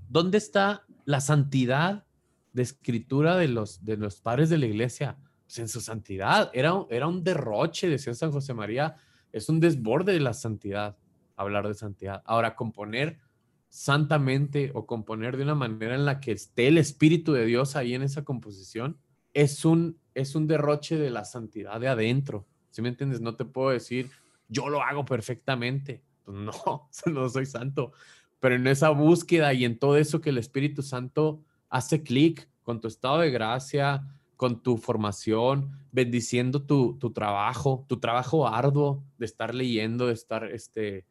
¿dónde 0.10 0.38
está 0.38 0.86
la 1.06 1.22
santidad 1.22 2.06
de 2.52 2.64
escritura 2.64 3.38
de 3.38 3.48
los, 3.48 3.86
de 3.86 3.96
los 3.96 4.20
padres 4.20 4.50
de 4.50 4.58
la 4.58 4.66
iglesia, 4.66 5.16
pues, 5.46 5.60
en 5.60 5.70
su 5.70 5.80
santidad. 5.80 6.52
Era, 6.54 6.74
era 6.90 7.08
un 7.08 7.24
derroche, 7.24 7.88
decía 7.88 8.14
San 8.14 8.34
José 8.34 8.54
María, 8.54 8.98
es 9.32 9.48
un 9.48 9.62
desborde 9.62 10.12
de 10.12 10.20
la 10.20 10.34
santidad, 10.34 10.98
hablar 11.38 11.70
de 11.70 11.74
santidad. 11.74 12.22
Ahora, 12.26 12.58
componer 12.58 13.18
santamente 13.70 14.72
o 14.74 14.86
componer 14.86 15.38
de 15.38 15.44
una 15.44 15.56
manera 15.56 15.96
en 15.96 16.04
la 16.04 16.20
que 16.20 16.34
esté 16.34 16.68
el 16.68 16.78
Espíritu 16.78 17.32
de 17.32 17.46
Dios 17.46 17.78
ahí 17.78 17.94
en 17.94 18.02
esa 18.02 18.26
composición, 18.26 19.00
es 19.34 19.66
un, 19.66 19.98
es 20.14 20.36
un 20.36 20.48
derroche 20.48 20.98
de 20.98 21.10
la 21.10 21.26
santidad 21.26 21.80
de 21.80 21.88
adentro. 21.88 22.46
¿Sí 22.72 22.82
me 22.82 22.90
entiendes? 22.90 23.22
No 23.22 23.36
te 23.36 23.46
puedo 23.46 23.70
decir, 23.70 24.10
yo 24.48 24.70
lo 24.70 24.82
hago 24.82 25.06
perfectamente. 25.06 26.04
Pues 26.24 26.38
no, 26.38 26.90
no 27.06 27.30
soy 27.30 27.46
santo. 27.46 27.94
Pero 28.40 28.56
en 28.56 28.68
esa 28.68 28.90
búsqueda 28.90 29.54
y 29.54 29.66
en 29.66 29.78
todo 29.78 29.98
eso 29.98 30.22
que 30.22 30.30
el 30.30 30.38
Espíritu 30.38 30.82
Santo 30.82 31.42
hace 31.70 32.04
clic 32.04 32.50
con 32.64 32.80
tu 32.80 32.88
estado 32.88 33.20
de 33.20 33.32
gracia, 33.32 34.08
con 34.38 34.64
tu 34.64 34.78
formación, 34.78 35.72
bendiciendo 35.92 36.62
tu, 36.62 36.98
trabajo, 37.14 37.86
tu 37.90 38.00
trabajo 38.00 38.48
arduo 38.48 39.04
de 39.18 39.26
estar 39.26 39.54
leyendo, 39.54 40.08
de 40.08 40.14
estar 40.14 40.46
este, 40.46 41.06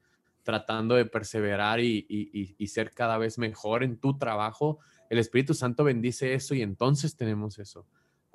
tratando 0.44 0.94
de 0.94 1.04
perseverar 1.04 1.80
y, 1.80 2.06
y, 2.08 2.66
ser 2.68 2.92
cada 2.92 3.18
vez 3.18 3.36
mejor 3.38 3.82
en 3.82 3.98
tu 3.98 4.16
trabajo. 4.16 4.78
El 5.10 5.18
Espíritu 5.18 5.52
Santo 5.52 5.84
bendice 5.84 6.32
eso 6.32 6.54
y 6.54 6.62
entonces 6.62 7.16
tenemos 7.16 7.58
eso. 7.58 7.84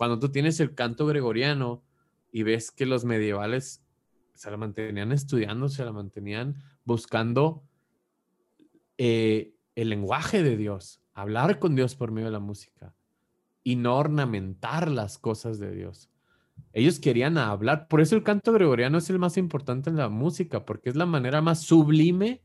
Cuando 0.04 0.20
tú 0.20 0.34
tienes 0.34 0.60
el 0.60 0.76
canto 0.76 1.06
gregoriano 1.06 1.82
y 2.30 2.44
ves 2.44 2.72
que 2.72 2.86
los 2.86 3.06
medievales 3.06 3.82
se 4.34 4.52
la 4.52 4.58
mantenían 4.58 5.14
estudiando, 5.14 5.70
se 5.70 5.86
la 5.86 5.94
mantenían 5.94 6.58
buscando 6.84 7.64
eh, 8.98 9.54
el 9.76 9.88
lenguaje 9.88 10.44
de 10.44 10.58
Dios, 10.58 11.02
hablar 11.14 11.58
con 11.58 11.74
Dios 11.74 11.96
por 11.96 12.12
medio 12.12 12.26
de 12.26 12.34
la 12.34 12.42
música 12.42 12.94
y 13.64 13.78
no 13.78 13.96
ornamentar 13.96 14.92
las 14.92 15.18
cosas 15.18 15.58
de 15.58 15.72
Dios. 15.72 16.10
Ellos 16.74 17.00
querían 17.00 17.38
hablar, 17.38 17.88
por 17.88 18.02
eso 18.02 18.18
el 18.18 18.24
canto 18.24 18.52
gregoriano 18.52 18.98
es 18.98 19.10
el 19.10 19.20
más 19.20 19.38
importante 19.38 19.90
en 19.90 19.96
la 19.96 20.10
música, 20.10 20.66
porque 20.66 20.90
es 20.90 20.98
la 20.98 21.06
manera 21.06 21.42
más 21.42 21.62
sublime 21.62 22.44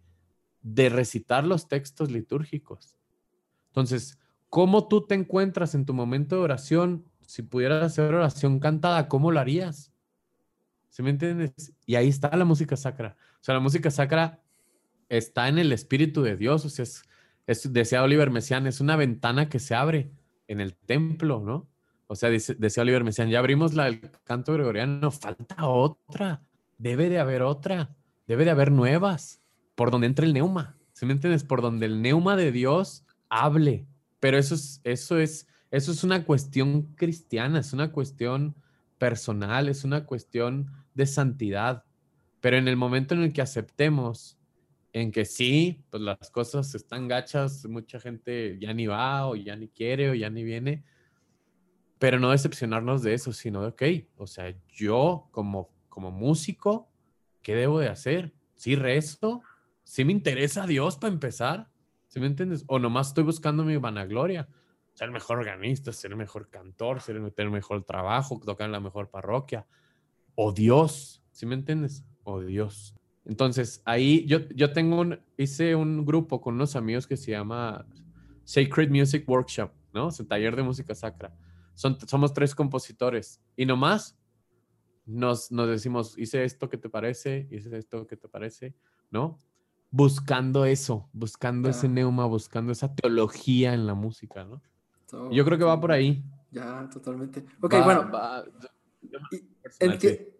de 0.63 0.91
recitar 0.91 1.45
los 1.45 1.67
textos 1.67 2.13
litúrgicos. 2.13 2.97
Entonces, 3.71 4.17
¿cómo 4.49 4.87
tú 4.87 5.09
te 5.09 5.17
encuentras 5.17 5.75
en 5.75 5.87
tu 5.87 5.93
momento 5.93 6.37
de 6.37 6.43
oración? 6.43 7.08
Si 7.29 7.43
pudieras 7.43 7.85
hacer 7.85 8.15
oración 8.15 8.59
cantada, 8.59 9.07
¿cómo 9.07 9.31
lo 9.31 9.39
harías? 9.39 9.93
¿Se 10.89 11.03
me 11.03 11.11
entiendes? 11.11 11.75
Y 11.85 11.97
ahí 11.97 12.09
está 12.09 12.35
la 12.35 12.47
música 12.47 12.75
sacra. 12.77 13.17
O 13.35 13.45
sea, 13.45 13.55
la 13.55 13.61
música 13.61 13.91
sacra 13.91 14.41
está 15.11 15.49
en 15.49 15.59
el 15.59 15.73
Espíritu 15.73 16.23
de 16.23 16.37
Dios, 16.37 16.65
o 16.65 16.71
sea, 16.71 16.85
es 16.85 17.05
es, 17.49 17.73
decía 17.73 18.03
Oliver 18.03 18.31
Messiaen, 18.31 18.67
es 18.67 18.81
una 18.81 18.95
ventana 18.95 19.49
que 19.49 19.59
se 19.59 19.75
abre 19.75 20.13
en 20.47 20.61
el 20.61 20.75
templo, 20.75 21.41
¿no? 21.41 21.67
O 22.07 22.15
sea, 22.15 22.29
decía 22.29 22.83
Oliver 22.83 23.05
Messiaen, 23.05 23.31
ya 23.31 23.39
abrimos 23.39 23.73
la, 23.75 23.89
el 23.89 24.01
canto 24.25 24.53
gregoriano, 24.53 25.11
falta 25.11 25.67
otra, 25.67 26.43
debe 26.77 27.09
de 27.09 27.19
haber 27.19 27.43
otra, 27.43 27.97
debe 28.27 28.45
de 28.45 28.51
haber 28.51 28.71
nuevas, 28.71 29.41
por 29.75 29.91
donde 29.91 30.07
entra 30.07 30.27
el 30.27 30.35
neuma, 30.35 30.77
¿sí 30.93 31.07
me 31.07 31.13
entiendes? 31.15 31.43
Por 31.43 31.63
donde 31.63 31.87
el 31.87 32.03
neuma 32.03 32.37
de 32.37 32.53
Dios 32.53 33.07
hable, 33.31 33.87
pero 34.21 34.37
eso 34.37 34.55
es, 34.55 34.83
eso 34.85 35.19
es, 35.19 35.47
eso 35.71 35.93
es 35.93 36.05
una 36.05 36.25
cuestión 36.25 36.95
cristiana, 36.95 37.61
es 37.61 37.73
una 37.73 37.93
cuestión 37.93 38.55
personal, 38.99 39.69
es 39.69 39.85
una 39.85 40.05
cuestión 40.07 40.71
de 40.95 41.07
santidad, 41.07 41.85
pero 42.41 42.57
en 42.57 42.69
el 42.69 42.77
momento 42.77 43.15
en 43.15 43.23
el 43.23 43.33
que 43.33 43.43
aceptemos 43.43 44.39
en 44.93 45.13
que 45.13 45.25
sí, 45.25 45.85
pues 45.91 46.03
las 46.03 46.31
cosas 46.31 46.75
están 46.75 47.09
gachas, 47.09 47.67
mucha 47.67 48.01
gente 48.01 48.59
ya 48.61 48.73
ni 48.73 48.87
va 48.87 49.27
o 49.29 49.37
ya 49.37 49.55
ni 49.55 49.69
quiere 49.69 50.11
o 50.11 50.15
ya 50.15 50.31
ni 50.31 50.43
viene, 50.43 50.85
pero 51.99 52.19
no 52.19 52.31
decepcionarnos 52.31 53.03
de 53.03 53.15
eso, 53.15 53.33
sino 53.33 53.63
de, 53.63 53.69
ok, 53.69 53.83
o 54.17 54.27
sea, 54.27 54.55
yo 54.69 55.29
como, 55.31 55.71
como 55.89 56.11
músico, 56.11 56.89
¿qué 57.43 57.55
debo 57.55 57.81
de 57.81 57.89
hacer? 57.89 58.33
¿Sí 58.55 58.77
rezo? 58.77 59.43
¿Sí 59.85 60.05
me 60.05 60.13
interesa 60.13 60.65
a 60.65 60.67
Dios 60.67 60.97
para 60.97 61.13
empezar? 61.13 61.71
¿Sí 62.07 62.21
me 62.21 62.27
entiendes? 62.27 62.65
O 62.67 62.79
nomás 62.79 63.09
estoy 63.09 63.25
buscando 63.25 63.65
mi 63.65 63.77
vanagloria, 63.77 64.49
ser 64.99 65.13
mejor 65.13 65.39
organista, 65.39 65.93
ser 65.93 66.17
mejor 66.17 66.51
cantor, 66.51 67.01
ser, 67.01 67.31
tener 67.31 67.53
mejor 67.53 67.85
trabajo, 67.85 68.41
tocar 68.45 68.67
en 68.67 68.73
la 68.73 68.81
mejor 68.81 69.09
parroquia. 69.11 69.65
O 70.35 70.51
Dios, 70.51 71.23
¿sí 71.31 71.47
me 71.47 71.55
entiendes? 71.55 72.05
O 72.25 72.41
Dios. 72.41 72.97
Entonces, 73.25 73.81
ahí 73.85 74.27
yo, 74.27 74.41
yo 74.57 74.73
tengo 74.73 75.01
un, 75.01 75.21
hice 75.37 75.77
un 75.77 76.05
grupo 76.05 76.41
con 76.41 76.57
unos 76.57 76.75
amigos 76.75 77.07
que 77.07 77.17
se 77.17 77.31
llama 77.31 77.87
Sacred 78.43 78.91
Music 78.91 79.23
Workshop, 79.29 79.71
¿no? 79.95 80.09
Es 80.09 80.19
el 80.19 80.27
taller 80.27 80.57
de 80.57 80.65
música 80.65 80.97
sacra. 80.97 81.33
Son, 81.75 81.97
somos 82.01 82.35
tres 82.35 82.53
compositores 82.53 83.41
y 83.55 83.67
nomás 83.67 84.19
nos, 85.07 85.53
nos 85.53 85.69
decimos, 85.69 86.19
hice 86.19 86.43
esto 86.43 86.69
que 86.69 86.77
te 86.77 86.89
parece, 86.89 87.47
hice 87.53 87.79
esto 87.79 88.05
que 88.09 88.17
te 88.17 88.27
parece, 88.27 88.75
¿no? 89.13 89.39
Buscando 89.93 90.65
eso, 90.65 91.09
buscando 91.13 91.69
ese 91.69 91.89
neuma, 91.89 92.27
buscando 92.27 92.73
esa 92.73 92.93
teología 92.97 93.75
en 93.75 93.87
la 93.87 93.95
música, 93.95 94.43
¿no? 94.43 94.61
Yo 95.31 95.45
creo 95.45 95.59
que 95.59 95.65
va 95.65 95.81
por 95.81 95.93
ahí. 95.93 96.23
Ya, 96.51 96.89
totalmente. 96.93 97.45
Ok, 97.61 97.75
bueno. 97.85 98.11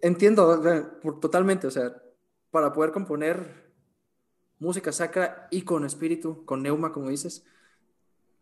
entiendo 0.01 0.61
totalmente, 1.21 1.67
o 1.67 1.71
sea, 1.71 1.95
para 2.51 2.73
poder 2.73 2.93
componer 2.93 3.69
música 4.59 4.93
sacra 4.93 5.49
y 5.51 5.63
con 5.63 5.85
espíritu, 5.85 6.45
con 6.45 6.63
neuma, 6.63 6.93
como 6.93 7.09
dices, 7.11 7.45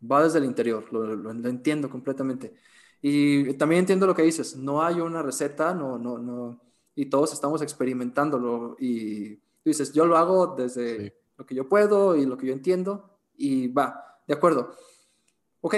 va 0.00 0.22
desde 0.22 0.38
el 0.38 0.44
interior, 0.44 0.92
lo, 0.92 1.30
entiendo 1.48 1.90
completamente. 1.90 2.54
Y 3.02 3.54
también 3.54 3.80
entiendo 3.80 4.06
lo 4.06 4.14
que 4.14 4.22
dices, 4.22 4.56
no 4.56 4.82
hay 4.82 5.00
una 5.00 5.22
receta, 5.22 5.74
no, 5.74 5.98
no, 5.98 6.18
no, 6.18 6.60
y 6.94 7.06
todos 7.06 7.32
estamos 7.32 7.60
experimentándolo 7.62 8.76
y 8.80 9.38
dices, 9.64 9.92
yo 9.92 10.06
lo 10.06 10.16
hago 10.16 10.54
desde 10.56 11.14
lo 11.36 11.44
que 11.44 11.54
yo 11.54 11.68
puedo 11.68 12.16
y 12.16 12.24
lo 12.24 12.36
que 12.36 12.46
yo 12.46 12.52
entiendo 12.52 13.18
y 13.36 13.68
va, 13.68 14.20
de 14.26 14.34
acuerdo. 14.34 14.74
Ok, 15.60 15.74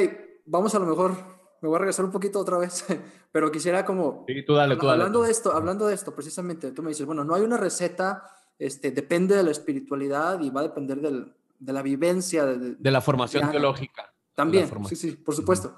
vamos 0.48 0.74
a 0.74 0.78
lo 0.78 0.86
mejor, 0.86 1.12
me 1.60 1.68
voy 1.68 1.76
a 1.76 1.78
regresar 1.78 2.04
un 2.04 2.10
poquito 2.10 2.40
otra 2.40 2.58
vez, 2.58 2.84
pero 3.32 3.50
quisiera 3.50 3.84
como... 3.84 4.24
Sí, 4.26 4.44
tú 4.44 4.54
dale, 4.54 4.76
tú 4.76 4.88
hablando 4.88 5.22
de 5.22 5.30
esto, 5.30 5.52
hablando 5.52 5.86
de 5.86 5.94
esto, 5.94 6.14
precisamente, 6.14 6.72
tú 6.72 6.82
me 6.82 6.90
dices, 6.90 7.06
bueno, 7.06 7.24
no 7.24 7.34
hay 7.34 7.42
una 7.42 7.56
receta, 7.56 8.30
este, 8.58 8.90
depende 8.90 9.36
de 9.36 9.42
la 9.42 9.50
espiritualidad 9.50 10.40
y 10.40 10.50
va 10.50 10.60
a 10.60 10.64
depender 10.64 11.00
del, 11.00 11.34
de 11.58 11.72
la 11.72 11.82
vivencia. 11.82 12.44
De, 12.46 12.74
de 12.74 12.90
la 12.90 13.00
formación 13.00 13.50
teológica. 13.50 14.12
También, 14.34 14.70
sí, 14.88 14.96
sí, 14.96 15.12
por 15.12 15.34
supuesto. 15.34 15.76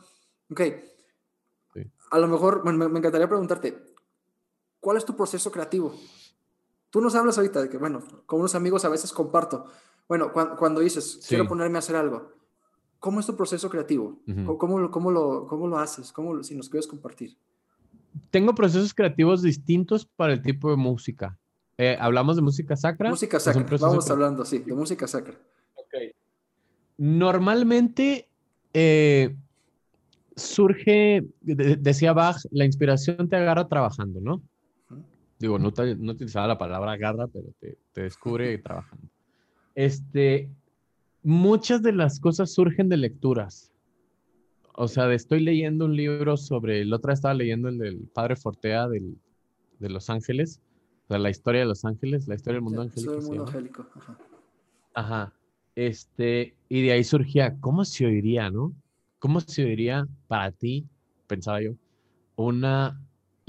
Ok. 0.50 0.60
A 2.10 2.18
lo 2.18 2.26
mejor, 2.26 2.64
me, 2.64 2.88
me 2.88 2.98
encantaría 2.98 3.28
preguntarte, 3.28 3.94
¿cuál 4.80 4.96
es 4.96 5.04
tu 5.04 5.16
proceso 5.16 5.52
creativo? 5.52 5.94
Tú 6.90 7.00
nos 7.00 7.14
hablas 7.14 7.38
ahorita 7.38 7.62
de 7.62 7.68
que, 7.68 7.78
bueno, 7.78 8.02
con 8.26 8.40
unos 8.40 8.54
amigos 8.56 8.84
a 8.84 8.88
veces 8.88 9.12
comparto. 9.12 9.66
Bueno, 10.08 10.32
cuando, 10.32 10.80
dices, 10.80 11.24
quiero 11.28 11.46
ponerme 11.46 11.78
a 11.78 11.78
hacer 11.78 11.94
algo, 11.94 12.32
¿cómo 13.00 13.18
es 13.18 13.26
tu 13.26 13.34
proceso 13.34 13.68
creativo? 13.68 14.20
¿Cómo, 14.26 14.58
cómo, 14.90 15.10
lo, 15.10 15.46
¿Cómo, 15.46 15.66
lo, 15.66 15.78
haces? 15.78 16.12
¿Cómo, 16.12 16.42
si 16.44 16.54
nos 16.54 16.68
quieres 16.68 16.86
compartir. 16.86 17.36
Tengo 18.30 18.54
procesos 18.54 18.94
creativos 18.94 19.42
distintos 19.42 20.04
para 20.04 20.34
el 20.34 20.42
tipo 20.42 20.70
de 20.70 20.76
música. 20.76 21.36
Eh, 21.78 21.96
¿Hablamos 21.98 22.36
de 22.36 22.42
música 22.42 22.76
sacra? 22.76 23.10
Música 23.10 23.40
sacra, 23.40 23.64
vamos 23.80 24.10
hablando, 24.10 24.44
sí, 24.44 24.58
de 24.58 24.74
música 24.74 25.08
sacra. 25.08 25.34
Ok. 25.74 26.14
Normalmente 26.98 28.28
eh, 28.74 29.34
surge, 30.36 31.24
decía 31.40 32.12
Bach, 32.12 32.36
la 32.50 32.66
inspiración 32.66 33.28
te 33.28 33.36
agarra 33.36 33.66
trabajando, 33.66 34.20
¿no? 34.20 34.42
Digo, 35.38 35.58
no, 35.58 35.72
no 35.98 36.12
utilizaba 36.12 36.46
la 36.46 36.58
palabra 36.58 36.92
agarra, 36.92 37.26
pero 37.28 37.46
te, 37.58 37.78
te 37.92 38.02
descubre 38.02 38.58
trabajando. 38.62 39.08
Este, 39.74 40.50
muchas 41.22 41.82
de 41.82 41.92
las 41.92 42.20
cosas 42.20 42.52
surgen 42.52 42.88
de 42.88 42.96
lecturas. 42.96 43.72
O 44.74 44.88
sea, 44.88 45.12
estoy 45.12 45.40
leyendo 45.40 45.84
un 45.84 45.96
libro 45.96 46.36
sobre, 46.36 46.80
el 46.80 46.92
otro 46.92 47.12
estaba 47.12 47.34
leyendo 47.34 47.68
el 47.68 47.78
del 47.78 47.98
padre 48.14 48.36
Fortea 48.36 48.88
del, 48.88 49.18
de 49.78 49.88
Los 49.90 50.08
Ángeles, 50.08 50.60
o 51.04 51.08
sea, 51.08 51.18
la 51.18 51.30
historia 51.30 51.60
de 51.60 51.66
Los 51.66 51.84
Ángeles, 51.84 52.28
la 52.28 52.36
historia 52.36 52.56
del 52.56 52.62
mundo 52.62 52.82
angélico. 52.82 53.20
Mundo 53.20 53.46
angélico. 53.46 53.86
Ajá. 53.94 54.18
Ajá. 54.94 55.32
Este, 55.74 56.54
y 56.68 56.82
de 56.82 56.92
ahí 56.92 57.04
surgía, 57.04 57.58
¿cómo 57.60 57.84
se 57.84 58.06
oiría, 58.06 58.50
no? 58.50 58.72
¿Cómo 59.18 59.40
se 59.40 59.64
oiría 59.64 60.06
para 60.28 60.50
ti, 60.52 60.86
pensaba 61.26 61.60
yo, 61.60 61.72
una 62.36 63.00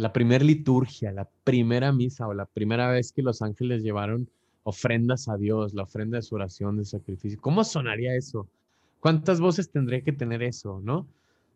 la 0.02 0.12
primera 0.12 0.44
liturgia, 0.44 1.12
la 1.12 1.30
primera 1.44 1.92
misa 1.92 2.28
o 2.28 2.34
la 2.34 2.46
primera 2.46 2.90
vez 2.90 3.12
que 3.12 3.22
los 3.22 3.42
ángeles 3.44 3.84
llevaron 3.84 4.30
ofrendas 4.64 5.28
a 5.28 5.38
Dios, 5.38 5.74
la 5.74 5.84
ofrenda 5.84 6.18
de 6.18 6.22
su 6.22 6.36
oración, 6.36 6.78
de 6.78 6.86
sacrificio. 6.86 7.40
¿Cómo 7.42 7.64
sonaría 7.64 8.16
eso? 8.16 8.48
¿Cuántas 9.00 9.40
voces 9.40 9.70
tendría 9.70 10.02
que 10.02 10.12
tener 10.12 10.44
eso, 10.44 10.80
no? 10.84 11.08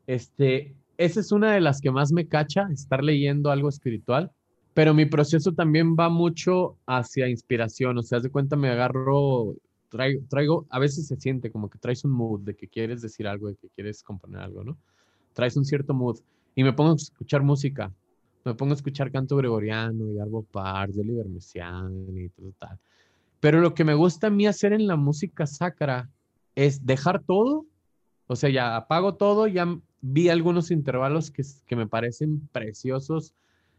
Este, 0.07 0.73
esa 0.97 1.19
es 1.19 1.31
una 1.31 1.53
de 1.53 1.61
las 1.61 1.81
que 1.81 1.91
más 1.91 2.11
me 2.11 2.27
cacha, 2.27 2.67
estar 2.71 3.03
leyendo 3.03 3.51
algo 3.51 3.69
espiritual, 3.69 4.31
pero 4.73 4.93
mi 4.93 5.05
proceso 5.05 5.51
también 5.51 5.95
va 5.95 6.09
mucho 6.09 6.77
hacia 6.85 7.29
inspiración, 7.29 7.97
o 7.97 8.03
sea, 8.03 8.19
de 8.19 8.29
cuenta 8.29 8.55
me 8.55 8.69
agarro, 8.69 9.55
traigo, 9.89 10.21
traigo, 10.27 10.65
a 10.69 10.79
veces 10.79 11.07
se 11.07 11.15
siente 11.15 11.51
como 11.51 11.69
que 11.69 11.77
traes 11.77 12.03
un 12.03 12.11
mood 12.11 12.41
de 12.41 12.55
que 12.55 12.67
quieres 12.67 13.01
decir 13.01 13.27
algo, 13.27 13.47
de 13.47 13.55
que 13.55 13.69
quieres 13.69 14.03
componer 14.03 14.41
algo, 14.41 14.63
¿no? 14.63 14.77
Traes 15.33 15.55
un 15.55 15.65
cierto 15.65 15.93
mood 15.93 16.19
y 16.55 16.63
me 16.63 16.73
pongo 16.73 16.93
a 16.93 16.95
escuchar 16.95 17.43
música 17.43 17.91
me 18.45 18.53
pongo 18.53 18.73
a 18.73 18.75
escuchar 18.75 19.11
canto 19.11 19.35
gregoriano 19.35 20.11
y 20.11 20.19
Arbo 20.19 20.43
Pars, 20.43 20.95
Oliver 20.97 21.27
Messiaen 21.27 22.15
y 22.15 22.29
todo 22.29 22.51
tal. 22.59 22.79
Pero 23.45 23.61
lo 23.61 23.75
que 23.75 23.83
me 23.83 23.93
gusta 23.93 24.25
a 24.25 24.29
mí 24.31 24.47
hacer 24.47 24.73
en 24.73 24.87
la 24.87 24.95
música 24.95 25.45
sacra 25.45 26.09
es 26.55 26.83
dejar 26.83 27.21
todo, 27.21 27.67
o 28.25 28.35
sea, 28.35 28.49
ya 28.49 28.75
apago 28.75 29.13
todo, 29.17 29.45
ya 29.45 29.67
vi 30.01 30.29
algunos 30.29 30.71
intervalos 30.71 31.29
que, 31.29 31.43
que 31.67 31.75
me 31.75 31.85
parecen 31.85 32.47
preciosos, 32.51 33.35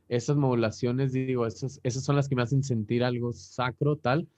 esas 0.08 0.36
modulaciones, 0.36 1.12
digo, 1.12 1.48
esas, 1.48 1.80
esas 1.82 2.04
son 2.04 2.14
las 2.14 2.28
que 2.28 2.36
me 2.36 2.42
hacen 2.42 2.62
sentir 2.62 3.02
algo 3.02 3.32
sacro, 3.32 3.96
tal, 3.96 4.28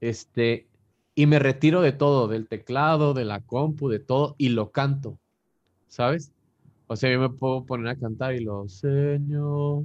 este, 0.00 0.66
y 1.14 1.26
me 1.26 1.38
retiro 1.38 1.80
de 1.80 1.92
todo, 1.92 2.26
del 2.26 2.48
teclado, 2.48 3.14
de 3.14 3.24
la 3.24 3.42
compu, 3.42 3.88
de 3.88 4.00
todo, 4.00 4.34
y 4.36 4.48
lo 4.48 4.72
canto, 4.72 5.16
¿sabes? 5.86 6.32
O 6.88 6.96
sea, 6.96 7.12
yo 7.12 7.20
me 7.20 7.30
puedo 7.30 7.64
poner 7.64 7.86
a 7.86 7.96
cantar 7.96 8.34
y 8.34 8.40
lo, 8.40 8.68
Señor, 8.68 9.84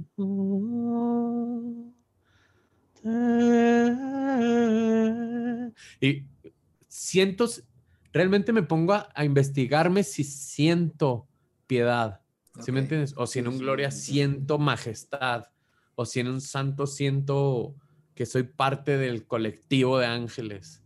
y 6.00 6.26
siento, 6.88 7.48
realmente 8.12 8.52
me 8.52 8.62
pongo 8.62 8.94
a, 8.94 9.24
investigarme 9.24 10.04
si 10.04 10.24
siento 10.24 11.26
piedad, 11.66 12.20
¿sí 12.60 12.70
me 12.72 12.80
entiendes? 12.80 13.14
O 13.16 13.26
si 13.26 13.40
en 13.40 13.48
un 13.48 13.58
gloria 13.58 13.90
siento 13.90 14.58
majestad, 14.58 15.46
o 15.94 16.04
si 16.04 16.20
en 16.20 16.28
un 16.28 16.40
santo 16.40 16.86
siento 16.86 17.74
que 18.14 18.26
soy 18.26 18.44
parte 18.44 18.98
del 18.98 19.26
colectivo 19.26 19.98
de 19.98 20.06
ángeles, 20.06 20.82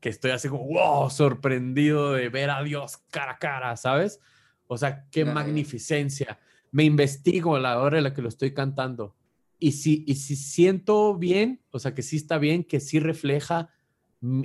que 0.00 0.08
estoy 0.08 0.30
así 0.30 0.48
como, 0.48 0.64
wow, 0.64 1.10
sorprendido 1.10 2.12
de 2.12 2.28
ver 2.30 2.50
a 2.50 2.62
Dios 2.62 2.98
cara 3.10 3.32
a 3.32 3.38
cara, 3.38 3.76
¿sabes? 3.76 4.18
O 4.66 4.78
sea, 4.78 5.06
qué 5.10 5.24
magnificencia. 5.24 6.38
Me 6.70 6.84
investigo 6.84 7.56
a 7.56 7.60
la 7.60 7.78
hora 7.80 7.98
en 7.98 8.04
la 8.04 8.14
que 8.14 8.22
lo 8.22 8.28
estoy 8.28 8.54
cantando. 8.54 9.16
Y 9.60 9.72
si, 9.72 10.04
y 10.06 10.14
si 10.16 10.36
siento 10.36 11.16
bien, 11.16 11.60
o 11.70 11.78
sea, 11.78 11.94
que 11.94 12.02
sí 12.02 12.16
está 12.16 12.38
bien, 12.38 12.64
que 12.64 12.80
sí 12.80 12.98
refleja 12.98 13.70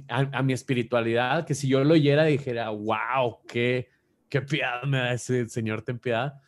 a, 0.10 0.44
mi 0.44 0.54
espiritualidad, 0.54 1.46
que 1.46 1.56
si 1.56 1.68
yo 1.68 1.84
lo 1.84 1.94
oyera 1.94 2.26
dijera, 2.26 2.70
wow, 2.70 3.40
qué, 3.48 3.90
qué 4.30 4.42
piedad 4.42 4.84
me 4.84 4.98
da 4.98 5.14
ese 5.14 5.48
Señor, 5.48 5.82
ten 5.82 6.00
piedad, 6.00 6.42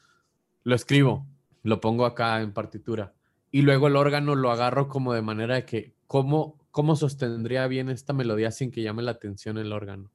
lo 0.64 0.76
escribo, 0.76 1.26
lo 1.64 1.80
pongo 1.80 2.06
acá 2.06 2.42
en 2.42 2.54
partitura. 2.54 3.14
Y 3.52 3.62
luego 3.62 3.88
el 3.88 3.96
órgano 3.96 4.36
lo 4.36 4.52
agarro 4.52 4.90
como 4.90 5.14
de 5.14 5.22
manera 5.22 5.56
de 5.56 5.66
que, 5.66 5.96
¿cómo, 6.06 6.60
cómo 6.70 6.96
sostendría 6.98 7.68
bien 7.68 7.90
esta 7.90 8.14
melodía 8.14 8.52
sin 8.52 8.70
que 8.70 8.82
llame 8.82 9.02
la 9.02 9.12
atención 9.12 9.58
el 9.58 9.72
órgano? 9.72 10.12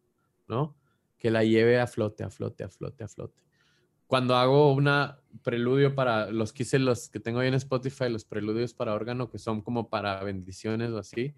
¿No? 0.46 0.76
Que 1.18 1.30
la 1.30 1.42
lleve 1.42 1.80
a 1.80 1.86
flote, 1.86 2.22
a 2.22 2.30
flote, 2.30 2.64
a 2.64 2.68
flote, 2.68 3.04
a 3.04 3.08
flote 3.08 3.42
cuando 4.12 4.36
hago 4.36 4.74
una 4.74 5.20
preludio 5.42 5.94
para 5.94 6.30
los 6.30 6.52
que 6.52 6.64
hice 6.64 6.78
los 6.78 7.08
que 7.08 7.18
tengo 7.18 7.38
ahí 7.38 7.48
en 7.48 7.54
Spotify, 7.54 8.10
los 8.10 8.26
preludios 8.26 8.74
para 8.74 8.92
órgano, 8.92 9.30
que 9.30 9.38
son 9.38 9.62
como 9.62 9.88
para 9.88 10.22
bendiciones 10.22 10.90
o 10.90 10.98
así, 10.98 11.32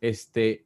este, 0.00 0.64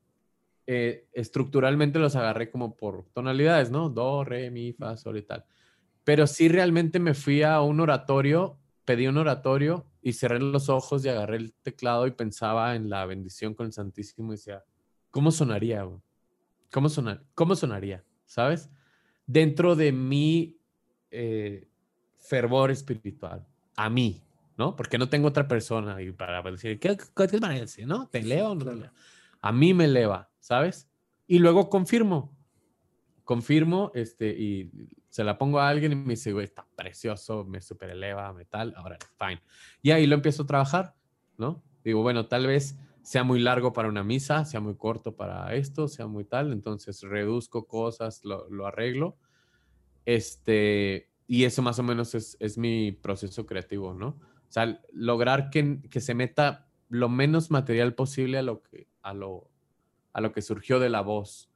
eh, 0.68 1.09
estructuralmente 1.12 1.99
los 1.99 2.14
agarré 2.14 2.49
como 2.49 2.76
por 2.76 3.07
tonalidades, 3.12 3.72
¿no? 3.72 3.88
Do, 3.88 4.22
re, 4.22 4.53
mi, 4.53 4.72
fa, 4.72 4.97
sol 4.97 5.16
y 5.16 5.22
tal. 5.22 5.45
Pero 6.05 6.28
sí 6.28 6.47
realmente 6.49 7.01
me 7.01 7.12
fui 7.12 7.43
a 7.43 7.61
un 7.61 7.80
oratorio, 7.80 8.57
pedí 8.84 9.09
un 9.09 9.18
oratorio 9.18 9.84
y 10.01 10.12
cerré 10.12 10.38
los 10.38 10.68
ojos 10.68 11.05
y 11.05 11.09
agarré 11.09 11.38
el 11.38 11.55
teclado 11.55 12.07
y 12.07 12.12
pensaba 12.12 12.76
en 12.76 12.88
la 12.88 13.05
bendición 13.05 13.55
con 13.55 13.66
el 13.66 13.72
Santísimo 13.72 14.32
y 14.32 14.36
decía, 14.36 14.62
¿cómo 15.11 15.32
sonaría? 15.32 15.88
¿Cómo, 16.70 16.88
sonar, 16.88 17.24
¿Cómo 17.34 17.57
sonaría? 17.57 18.05
¿Sabes? 18.26 18.70
Dentro 19.26 19.74
de 19.74 19.90
mi 19.90 20.61
eh, 21.12 21.68
fervor 22.18 22.70
espiritual 22.70 23.46
a 23.76 23.90
mí, 23.90 24.22
¿no? 24.56 24.76
Porque 24.76 24.98
no 24.98 25.08
tengo 25.08 25.28
otra 25.28 25.46
persona 25.46 26.00
y 26.00 26.12
para 26.12 26.42
decir, 26.42 26.78
¿qué, 26.78 26.96
qué 27.16 27.28
te 27.28 27.38
parece? 27.38 27.84
¿No? 27.84 28.08
¿Te 28.08 28.20
eleva 28.20 28.50
o 28.50 28.54
no 28.54 28.64
te 28.64 28.70
eleva? 28.70 28.92
A 29.40 29.52
mí 29.52 29.74
me 29.74 29.84
eleva, 29.84 30.30
¿sabes? 30.40 30.88
Y 31.26 31.38
luego 31.38 31.68
confirmo, 31.68 32.34
confirmo 33.24 33.90
este, 33.94 34.28
y 34.30 34.70
se 35.08 35.24
la 35.24 35.36
pongo 35.36 35.60
a 35.60 35.68
alguien 35.68 35.92
y 35.92 35.96
me 35.96 36.10
dice, 36.10 36.32
güey, 36.32 36.44
está 36.44 36.66
precioso, 36.76 37.44
me 37.44 37.60
super 37.60 37.90
eleva, 37.90 38.32
me 38.32 38.44
tal, 38.44 38.72
ahora, 38.76 38.98
fine. 39.18 39.42
Y 39.82 39.90
ahí 39.90 40.06
lo 40.06 40.14
empiezo 40.14 40.44
a 40.44 40.46
trabajar, 40.46 40.94
¿no? 41.36 41.62
Digo, 41.84 42.02
bueno, 42.02 42.26
tal 42.26 42.46
vez 42.46 42.78
sea 43.02 43.24
muy 43.24 43.40
largo 43.40 43.72
para 43.72 43.88
una 43.88 44.04
misa, 44.04 44.44
sea 44.44 44.60
muy 44.60 44.76
corto 44.76 45.16
para 45.16 45.54
esto, 45.54 45.88
sea 45.88 46.06
muy 46.06 46.24
tal, 46.24 46.52
entonces 46.52 47.02
reduzco 47.02 47.66
cosas, 47.66 48.24
lo, 48.24 48.48
lo 48.48 48.66
arreglo 48.66 49.18
este, 50.05 51.11
y 51.26 51.44
eso 51.44 51.62
más 51.62 51.78
o 51.78 51.82
menos 51.82 52.14
es, 52.14 52.36
es 52.40 52.59
mi 52.59 52.92
proceso 52.92 53.46
creativo, 53.46 53.94
¿no? 53.94 54.09
O 54.09 54.53
sea, 54.53 54.80
lograr 54.92 55.50
que, 55.50 55.80
que, 55.88 56.00
se 56.00 56.14
meta 56.14 56.68
lo 56.88 57.09
menos 57.09 57.50
material 57.50 57.94
posible 57.94 58.38
a 58.38 58.42
lo, 58.42 58.62
que, 58.62 58.86
a, 59.00 59.14
lo, 59.14 59.50
a 60.12 60.20
lo 60.20 60.32
que 60.32 60.42
surgió 60.42 60.78
de 60.78 60.90
la 60.90 61.00
voz. 61.00 61.50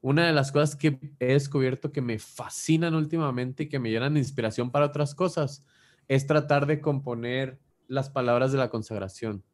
Una 0.00 0.26
de 0.26 0.32
las 0.32 0.50
cosas 0.50 0.74
que 0.74 0.98
he 1.20 1.34
descubierto 1.34 1.92
que 1.92 2.00
me 2.00 2.18
fascinan 2.18 2.94
últimamente 2.94 3.64
y 3.64 3.68
que 3.68 3.78
me 3.78 3.90
llenan 3.90 4.14
de 4.14 4.20
inspiración 4.20 4.70
para 4.70 4.86
otras 4.86 5.14
cosas 5.14 5.64
es 6.08 6.26
tratar 6.26 6.66
de 6.66 6.80
componer 6.80 7.60
las 7.86 8.10
palabras 8.10 8.50
de 8.50 8.58
la 8.58 8.70
consagración. 8.70 9.44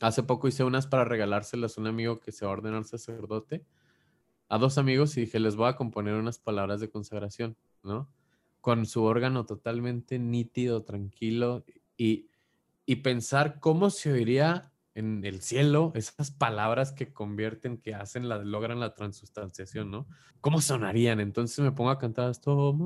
Hace 0.00 0.22
poco 0.22 0.48
hice 0.48 0.64
unas 0.64 0.86
para 0.86 1.04
regalárselas 1.04 1.76
a 1.76 1.80
un 1.80 1.86
amigo 1.86 2.20
que 2.20 2.30
se 2.30 2.44
va 2.44 2.52
a 2.52 2.54
ordenar 2.54 2.84
sacerdote 2.84 3.64
a 4.48 4.58
dos 4.58 4.78
amigos 4.78 5.16
y 5.16 5.22
dije, 5.22 5.40
les 5.40 5.56
voy 5.56 5.68
a 5.68 5.76
componer 5.76 6.14
unas 6.14 6.38
palabras 6.38 6.80
de 6.80 6.90
consagración, 6.90 7.56
¿no? 7.82 8.08
Con 8.60 8.86
su 8.86 9.02
órgano 9.02 9.46
totalmente 9.46 10.18
nítido, 10.18 10.84
tranquilo 10.84 11.64
y, 11.96 12.28
y 12.86 12.96
pensar 12.96 13.60
cómo 13.60 13.90
se 13.90 14.12
oiría 14.12 14.72
en 14.94 15.24
el 15.24 15.42
cielo 15.42 15.92
esas 15.94 16.30
palabras 16.30 16.92
que 16.92 17.12
convierten, 17.12 17.78
que 17.78 17.94
hacen, 17.94 18.28
la, 18.28 18.38
logran 18.38 18.78
la 18.80 18.94
transustanciación, 18.94 19.90
¿no? 19.90 20.06
¿Cómo 20.40 20.60
sonarían? 20.60 21.20
Entonces 21.20 21.58
me 21.58 21.72
pongo 21.72 21.90
a 21.90 21.98
cantar 21.98 22.30
esto, 22.30 22.76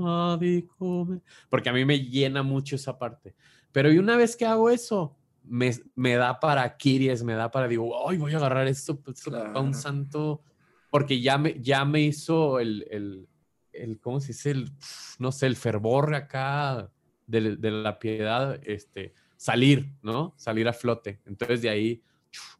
porque 1.50 1.68
a 1.68 1.72
mí 1.72 1.84
me 1.84 2.00
llena 2.00 2.42
mucho 2.42 2.76
esa 2.76 2.98
parte. 2.98 3.34
Pero 3.72 3.92
y 3.92 3.98
una 3.98 4.16
vez 4.16 4.36
que 4.36 4.46
hago 4.46 4.70
eso, 4.70 5.16
me, 5.44 5.72
me 5.94 6.14
da 6.14 6.40
para 6.40 6.76
Kiries, 6.76 7.22
me 7.24 7.34
da 7.34 7.50
para, 7.50 7.68
digo, 7.68 8.08
ay, 8.08 8.16
voy 8.16 8.32
a 8.32 8.38
agarrar 8.38 8.66
esto, 8.68 8.98
pues, 9.00 9.22
para 9.22 9.58
un 9.60 9.74
santo 9.74 10.42
porque 10.90 11.20
ya 11.20 11.38
me, 11.38 11.60
ya 11.60 11.84
me 11.84 12.00
hizo 12.00 12.60
el, 12.60 12.86
el, 12.90 13.28
el, 13.72 14.00
¿cómo 14.00 14.20
se 14.20 14.28
dice? 14.28 14.50
El, 14.50 14.70
no 15.18 15.32
sé, 15.32 15.46
el 15.46 15.56
fervor 15.56 16.14
acá 16.14 16.90
de, 17.26 17.56
de, 17.56 17.70
la 17.70 17.98
piedad, 17.98 18.60
este, 18.64 19.14
salir, 19.36 19.92
¿no? 20.02 20.34
Salir 20.36 20.68
a 20.68 20.72
flote. 20.72 21.20
Entonces 21.26 21.62
de 21.62 21.70
ahí, 21.70 22.02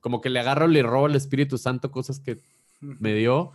como 0.01 0.21
que 0.21 0.31
le 0.31 0.41
agarro, 0.41 0.67
le 0.67 0.83
robo 0.83 1.07
al 1.07 1.17
Espíritu 1.17 1.59
Santo 1.59 1.91
cosas 1.91 2.21
que 2.21 2.39
me 2.81 3.15
dio 3.15 3.53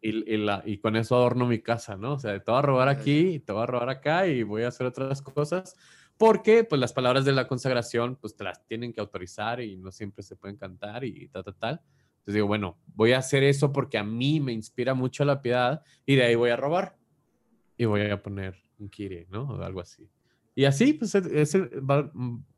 y, 0.00 0.36
la, 0.36 0.62
y, 0.66 0.78
con 0.78 0.96
eso 0.96 1.16
adorno 1.16 1.46
mi 1.46 1.60
casa, 1.60 1.96
¿no? 1.96 2.14
O 2.14 2.18
sea, 2.18 2.38
te 2.38 2.50
voy 2.50 2.58
a 2.58 2.62
robar 2.62 2.88
aquí, 2.88 3.38
te 3.40 3.52
voy 3.52 3.62
a 3.62 3.66
robar 3.66 3.88
acá 3.88 4.26
y 4.26 4.42
voy 4.42 4.62
a 4.62 4.68
hacer 4.68 4.86
otras 4.86 5.22
cosas, 5.22 5.76
porque 6.18 6.62
pues 6.62 6.78
las 6.78 6.92
palabras 6.92 7.24
de 7.24 7.32
la 7.32 7.48
consagración 7.48 8.16
pues 8.16 8.36
te 8.36 8.44
las 8.44 8.66
tienen 8.66 8.92
que 8.92 9.00
autorizar 9.00 9.62
y 9.62 9.78
no 9.78 9.90
siempre 9.90 10.22
se 10.22 10.36
pueden 10.36 10.58
cantar 10.58 11.04
y 11.04 11.28
tal, 11.28 11.44
tal, 11.44 11.56
tal. 11.56 11.80
Entonces 12.24 12.34
digo, 12.34 12.46
bueno, 12.46 12.78
voy 12.94 13.12
a 13.12 13.18
hacer 13.18 13.42
eso 13.42 13.72
porque 13.72 13.98
a 13.98 14.04
mí 14.04 14.40
me 14.40 14.52
inspira 14.52 14.94
mucho 14.94 15.24
la 15.24 15.42
piedad 15.42 15.82
y 16.06 16.16
de 16.16 16.24
ahí 16.24 16.34
voy 16.34 16.50
a 16.50 16.56
robar 16.56 16.96
y 17.76 17.84
voy 17.84 18.02
a 18.02 18.22
poner 18.22 18.56
un 18.78 18.88
kiri, 18.88 19.26
¿no? 19.30 19.42
O 19.42 19.62
algo 19.62 19.80
así. 19.80 20.08
Y 20.54 20.64
así, 20.64 20.94
pues 20.94 21.14
es, 21.14 21.56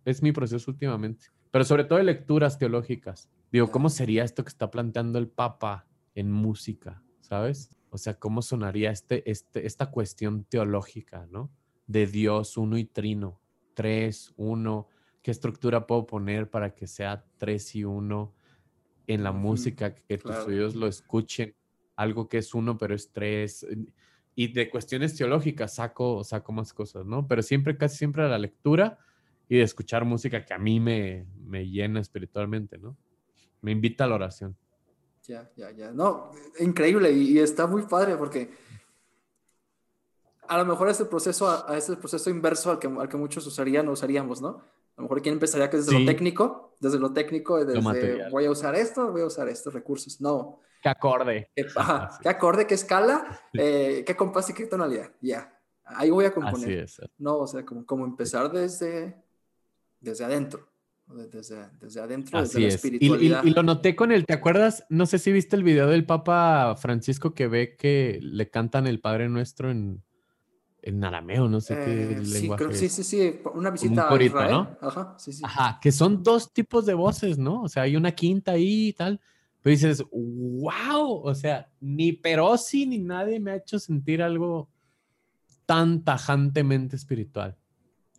es 0.04 0.22
mi 0.22 0.32
proceso 0.32 0.70
últimamente, 0.70 1.26
pero 1.50 1.64
sobre 1.64 1.84
todo 1.84 1.98
de 1.98 2.04
lecturas 2.04 2.58
teológicas. 2.58 3.28
Digo, 3.50 3.70
¿cómo 3.70 3.88
sería 3.88 4.22
esto 4.22 4.44
que 4.44 4.50
está 4.50 4.70
planteando 4.70 5.18
el 5.18 5.28
Papa 5.28 5.86
en 6.14 6.30
música? 6.30 7.02
¿sabes? 7.26 7.70
O 7.90 7.98
sea, 7.98 8.18
¿cómo 8.18 8.40
sonaría 8.40 8.90
este, 8.90 9.28
este, 9.30 9.66
esta 9.66 9.90
cuestión 9.90 10.44
teológica, 10.44 11.26
¿no? 11.30 11.50
De 11.86 12.06
Dios 12.06 12.56
uno 12.56 12.78
y 12.78 12.84
trino, 12.84 13.40
tres, 13.74 14.32
uno, 14.36 14.88
¿qué 15.22 15.32
estructura 15.32 15.86
puedo 15.86 16.06
poner 16.06 16.48
para 16.48 16.74
que 16.74 16.86
sea 16.86 17.24
tres 17.36 17.74
y 17.74 17.84
uno 17.84 18.34
en 19.07 19.22
la 19.22 19.32
música, 19.32 19.94
que 19.94 20.18
tus 20.18 20.36
oídos 20.36 20.74
lo 20.74 20.86
escuchen? 20.86 21.54
Algo 21.96 22.28
que 22.28 22.38
es 22.38 22.54
uno, 22.54 22.76
pero 22.76 22.94
es 22.94 23.11
tres. 23.12 23.66
Y 24.34 24.52
de 24.52 24.68
cuestiones 24.68 25.16
teológicas 25.16 25.76
saco, 25.76 26.22
saco 26.24 26.52
más 26.52 26.72
cosas, 26.72 27.07
¿no? 27.07 27.26
Pero 27.26 27.42
siempre, 27.42 27.76
casi 27.76 27.96
siempre 27.96 28.24
a 28.24 28.28
la 28.28 28.38
lectura 28.38 28.98
y 29.48 29.57
de 29.57 29.62
escuchar 29.62 30.04
música 30.04 30.44
que 30.44 30.52
a 30.52 30.59
mí 30.59 30.80
me, 30.80 31.26
me 31.46 31.68
llena 31.68 32.00
espiritualmente, 32.00 32.78
¿no? 32.78 32.96
Me 33.62 33.72
invita 33.72 34.04
a 34.04 34.09
la 34.09 34.16
oración. 34.16 34.57
Ya, 35.26 35.50
ya, 35.57 35.70
ya. 35.72 35.90
No, 35.90 36.30
increíble 36.61 37.11
y, 37.11 37.38
está 37.38 37.66
muy 37.66 37.82
padre 37.82 38.16
porque 38.16 38.50
a 40.48 40.59
lo 40.59 40.64
mejor 40.64 40.88
es 40.88 41.00
el 41.00 41.09
proceso, 41.09 41.66
es 41.74 41.88
el 41.88 41.98
proceso 41.98 42.30
inverso 42.30 42.70
al 42.70 42.78
que, 42.78 42.86
al 42.86 43.09
que 43.09 43.16
muchos 43.16 43.46
usarían 43.46 43.88
o 43.88 43.92
usaríamos, 43.92 44.40
¿no? 44.40 44.62
A 44.97 45.03
lo 45.03 45.03
mejor 45.03 45.22
quien 45.22 45.34
empezaría 45.34 45.68
que 45.68 45.76
desde 45.76 45.99
lo 45.99 46.07
técnico, 46.07 46.74
desde 46.80 46.99
lo 46.99 47.12
técnico, 47.12 47.64
desde 47.64 48.30
voy 48.30 48.47
a 48.47 48.51
usar 48.51 48.74
esto, 48.74 49.12
voy 49.12 49.22
a 49.22 49.26
usar 49.26 49.49
estos 49.49 49.74
recursos. 49.74 50.20
No. 50.20 50.61
¿Qué 50.82 50.88
acorde? 50.88 51.51
¿Qué, 51.55 51.66
¿qué 52.22 52.28
acorde? 52.28 52.66
¿Qué 52.66 52.74
escala? 52.74 53.40
Eh, 53.53 54.05
¿Qué 54.07 54.16
compás 54.16 54.49
y 54.51 54.55
qué 54.55 54.66
tonalidad? 54.66 55.11
Ya. 55.20 55.53
Ahí 55.84 56.11
voy 56.11 56.24
a 56.24 56.32
componer. 56.32 56.82
Así 56.84 57.03
es. 57.03 57.11
No, 57.18 57.38
o 57.38 57.47
sea, 57.47 57.64
como, 57.64 57.84
como 57.84 58.05
empezar 58.05 58.51
desde, 58.51 59.22
desde 60.01 60.24
adentro 60.24 60.66
desde, 61.07 61.68
desde 61.80 62.01
adentro, 62.01 62.40
desde 62.40 62.61
la 62.61 62.68
espiritualidad. 62.68 63.44
Y, 63.44 63.51
lo 63.51 63.62
noté 63.62 63.94
con 63.94 64.12
el, 64.12 64.26
¿te 64.26 64.34
acuerdas? 64.34 64.84
No 64.88 65.07
sé 65.07 65.18
si 65.18 65.32
viste 65.32 65.57
el 65.57 65.62
video 65.62 65.86
del 65.86 66.05
Papa 66.05 66.74
Francisco 66.76 67.32
que 67.34 67.47
ve 67.47 67.76
que 67.76 68.18
le 68.22 68.51
cantan 68.51 68.86
el 68.86 69.01
Padre 69.01 69.28
Nuestro 69.28 69.70
en, 69.70 70.03
en 70.87 71.03
arameo, 71.03 71.49
no 71.49 71.61
sé 71.61 71.74
qué 71.74 72.12
eh, 72.12 72.24
sí, 72.24 72.41
lenguaje. 72.41 72.74
sí, 72.74 72.89
sí, 72.89 73.03
sí, 73.03 73.41
una 73.55 73.70
visita 73.70 74.09
a 74.09 74.22
Israel. 74.22 74.53
¿no? 74.53 74.78
Ajá, 74.80 75.16
sí, 75.18 75.32
sí. 75.32 75.43
Ajá, 75.45 75.80
que 75.82 75.91
son 75.91 76.22
dos 76.22 76.53
tipos 76.53 76.87
de 76.87 76.95
voces, 76.95 77.39
¿no? 77.39 77.62
O 77.62 77.68
sea, 77.68 77.82
hay 77.82 77.97
una 77.97 78.12
quinta 78.12 78.53
ahí 78.53 78.89
y 78.89 78.93
tal. 78.93 79.20
Pero 79.62 79.72
dices, 79.72 80.05
wow, 80.12 81.22
o 81.24 81.34
sea, 81.34 81.68
ni 81.80 82.12
Perosi 82.12 82.87
ni 82.87 82.99
nadie 82.99 83.41
me 83.41 83.51
ha 83.51 83.57
hecho 83.57 83.80
sentir 83.80 84.22
algo 84.22 84.70
tan 85.66 86.05
tajantemente 86.05 86.95
espiritual. 86.95 87.57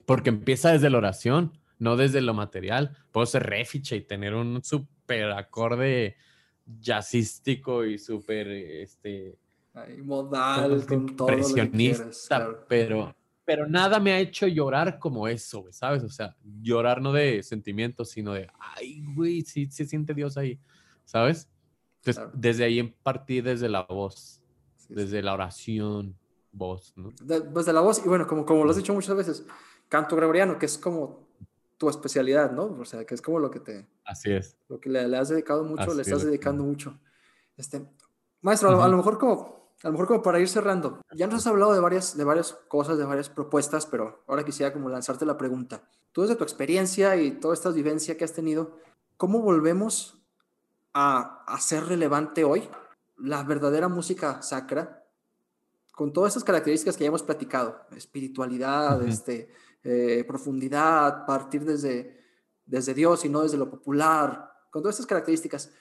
Porque 0.05 0.29
empieza 0.29 0.73
desde 0.73 0.89
la 0.89 0.97
oración 0.97 1.53
no 1.79 1.95
desde 1.95 2.21
lo 2.21 2.33
material. 2.33 2.97
Puedo 3.11 3.25
ser 3.25 3.43
refiche 3.43 3.95
y 3.95 4.01
tener 4.01 4.33
un 4.33 4.63
súper 4.63 5.31
acorde 5.31 6.17
jazzístico 6.65 7.85
y 7.85 7.97
súper, 7.97 8.47
este... 8.47 9.37
modal, 10.03 10.85
con 10.85 11.15
todo 11.15 11.29
impresionista, 11.29 12.65
pero, 12.67 13.15
pero 13.45 13.67
nada 13.67 13.99
me 13.99 14.11
ha 14.11 14.19
hecho 14.19 14.47
llorar 14.47 14.99
como 14.99 15.27
eso, 15.27 15.65
¿sabes? 15.71 16.03
O 16.03 16.09
sea, 16.09 16.35
llorar 16.61 17.01
no 17.01 17.13
de 17.13 17.43
sentimientos, 17.43 18.09
sino 18.09 18.33
de, 18.33 18.49
ay, 18.59 19.03
güey, 19.15 19.41
sí 19.41 19.67
se 19.67 19.85
siente 19.85 20.13
Dios 20.13 20.37
ahí, 20.37 20.59
¿sabes? 21.05 21.49
Entonces, 22.03 22.23
desde 22.33 22.63
ahí 22.63 22.83
partí 23.03 23.41
desde 23.41 23.69
la 23.69 23.83
voz, 23.83 24.41
desde 24.89 25.21
la 25.21 25.33
oración, 25.33 26.17
voz, 26.51 26.93
¿no? 26.95 27.11
desde 27.21 27.73
la 27.73 27.81
voz, 27.81 28.01
y 28.03 28.07
bueno, 28.07 28.25
como, 28.27 28.45
como 28.45 28.63
lo 28.63 28.71
has 28.71 28.77
dicho 28.77 28.93
muchas 28.93 29.15
veces, 29.15 29.45
canto 29.89 30.15
gregoriano, 30.15 30.57
que 30.57 30.65
es 30.65 30.77
como 30.77 31.27
tu 31.77 31.89
especialidad, 31.89 32.51
¿no? 32.51 32.63
O 32.79 32.85
sea, 32.85 33.05
que 33.05 33.13
es 33.13 33.21
como 33.21 33.39
lo 33.39 33.51
que 33.51 33.59
te... 33.59 33.87
Así 34.03 34.31
es. 34.31 34.57
Lo 34.67 34.79
que 34.79 34.89
le, 34.89 35.15
has 35.15 35.29
dedicado 35.29 35.63
mucho, 35.63 35.93
le 35.93 36.01
estás 36.01 36.23
dedicando 36.23 36.63
mucho. 36.63 36.99
Este, 37.55 37.85
maestro, 38.41 38.81
a, 38.81 38.87
lo 38.87 38.97
mejor 38.97 39.17
como, 39.19 39.66
a 39.83 39.87
lo 39.87 39.91
mejor 39.91 40.07
como 40.07 40.21
para 40.21 40.39
ir 40.39 40.49
cerrando, 40.49 41.01
ya 41.15 41.27
nos 41.27 41.35
has 41.35 41.47
hablado 41.47 41.73
de 41.73 41.79
varias, 41.79 42.17
de 42.17 42.23
varias 42.23 42.53
cosas, 42.67 42.97
de 42.97 43.05
varias 43.05 43.29
propuestas, 43.29 43.85
pero 43.85 44.23
ahora 44.27 44.43
quisiera 44.43 44.73
como 44.73 44.89
lanzarte 44.89 45.25
la 45.25 45.37
pregunta. 45.37 45.87
Tú 46.11 46.23
desde 46.23 46.35
tu 46.35 46.43
experiencia 46.43 47.15
y 47.15 47.31
toda 47.31 47.53
esta 47.53 47.69
vivencia 47.69 48.17
que 48.17 48.23
has 48.25 48.33
tenido, 48.33 48.77
¿cómo 49.17 49.41
volvemos 49.41 50.23
a 50.93 51.43
hacer 51.47 51.85
relevante 51.85 52.43
hoy 52.43 52.67
la 53.17 53.43
verdadera 53.43 53.87
música 53.87 54.41
sacra 54.41 55.03
con 55.93 56.13
todas 56.13 56.33
esas 56.33 56.43
características 56.43 56.97
que 56.97 57.03
ya 57.03 57.09
hemos 57.09 57.23
platicado? 57.23 57.85
Espiritualidad, 57.95 59.03
este 59.03 59.51
eh, 59.83 60.23
profundidad, 60.27 61.25
partir 61.25 61.63
desde, 61.63 62.19
desde 62.65 62.95
Dios 62.95 63.23
y 63.25 63.29
no 63.29 63.43
desde 63.43 63.57
lo 63.57 63.69
popular, 63.69 64.51
con 64.71 64.81
todas 64.81 64.95
estas 64.95 65.07
características, 65.07 65.71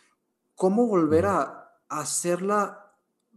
¿cómo 0.54 0.86
volver 0.86 1.26
a, 1.26 1.62
hacerla 1.88 2.85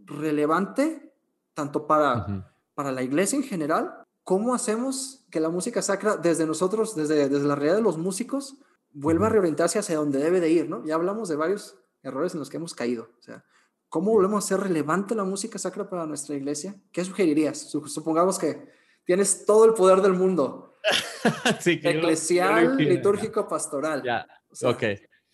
relevante 0.09 1.13
tanto 1.53 1.87
para, 1.87 2.53
para 2.73 2.91
la 2.91 3.03
iglesia 3.03 3.37
en 3.37 3.43
general? 3.43 4.03
¿Cómo 4.23 4.53
hacemos 4.53 5.25
que 5.31 5.39
la 5.39 5.49
música 5.49 5.81
sacra 5.81 6.17
desde 6.17 6.45
nosotros, 6.45 6.95
desde, 6.95 7.29
desde 7.29 7.47
la 7.47 7.55
realidad 7.55 7.77
de 7.77 7.81
los 7.81 7.97
músicos, 7.97 8.57
vuelva 8.91 9.27
a 9.27 9.29
reorientarse 9.29 9.79
hacia 9.79 9.97
donde 9.97 10.19
debe 10.19 10.39
de 10.39 10.49
ir? 10.49 10.69
¿no? 10.69 10.85
Ya 10.85 10.95
hablamos 10.95 11.29
de 11.29 11.35
varios 11.35 11.77
errores 12.03 12.33
en 12.33 12.39
los 12.39 12.49
que 12.49 12.57
hemos 12.57 12.75
caído. 12.75 13.09
O 13.19 13.21
sea, 13.21 13.43
¿cómo 13.87 14.11
volvemos 14.11 14.43
a 14.43 14.45
hacer 14.45 14.67
relevante 14.67 15.15
la 15.15 15.23
música 15.23 15.57
sacra 15.57 15.89
para 15.89 16.05
nuestra 16.05 16.35
iglesia? 16.35 16.75
¿Qué 16.91 17.03
sugerirías? 17.03 17.69
Supongamos 17.69 18.37
que 18.37 18.79
Tienes 19.09 19.43
todo 19.43 19.65
el 19.65 19.73
poder 19.73 20.03
del 20.03 20.13
mundo. 20.13 20.77
sí, 21.61 21.79
Eclesial, 21.83 22.77
litúrgico, 22.77 23.47
pastoral. 23.47 24.03
Ya. 24.03 24.27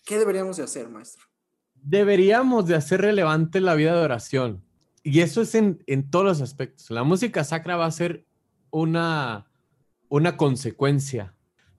¿Qué 0.02 0.18
deberíamos 0.18 0.56
de 0.56 0.62
hacer, 0.62 0.88
maestro? 0.88 1.26
Deberíamos 1.74 2.66
de 2.66 2.74
hacer 2.74 3.02
relevante 3.02 3.60
la 3.60 3.74
vida 3.74 3.94
de 3.94 4.02
oración. 4.02 4.64
Y 5.08 5.20
eso 5.20 5.40
es 5.42 5.54
en, 5.54 5.84
en 5.86 6.10
todos 6.10 6.24
los 6.24 6.40
aspectos. 6.40 6.90
La 6.90 7.04
música 7.04 7.44
sacra 7.44 7.76
va 7.76 7.86
a 7.86 7.90
ser 7.92 8.26
una, 8.70 9.48
una 10.08 10.36
consecuencia. 10.36 11.32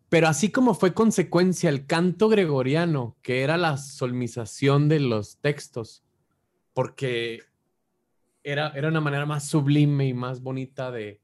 Pero 0.07 0.30
así 0.30 0.49
como 0.49 0.73
fue 0.73 0.93
consecuencia 0.93 1.69
el 1.69 1.86
canto 1.86 2.30
gregoriano, 2.30 3.17
que 3.21 3.41
era 3.41 3.57
la 3.57 3.75
solmización 3.75 4.88
de 4.88 5.01
los 5.01 5.39
textos, 5.39 6.05
porque 6.73 7.41
era, 8.43 8.69
era 8.69 8.88
una 8.88 9.01
manera 9.01 9.25
más 9.25 9.45
sublime 9.45 10.07
y 10.07 10.13
más 10.13 10.39
bonita 10.39 10.89
de, 10.89 11.19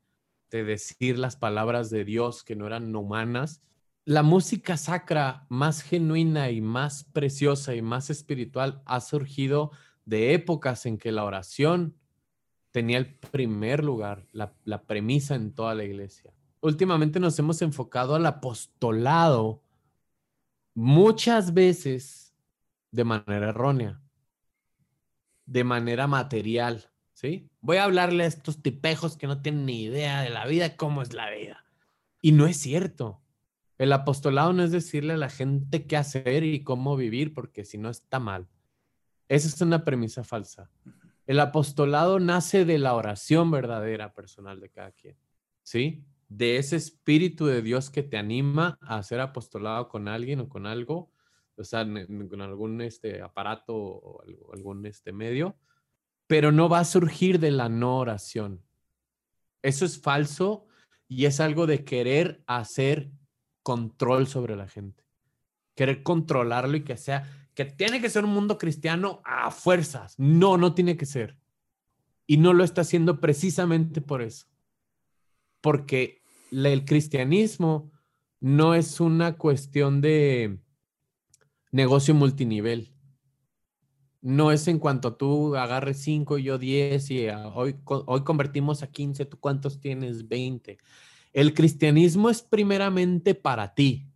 de 0.52 0.66
decir 0.66 1.18
las 1.18 1.38
palabras 1.38 1.90
de 1.90 2.04
Dios 2.04 2.44
que 2.44 2.58
no 2.58 2.68
eran 2.68 2.94
humanas, 2.94 3.62
la 4.04 4.24
música 4.24 4.76
sacra 4.76 5.46
más 5.48 5.82
genuina 5.82 6.52
y 6.52 6.60
más 6.60 7.06
preciosa 7.06 7.76
y 7.76 7.82
más 7.82 8.10
espiritual 8.10 8.82
ha 8.86 9.00
surgido 9.00 9.72
de 10.06 10.34
épocas 10.34 10.86
en 10.86 10.98
que 10.98 11.12
la 11.12 11.24
oración 11.24 11.96
tenía 12.72 12.98
el 12.98 13.16
primer 13.16 13.84
lugar, 13.84 14.28
la, 14.32 14.84
premisa 14.84 15.36
en 15.36 15.54
toda 15.54 15.76
la 15.76 15.84
iglesia. 15.84 16.34
Últimamente 16.62 17.20
nos 17.20 17.38
hemos 17.40 17.62
enfocado 17.62 18.16
al 18.16 18.26
apostolado 18.26 19.62
muchas 20.74 21.54
veces 21.54 22.34
de 22.92 23.04
manera 23.04 23.50
errónea, 23.50 24.02
de 25.46 25.64
manera 25.64 26.08
material 26.08 26.90
Voy 27.62 27.78
a 27.78 27.86
hablarle 27.86 28.26
a 28.26 28.28
estos 28.28 28.62
tipejos 28.62 29.16
que 29.16 29.28
no 29.28 29.42
tienen 29.42 29.66
ni 29.66 29.84
idea 29.84 30.22
de 30.22 30.30
la 30.30 30.46
vida, 30.46 30.76
cómo 30.76 31.02
es 31.02 31.14
la 31.14 31.30
vida. 31.30 31.66
Y 32.22 32.34
no 32.34 32.48
es 32.48 32.58
cierto. 32.58 33.22
El 33.78 33.94
apostolado 33.94 34.54
no 34.54 34.64
es 34.64 34.72
decirle 34.72 35.14
a 35.14 35.18
la 35.18 35.30
gente 35.30 35.88
qué 35.88 35.96
hacer 35.96 36.44
y 36.44 36.64
cómo 36.64 36.96
vivir, 36.98 37.34
porque 37.34 37.64
si 37.66 37.78
no 37.78 37.90
está 37.90 38.20
mal. 38.20 38.48
Esa 39.28 39.48
es 39.48 39.62
una 39.62 39.84
premisa 39.84 40.24
falsa. 40.24 40.70
El 41.26 41.40
apostolado 41.40 42.20
nace 42.20 42.66
de 42.66 42.78
la 42.78 42.94
oración 42.94 43.50
verdadera 43.50 44.14
personal 44.14 44.60
de 44.60 44.70
cada 44.70 44.92
quien, 44.92 45.16
¿sí? 45.64 46.04
De 46.28 46.58
ese 46.58 46.76
espíritu 46.76 47.46
de 47.46 47.62
Dios 47.62 47.90
que 47.90 48.04
te 48.04 48.18
anima 48.18 48.78
a 48.82 48.98
hacer 48.98 49.20
apostolado 49.20 49.88
con 49.88 50.08
alguien 50.08 50.42
o 50.42 50.50
con 50.50 50.66
algo, 50.66 51.12
o 51.56 51.64
sea, 51.64 51.86
con 51.86 52.42
algún 52.42 52.82
este, 52.82 53.22
aparato 53.22 53.76
o 53.76 54.24
algún 54.54 54.86
este, 54.86 55.14
medio, 55.14 55.56
pero 56.28 56.52
no 56.52 56.68
va 56.68 56.80
a 56.80 56.86
surgir 56.86 57.40
de 57.40 57.52
la 57.52 57.70
no 57.70 57.98
oración. 57.98 58.62
Eso 59.62 59.86
es 59.86 60.02
falso 60.02 60.68
y 61.08 61.26
es 61.26 61.40
algo 61.40 61.68
de 61.68 61.86
querer 61.86 62.44
hacer 62.48 63.12
control 63.62 64.28
sobre 64.28 64.56
la 64.56 64.68
gente. 64.68 65.04
Querer 65.76 66.04
controlarlo 66.04 66.78
y 66.78 66.84
que 66.84 66.98
sea, 66.98 67.43
que 67.56 67.66
tiene 67.66 68.02
que 68.02 68.10
ser 68.10 68.26
un 68.26 68.32
mundo 68.32 68.58
cristiano 68.58 69.22
a 69.26 69.52
fuerzas. 69.52 70.16
No, 70.18 70.58
no 70.58 70.74
tiene 70.74 70.98
que 70.98 71.06
ser. 71.06 71.38
Y 72.26 72.38
no 72.38 72.54
lo 72.54 72.64
está 72.64 72.82
haciendo 72.82 73.20
precisamente 73.20 74.02
por 74.02 74.22
eso. 74.22 74.48
Porque 75.62 76.22
el 76.52 76.86
cristianismo 76.86 77.92
no 78.40 78.76
es 78.76 79.00
una 79.00 79.38
cuestión 79.38 80.02
de 80.02 80.60
negocio 81.72 82.14
multinivel. 82.14 82.94
No 84.22 84.52
es 84.52 84.68
en 84.68 84.80
cuanto 84.80 85.16
tú 85.16 85.56
agarres 85.56 86.02
5 86.02 86.38
y 86.38 86.44
yo 86.44 86.58
10 86.58 87.12
y 87.12 87.28
ah, 87.28 87.50
hoy, 87.50 87.76
hoy 87.86 88.24
convertimos 88.24 88.82
a 88.82 88.88
15, 88.88 89.26
tú 89.26 89.38
cuántos 89.40 89.80
tienes 89.80 90.28
20. 90.28 90.78
El 91.34 91.54
cristianismo 91.54 92.30
es 92.30 92.42
primeramente 92.42 93.36
para 93.36 93.74
ti, 93.74 94.08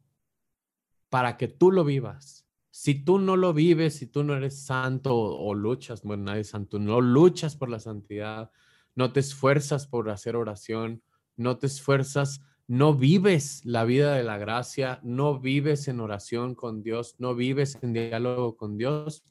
para 1.10 1.36
que 1.36 1.48
tú 1.48 1.72
lo 1.72 1.84
vivas. 1.84 2.47
Si 2.80 2.94
tú 2.94 3.18
no 3.18 3.38
lo 3.38 3.56
vives, 3.56 3.96
si 3.96 4.06
tú 4.06 4.24
no 4.24 4.36
eres 4.36 4.62
santo 4.62 5.16
o, 5.16 5.56
luchas, 5.56 6.04
bueno, 6.04 6.26
nadie 6.26 6.42
es 6.42 6.50
santo, 6.50 6.78
no 6.78 7.02
luchas 7.02 7.56
por 7.56 7.70
la 7.70 7.80
santidad, 7.80 8.52
no 8.94 9.12
te 9.12 9.20
esfuerzas 9.20 9.88
por 9.88 10.12
hacer 10.12 10.36
oración, 10.36 11.02
no 11.38 11.58
te 11.58 11.66
esfuerzas, 11.66 12.40
no 12.68 12.94
vives 12.94 13.66
la 13.66 13.84
vida 13.84 14.14
de 14.14 14.24
la 14.24 14.38
gracia, 14.38 15.00
no 15.02 15.40
vives 15.40 15.88
en 15.88 16.00
oración 16.00 16.54
con 16.54 16.84
Dios, 16.84 17.16
no 17.18 17.34
vives 17.34 17.80
en 17.82 17.94
diálogo 17.94 18.56
con 18.58 18.78
Dios, 18.78 19.24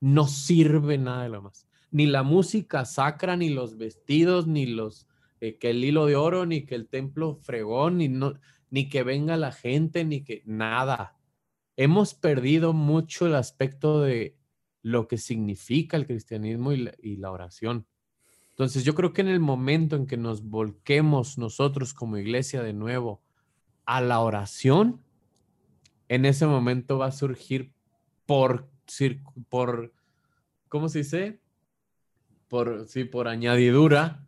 no 0.00 0.26
sirve 0.26 0.98
nada 0.98 1.22
de 1.22 1.28
lo 1.28 1.42
más. 1.42 1.68
Ni 1.92 2.06
la 2.06 2.24
música 2.24 2.84
sacra, 2.84 3.36
ni 3.36 3.48
los 3.48 3.76
vestidos, 3.76 4.48
ni 4.48 4.66
los 4.66 5.06
eh, 5.40 5.56
que 5.56 5.70
el 5.70 5.84
hilo 5.84 6.06
de 6.06 6.16
oro, 6.16 6.46
ni 6.46 6.66
que 6.66 6.74
el 6.74 6.88
templo 6.88 7.36
fregón, 7.36 7.98
ni, 7.98 8.08
no, 8.08 8.34
ni 8.70 8.88
que 8.88 9.04
venga 9.04 9.36
la 9.36 9.52
gente, 9.52 10.04
ni 10.04 10.24
que 10.24 10.42
nada. 10.46 11.15
Hemos 11.76 12.14
perdido 12.14 12.72
mucho 12.72 13.26
el 13.26 13.34
aspecto 13.34 14.00
de 14.00 14.36
lo 14.82 15.08
que 15.08 15.18
significa 15.18 15.96
el 15.96 16.06
cristianismo 16.06 16.72
y 16.72 17.16
la, 17.16 17.30
oración. 17.30 17.86
Entonces 18.50 18.84
yo 18.84 18.94
creo 18.94 19.12
que 19.12 19.20
en 19.20 19.28
el 19.28 19.40
momento 19.40 19.96
en 19.96 20.06
que 20.06 20.16
nos 20.16 20.44
volquemos 20.44 21.38
nosotros 21.38 21.92
como 21.92 22.16
iglesia 22.16 22.62
de 22.62 22.72
nuevo 22.72 23.20
a 23.84 24.00
la 24.00 24.20
oración, 24.20 25.02
en 26.08 26.24
ese 26.24 26.46
momento 26.46 26.98
va 26.98 27.06
a 27.06 27.12
surgir 27.12 27.72
por, 28.26 28.70
por 29.48 29.92
¿cómo 30.68 30.88
se 30.88 30.98
dice? 30.98 31.40
Por, 32.48 32.86
sí, 32.88 33.04
por 33.04 33.26
añadidura, 33.26 34.24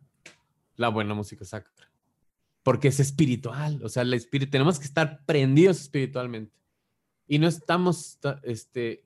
la 0.75 0.89
buena 0.89 1.13
música 1.13 1.45
sacra. 1.45 1.89
Porque 2.63 2.89
es 2.89 2.99
espiritual, 2.99 3.81
o 3.81 3.89
sea, 3.89 4.03
el 4.03 4.13
espíritu, 4.13 4.51
tenemos 4.51 4.77
que 4.77 4.85
estar 4.85 5.25
prendidos 5.25 5.79
espiritualmente. 5.79 6.58
Y 7.29 7.39
no 7.39 7.47
estamos, 7.47 8.19
este, 8.43 9.05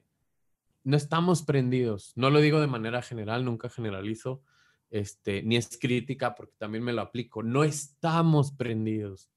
no 0.84 0.98
estamos 0.98 1.44
prendidos. 1.44 2.14
No 2.16 2.30
lo 2.30 2.40
digo 2.40 2.62
de 2.62 2.68
manera 2.68 3.02
general, 3.02 3.44
nunca 3.44 3.70
generalizo, 3.70 4.42
este, 4.90 5.44
ni 5.44 5.58
es 5.58 5.78
crítica 5.78 6.34
porque 6.34 6.56
también 6.58 6.86
me 6.86 6.94
lo 6.94 7.02
aplico. 7.02 7.44
No 7.44 7.66
estamos 7.66 8.54
prendidos. 8.54 9.30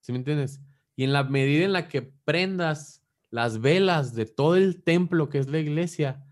¿Sí 0.00 0.12
me 0.12 0.18
entiendes? 0.18 0.60
Y 0.96 1.04
en 1.04 1.14
la 1.14 1.24
medida 1.24 1.64
en 1.64 1.72
la 1.72 1.88
que 1.88 2.02
prendas 2.02 3.02
las 3.30 3.60
velas 3.60 4.14
de 4.14 4.26
todo 4.26 4.56
el 4.56 4.82
templo 4.82 5.30
que 5.30 5.38
es 5.38 5.48
la 5.48 5.58
iglesia, 5.58 6.22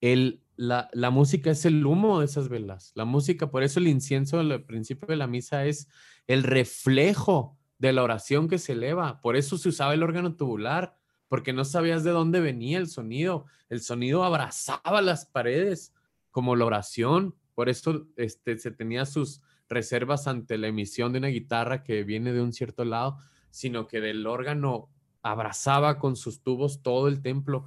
el, 0.00 0.42
la, 0.56 1.10
música 1.10 1.50
es 1.50 1.66
el 1.66 1.84
humo 1.84 2.20
de 2.20 2.24
esas 2.24 2.48
velas. 2.48 2.92
La 2.94 3.04
música, 3.04 3.50
por 3.50 3.62
eso 3.62 3.78
el 3.78 3.88
incienso 3.88 4.40
al 4.40 4.64
principio 4.64 5.06
de 5.06 5.16
la 5.16 5.26
misa 5.26 5.66
es 5.66 5.88
el 6.26 6.42
reflejo 6.42 7.58
de 7.78 7.92
la 7.92 8.02
oración 8.02 8.48
que 8.48 8.58
se 8.58 8.72
eleva. 8.72 9.20
Por 9.20 9.36
eso 9.36 9.58
se 9.58 9.68
usaba 9.68 9.92
el 9.92 10.02
órgano 10.02 10.34
tubular, 10.34 10.96
porque 11.28 11.52
no 11.52 11.64
sabías 11.64 12.04
de 12.04 12.10
dónde 12.10 12.40
venía 12.40 12.78
el 12.78 12.88
sonido. 12.88 13.46
El 13.68 13.80
sonido 13.80 14.24
abrazaba 14.24 15.02
las 15.02 15.26
paredes 15.26 15.92
como 16.30 16.56
la 16.56 16.66
oración. 16.66 17.34
Por 17.54 17.68
eso 17.68 18.06
este, 18.16 18.58
se 18.58 18.70
tenía 18.70 19.06
sus 19.06 19.42
reservas 19.68 20.26
ante 20.26 20.58
la 20.58 20.68
emisión 20.68 21.12
de 21.12 21.18
una 21.18 21.28
guitarra 21.28 21.82
que 21.82 22.04
viene 22.04 22.32
de 22.32 22.42
un 22.42 22.52
cierto 22.52 22.84
lado, 22.84 23.18
sino 23.50 23.86
que 23.86 24.00
del 24.00 24.26
órgano 24.26 24.88
abrazaba 25.22 25.98
con 25.98 26.14
sus 26.14 26.42
tubos 26.42 26.82
todo 26.82 27.08
el 27.08 27.20
templo 27.20 27.66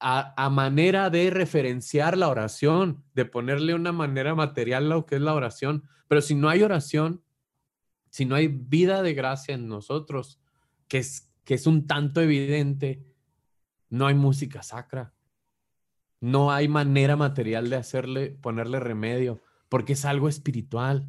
a, 0.00 0.48
manera 0.48 1.10
de 1.10 1.28
referenciar 1.30 2.16
la 2.16 2.28
oración, 2.28 3.04
de 3.14 3.26
ponerle 3.26 3.74
una 3.74 3.92
manera 3.92 4.34
material 4.34 4.86
a 4.86 4.96
lo 4.96 5.06
que 5.06 5.16
es 5.16 5.20
la 5.20 5.34
oración. 5.34 5.84
Pero 6.08 6.22
si 6.22 6.34
no 6.34 6.48
hay 6.48 6.62
oración, 6.62 7.22
si 8.08 8.24
no 8.24 8.34
hay 8.34 8.48
vida 8.48 9.02
de 9.02 9.12
gracia 9.12 9.54
en 9.54 9.68
nosotros, 9.68 10.40
que 10.88 10.98
es, 10.98 11.29
que 11.44 11.54
es 11.54 11.66
un 11.66 11.86
tanto 11.86 12.20
evidente, 12.20 13.04
no 13.88 14.06
hay 14.06 14.14
música 14.14 14.62
sacra. 14.62 15.14
No 16.20 16.52
hay 16.52 16.68
manera 16.68 17.16
material 17.16 17.70
de 17.70 17.76
hacerle, 17.76 18.30
ponerle 18.30 18.78
remedio, 18.78 19.42
porque 19.68 19.94
es 19.94 20.04
algo 20.04 20.28
espiritual. 20.28 21.08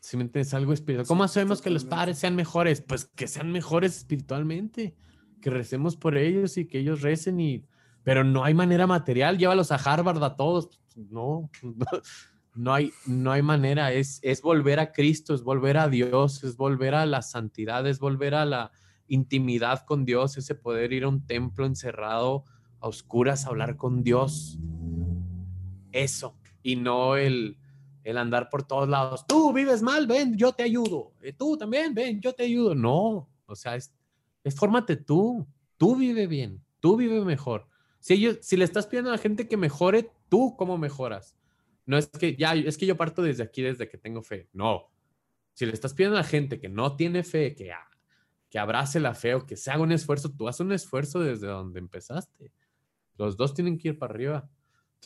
Si 0.00 0.16
me 0.16 0.24
entiendes, 0.24 0.54
algo 0.54 0.72
espiritual. 0.72 1.06
¿Cómo 1.06 1.24
hacemos 1.24 1.62
que 1.62 1.70
los 1.70 1.84
padres 1.84 2.18
sean 2.18 2.34
mejores? 2.34 2.80
Pues 2.80 3.04
que 3.04 3.28
sean 3.28 3.52
mejores 3.52 3.96
espiritualmente 3.96 4.96
que 5.40 5.50
recemos 5.50 5.96
por 5.96 6.16
ellos 6.16 6.56
y 6.58 6.66
que 6.66 6.78
ellos 6.78 7.02
recen 7.02 7.38
y 7.38 7.64
pero 8.06 8.22
no 8.22 8.44
hay 8.44 8.54
manera 8.54 8.86
material, 8.86 9.36
llévalos 9.36 9.72
a 9.72 9.74
Harvard 9.74 10.22
a 10.22 10.36
todos. 10.36 10.80
No, 10.94 11.50
no, 12.54 12.72
hay, 12.72 12.92
no 13.04 13.32
hay 13.32 13.42
manera, 13.42 13.92
es, 13.92 14.20
es 14.22 14.42
volver 14.42 14.78
a 14.78 14.92
Cristo, 14.92 15.34
es 15.34 15.42
volver 15.42 15.76
a 15.76 15.88
Dios, 15.88 16.44
es 16.44 16.56
volver 16.56 16.94
a 16.94 17.04
la 17.04 17.20
santidad, 17.20 17.84
es 17.88 17.98
volver 17.98 18.36
a 18.36 18.44
la 18.44 18.70
intimidad 19.08 19.84
con 19.84 20.04
Dios, 20.04 20.36
ese 20.36 20.54
poder 20.54 20.92
ir 20.92 21.04
a 21.04 21.08
un 21.08 21.26
templo 21.26 21.66
encerrado 21.66 22.44
a 22.80 22.88
oscuras 22.88 23.46
a 23.46 23.50
hablar 23.50 23.76
con 23.76 24.02
Dios. 24.02 24.58
Eso, 25.92 26.36
y 26.62 26.76
no 26.76 27.16
el, 27.16 27.58
el 28.04 28.18
andar 28.18 28.48
por 28.50 28.62
todos 28.62 28.88
lados. 28.88 29.26
Tú 29.26 29.52
vives 29.52 29.82
mal, 29.82 30.06
ven, 30.06 30.36
yo 30.36 30.52
te 30.52 30.62
ayudo. 30.62 31.12
Eh, 31.22 31.32
tú 31.32 31.56
también, 31.56 31.94
ven, 31.94 32.20
yo 32.20 32.32
te 32.32 32.44
ayudo. 32.44 32.74
No, 32.74 33.28
o 33.46 33.54
sea, 33.56 33.76
es, 33.76 33.92
es 34.44 34.54
fórmate 34.54 34.96
tú. 34.96 35.46
Tú 35.76 35.96
vive 35.96 36.26
bien, 36.26 36.62
tú 36.80 36.96
vive 36.96 37.20
mejor. 37.24 37.66
Si, 37.98 38.14
ellos, 38.14 38.38
si 38.40 38.56
le 38.56 38.64
estás 38.64 38.86
pidiendo 38.86 39.10
a 39.10 39.14
la 39.14 39.18
gente 39.18 39.48
que 39.48 39.56
mejore, 39.56 40.10
tú 40.28 40.54
cómo 40.56 40.78
mejoras. 40.78 41.36
No 41.84 41.98
es 41.98 42.08
que 42.08 42.36
ya, 42.36 42.54
es 42.54 42.78
que 42.78 42.86
yo 42.86 42.96
parto 42.96 43.22
desde 43.22 43.42
aquí, 43.42 43.62
desde 43.62 43.88
que 43.88 43.98
tengo 43.98 44.22
fe. 44.22 44.48
No. 44.52 44.90
Si 45.54 45.66
le 45.66 45.72
estás 45.72 45.94
pidiendo 45.94 46.16
a 46.16 46.22
la 46.22 46.26
gente 46.26 46.60
que 46.60 46.68
no 46.68 46.96
tiene 46.96 47.22
fe, 47.22 47.54
que, 47.54 47.72
que 48.50 48.58
abrace 48.58 49.00
la 49.00 49.14
fe 49.14 49.34
o 49.34 49.46
que 49.46 49.56
se 49.56 49.70
haga 49.70 49.82
un 49.82 49.92
esfuerzo, 49.92 50.32
tú 50.32 50.48
haz 50.48 50.60
un 50.60 50.72
esfuerzo 50.72 51.20
desde 51.20 51.46
donde 51.46 51.78
empezaste. 51.78 52.52
Los 53.16 53.36
dos 53.36 53.54
tienen 53.54 53.78
que 53.78 53.88
ir 53.88 53.98
para 53.98 54.14
arriba. 54.14 54.50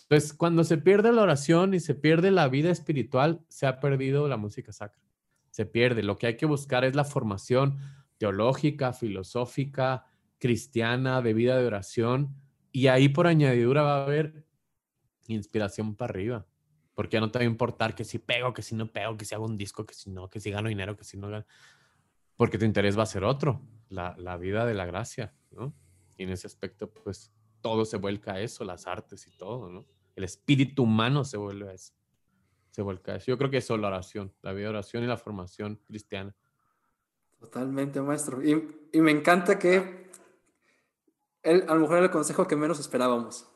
Entonces, 0.03 0.32
cuando 0.32 0.64
se 0.64 0.78
pierde 0.78 1.12
la 1.12 1.22
oración 1.22 1.74
y 1.74 1.80
se 1.80 1.95
pierde 1.95 2.30
la 2.30 2.49
vida 2.49 2.70
espiritual, 2.70 3.45
se 3.49 3.66
ha 3.66 3.80
perdido 3.80 4.28
la 4.28 4.36
música 4.36 4.72
sacra. 4.72 5.03
Se 5.51 5.66
pierde. 5.66 6.03
Lo 6.03 6.16
que 6.16 6.26
hay 6.26 6.36
que 6.36 6.47
buscar 6.47 6.84
es 6.84 6.95
la 6.95 7.05
formación 7.05 7.78
teológica, 8.18 8.93
filosófica, 8.93 10.07
cristiana, 10.38 11.22
de 11.22 11.34
vida 11.34 11.59
de 11.59 11.66
oración. 11.66 12.34
Y 12.72 12.88
ahí 12.88 13.09
por 13.09 13.26
añadidura 13.26 13.82
va 13.82 13.99
a 13.99 14.05
haber 14.05 14.45
inspiración 15.26 15.95
para 15.97 16.11
arriba. 16.11 16.47
Porque 16.95 17.14
ya 17.14 17.20
no 17.20 17.30
te 17.30 17.38
va 17.38 17.45
a 17.45 17.47
importar 17.47 17.95
que 17.95 18.05
si 18.05 18.18
pego, 18.18 18.53
que 18.53 18.62
si 18.62 18.74
no 18.74 18.93
pego, 18.93 19.16
que 19.16 19.24
si 19.24 19.34
hago 19.34 19.47
un 19.47 19.57
disco, 19.57 19.86
que 19.86 19.95
si 19.95 20.11
no, 20.11 20.28
que 20.28 20.41
si 20.41 20.51
gano 20.51 20.68
dinero, 20.68 20.97
que 20.97 21.05
si 21.05 21.16
no 21.16 21.28
gano. 21.28 21.47
Porque 22.41 22.57
tu 22.57 22.64
interés 22.64 22.99
va 22.99 23.03
a 23.03 23.07
ser 23.07 23.22
otro, 23.22 23.61
la, 23.91 24.14
la 24.16 24.38
vida 24.38 24.64
de 24.64 24.72
la 24.72 24.86
gracia, 24.86 25.34
¿no? 25.51 25.74
Y 26.16 26.22
en 26.22 26.30
ese 26.30 26.47
aspecto, 26.47 26.88
pues 26.91 27.30
todo 27.61 27.84
se 27.84 27.99
vuelca 27.99 28.32
a 28.32 28.41
eso, 28.41 28.64
las 28.64 28.86
artes 28.86 29.26
y 29.26 29.36
todo, 29.36 29.68
¿no? 29.68 29.84
El 30.16 30.24
espíritu 30.24 30.84
humano 30.84 31.22
se 31.22 31.36
vuelve 31.36 31.68
a 31.68 31.74
eso. 31.74 31.93
Se 32.70 32.80
vuelca 32.80 33.12
a 33.12 33.16
eso. 33.16 33.26
Yo 33.26 33.36
creo 33.36 33.51
que 33.51 33.59
eso 33.59 33.74
es 33.74 33.80
la 33.82 33.88
oración, 33.88 34.32
la 34.41 34.55
vida 34.55 34.62
de 34.62 34.70
oración 34.70 35.05
y 35.05 35.07
la 35.07 35.18
formación 35.18 35.82
cristiana. 35.84 36.34
Totalmente, 37.38 38.01
maestro. 38.01 38.43
Y, 38.43 38.88
y 38.91 39.03
me 39.03 39.11
encanta 39.11 39.59
que 39.59 40.11
él, 41.43 41.66
a 41.68 41.74
lo 41.74 41.80
mejor 41.80 41.99
era 41.99 42.07
el 42.07 42.11
consejo 42.11 42.49
que 42.49 42.57
menos 42.57 42.80
esperábamos. 42.80 43.51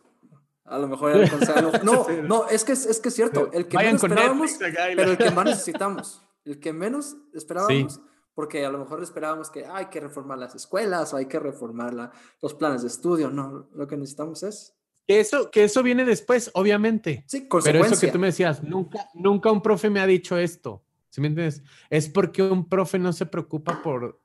A 0.66 0.76
lo 0.76 0.88
mejor 0.88 1.12
era 1.12 1.24
el 1.24 1.30
consejo. 1.30 1.72
No, 1.82 2.06
no, 2.22 2.48
es 2.48 2.64
que 2.64 2.72
es, 2.72 3.00
que 3.00 3.08
es 3.08 3.14
cierto. 3.14 3.50
El 3.50 3.66
que 3.66 3.78
menos 3.78 4.04
esperábamos, 4.04 4.58
pero 4.58 5.10
el 5.12 5.16
que 5.16 5.30
más 5.30 5.46
necesitamos. 5.46 6.22
El 6.44 6.60
que 6.60 6.74
menos 6.74 7.16
esperábamos, 7.32 7.98
porque 8.34 8.64
a 8.64 8.70
lo 8.70 8.78
mejor 8.78 9.02
esperábamos 9.02 9.50
que 9.50 9.64
hay 9.64 9.86
que 9.86 10.00
reformar 10.00 10.38
las 10.38 10.54
escuelas 10.54 11.12
o 11.14 11.16
hay 11.16 11.26
que 11.26 11.38
reformar 11.38 11.94
la, 11.94 12.12
los 12.42 12.54
planes 12.54 12.82
de 12.82 12.88
estudio. 12.88 13.30
No, 13.30 13.68
lo 13.74 13.86
que 13.86 13.96
necesitamos 13.96 14.42
es. 14.42 14.74
Que 15.06 15.20
eso, 15.20 15.50
que 15.50 15.64
eso 15.64 15.82
viene 15.82 16.04
después, 16.04 16.50
obviamente. 16.54 17.24
Sí, 17.26 17.46
Pero 17.62 17.84
eso 17.84 18.00
que 18.00 18.10
tú 18.10 18.18
me 18.18 18.28
decías, 18.28 18.62
nunca, 18.62 19.08
nunca 19.14 19.52
un 19.52 19.62
profe 19.62 19.90
me 19.90 20.00
ha 20.00 20.06
dicho 20.06 20.38
esto. 20.38 20.82
¿Sí 21.10 21.20
me 21.20 21.28
entiendes? 21.28 21.62
Es 21.90 22.08
porque 22.08 22.42
un 22.42 22.68
profe 22.68 22.98
no 22.98 23.12
se 23.12 23.26
preocupa 23.26 23.82
por, 23.82 24.20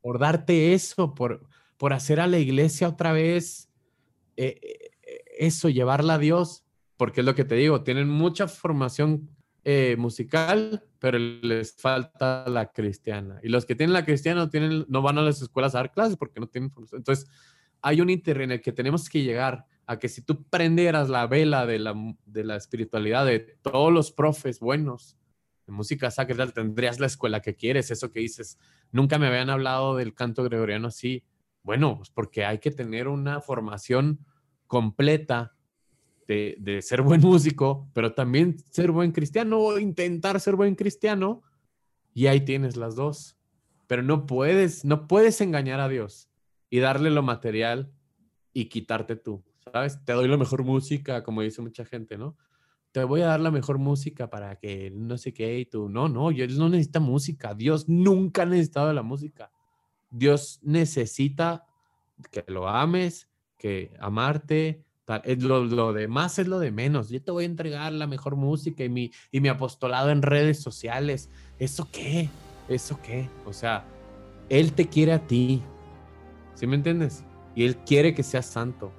por 0.00 0.18
darte 0.18 0.74
eso, 0.74 1.14
por, 1.14 1.46
por 1.76 1.92
hacer 1.92 2.18
a 2.20 2.26
la 2.26 2.38
iglesia 2.38 2.88
otra 2.88 3.12
vez 3.12 3.68
eh, 4.36 4.58
eh, 4.62 5.24
eso, 5.38 5.68
llevarla 5.68 6.14
a 6.14 6.18
Dios, 6.18 6.64
porque 6.96 7.20
es 7.20 7.26
lo 7.26 7.34
que 7.34 7.44
te 7.44 7.54
digo, 7.54 7.82
tienen 7.82 8.08
mucha 8.08 8.48
formación 8.48 9.30
eh, 9.66 9.96
musical, 9.98 10.84
pero 10.98 11.18
les 11.18 11.74
falta 11.74 12.44
la 12.48 12.70
cristiana. 12.70 13.40
Y 13.42 13.48
los 13.48 13.64
que 13.64 13.74
tienen 13.74 13.94
la 13.94 14.04
cristiana 14.04 14.42
no, 14.42 14.50
tienen, 14.50 14.84
no 14.88 15.00
van 15.00 15.16
a 15.16 15.22
las 15.22 15.40
escuelas 15.40 15.74
a 15.74 15.78
dar 15.78 15.92
clases 15.92 16.18
porque 16.18 16.38
no 16.38 16.46
tienen 16.46 16.70
Entonces, 16.92 17.26
hay 17.80 18.02
un 18.02 18.10
inter 18.10 18.42
en 18.42 18.52
el 18.52 18.60
que 18.60 18.72
tenemos 18.72 19.08
que 19.08 19.22
llegar 19.22 19.66
a 19.86 19.98
que 19.98 20.08
si 20.08 20.22
tú 20.22 20.44
prendieras 20.44 21.08
la 21.08 21.26
vela 21.26 21.64
de 21.64 21.78
la, 21.78 21.94
de 22.26 22.44
la 22.44 22.56
espiritualidad 22.56 23.24
de 23.24 23.40
todos 23.40 23.92
los 23.92 24.12
profes 24.12 24.60
buenos 24.60 25.16
de 25.66 25.72
música 25.72 26.10
sacra, 26.10 26.46
tendrías 26.48 27.00
la 27.00 27.06
escuela 27.06 27.40
que 27.40 27.56
quieres, 27.56 27.90
eso 27.90 28.10
que 28.10 28.20
dices, 28.20 28.58
nunca 28.92 29.18
me 29.18 29.28
habían 29.28 29.48
hablado 29.48 29.96
del 29.96 30.14
canto 30.14 30.44
gregoriano 30.44 30.88
así. 30.88 31.24
Bueno, 31.62 31.96
pues 31.96 32.10
porque 32.10 32.44
hay 32.44 32.58
que 32.58 32.70
tener 32.70 33.08
una 33.08 33.40
formación 33.40 34.26
completa 34.66 35.53
de, 36.26 36.80
ser 36.82 37.02
buen 37.02 37.20
músico, 37.20 37.88
pero 37.92 38.14
también 38.14 38.56
ser 38.70 38.90
buen 38.90 39.12
cristiano 39.12 39.58
o 39.58 39.78
intentar 39.78 40.40
ser 40.40 40.56
buen 40.56 40.74
cristiano, 40.74 41.42
y 42.12 42.26
ahí 42.26 42.40
tienes 42.40 42.76
las 42.76 42.94
dos. 42.94 43.36
Pero 43.86 44.02
no 44.02 44.26
puedes, 44.26 44.84
no 44.84 45.06
puedes 45.06 45.40
engañar 45.40 45.80
a 45.80 45.88
Dios 45.88 46.30
y 46.70 46.78
darle 46.78 47.10
lo 47.10 47.22
material 47.22 47.92
y 48.52 48.66
quitarte 48.66 49.16
tú, 49.16 49.44
¿sabes? 49.72 50.02
Te 50.04 50.12
doy 50.12 50.28
la 50.28 50.36
mejor 50.36 50.64
música, 50.64 51.22
como 51.22 51.42
dice 51.42 51.60
mucha 51.60 51.84
gente, 51.84 52.16
¿no? 52.16 52.36
Te 52.92 53.02
voy 53.04 53.22
a 53.22 53.26
dar 53.26 53.40
la 53.40 53.50
mejor 53.50 53.78
música 53.78 54.30
para 54.30 54.56
que 54.56 54.90
no 54.90 55.18
sé 55.18 55.34
qué 55.34 55.58
y 55.58 55.66
tú, 55.66 55.88
no, 55.88 56.08
no, 56.08 56.30
Dios 56.30 56.56
no 56.56 56.68
necesita 56.68 57.00
música, 57.00 57.52
Dios 57.52 57.88
nunca 57.88 58.42
ha 58.42 58.46
necesitado 58.46 58.92
la 58.92 59.02
música. 59.02 59.50
Dios 60.10 60.60
necesita 60.62 61.66
que 62.30 62.44
lo 62.46 62.68
ames, 62.68 63.28
que 63.58 63.92
amarte, 63.98 64.83
lo, 65.06 65.64
lo, 65.64 65.92
demás 65.92 66.38
es 66.38 66.48
lo 66.48 66.58
de 66.58 66.70
menos. 66.70 67.08
Yo 67.08 67.22
te 67.22 67.30
voy 67.30 67.44
a 67.44 67.46
entregar 67.46 67.92
la 67.92 68.06
mejor 68.06 68.36
música 68.36 68.84
y 68.84 68.88
mi, 68.88 69.12
y 69.30 69.40
mi 69.40 69.48
apostolado 69.48 70.10
en 70.10 70.22
redes 70.22 70.60
sociales. 70.60 71.30
¿Eso 71.58 71.88
qué? 71.92 72.28
¿Eso 72.68 72.98
qué? 73.02 73.28
O 73.44 73.52
sea, 73.52 73.84
Él 74.48 74.72
te 74.72 74.88
quiere 74.88 75.12
a 75.12 75.26
ti. 75.26 75.62
¿Sí 76.54 76.66
me 76.66 76.76
entiendes? 76.76 77.24
Y 77.54 77.64
Él 77.64 77.76
quiere 77.76 78.14
que 78.14 78.22
seas 78.22 78.46
santo. 78.46 78.92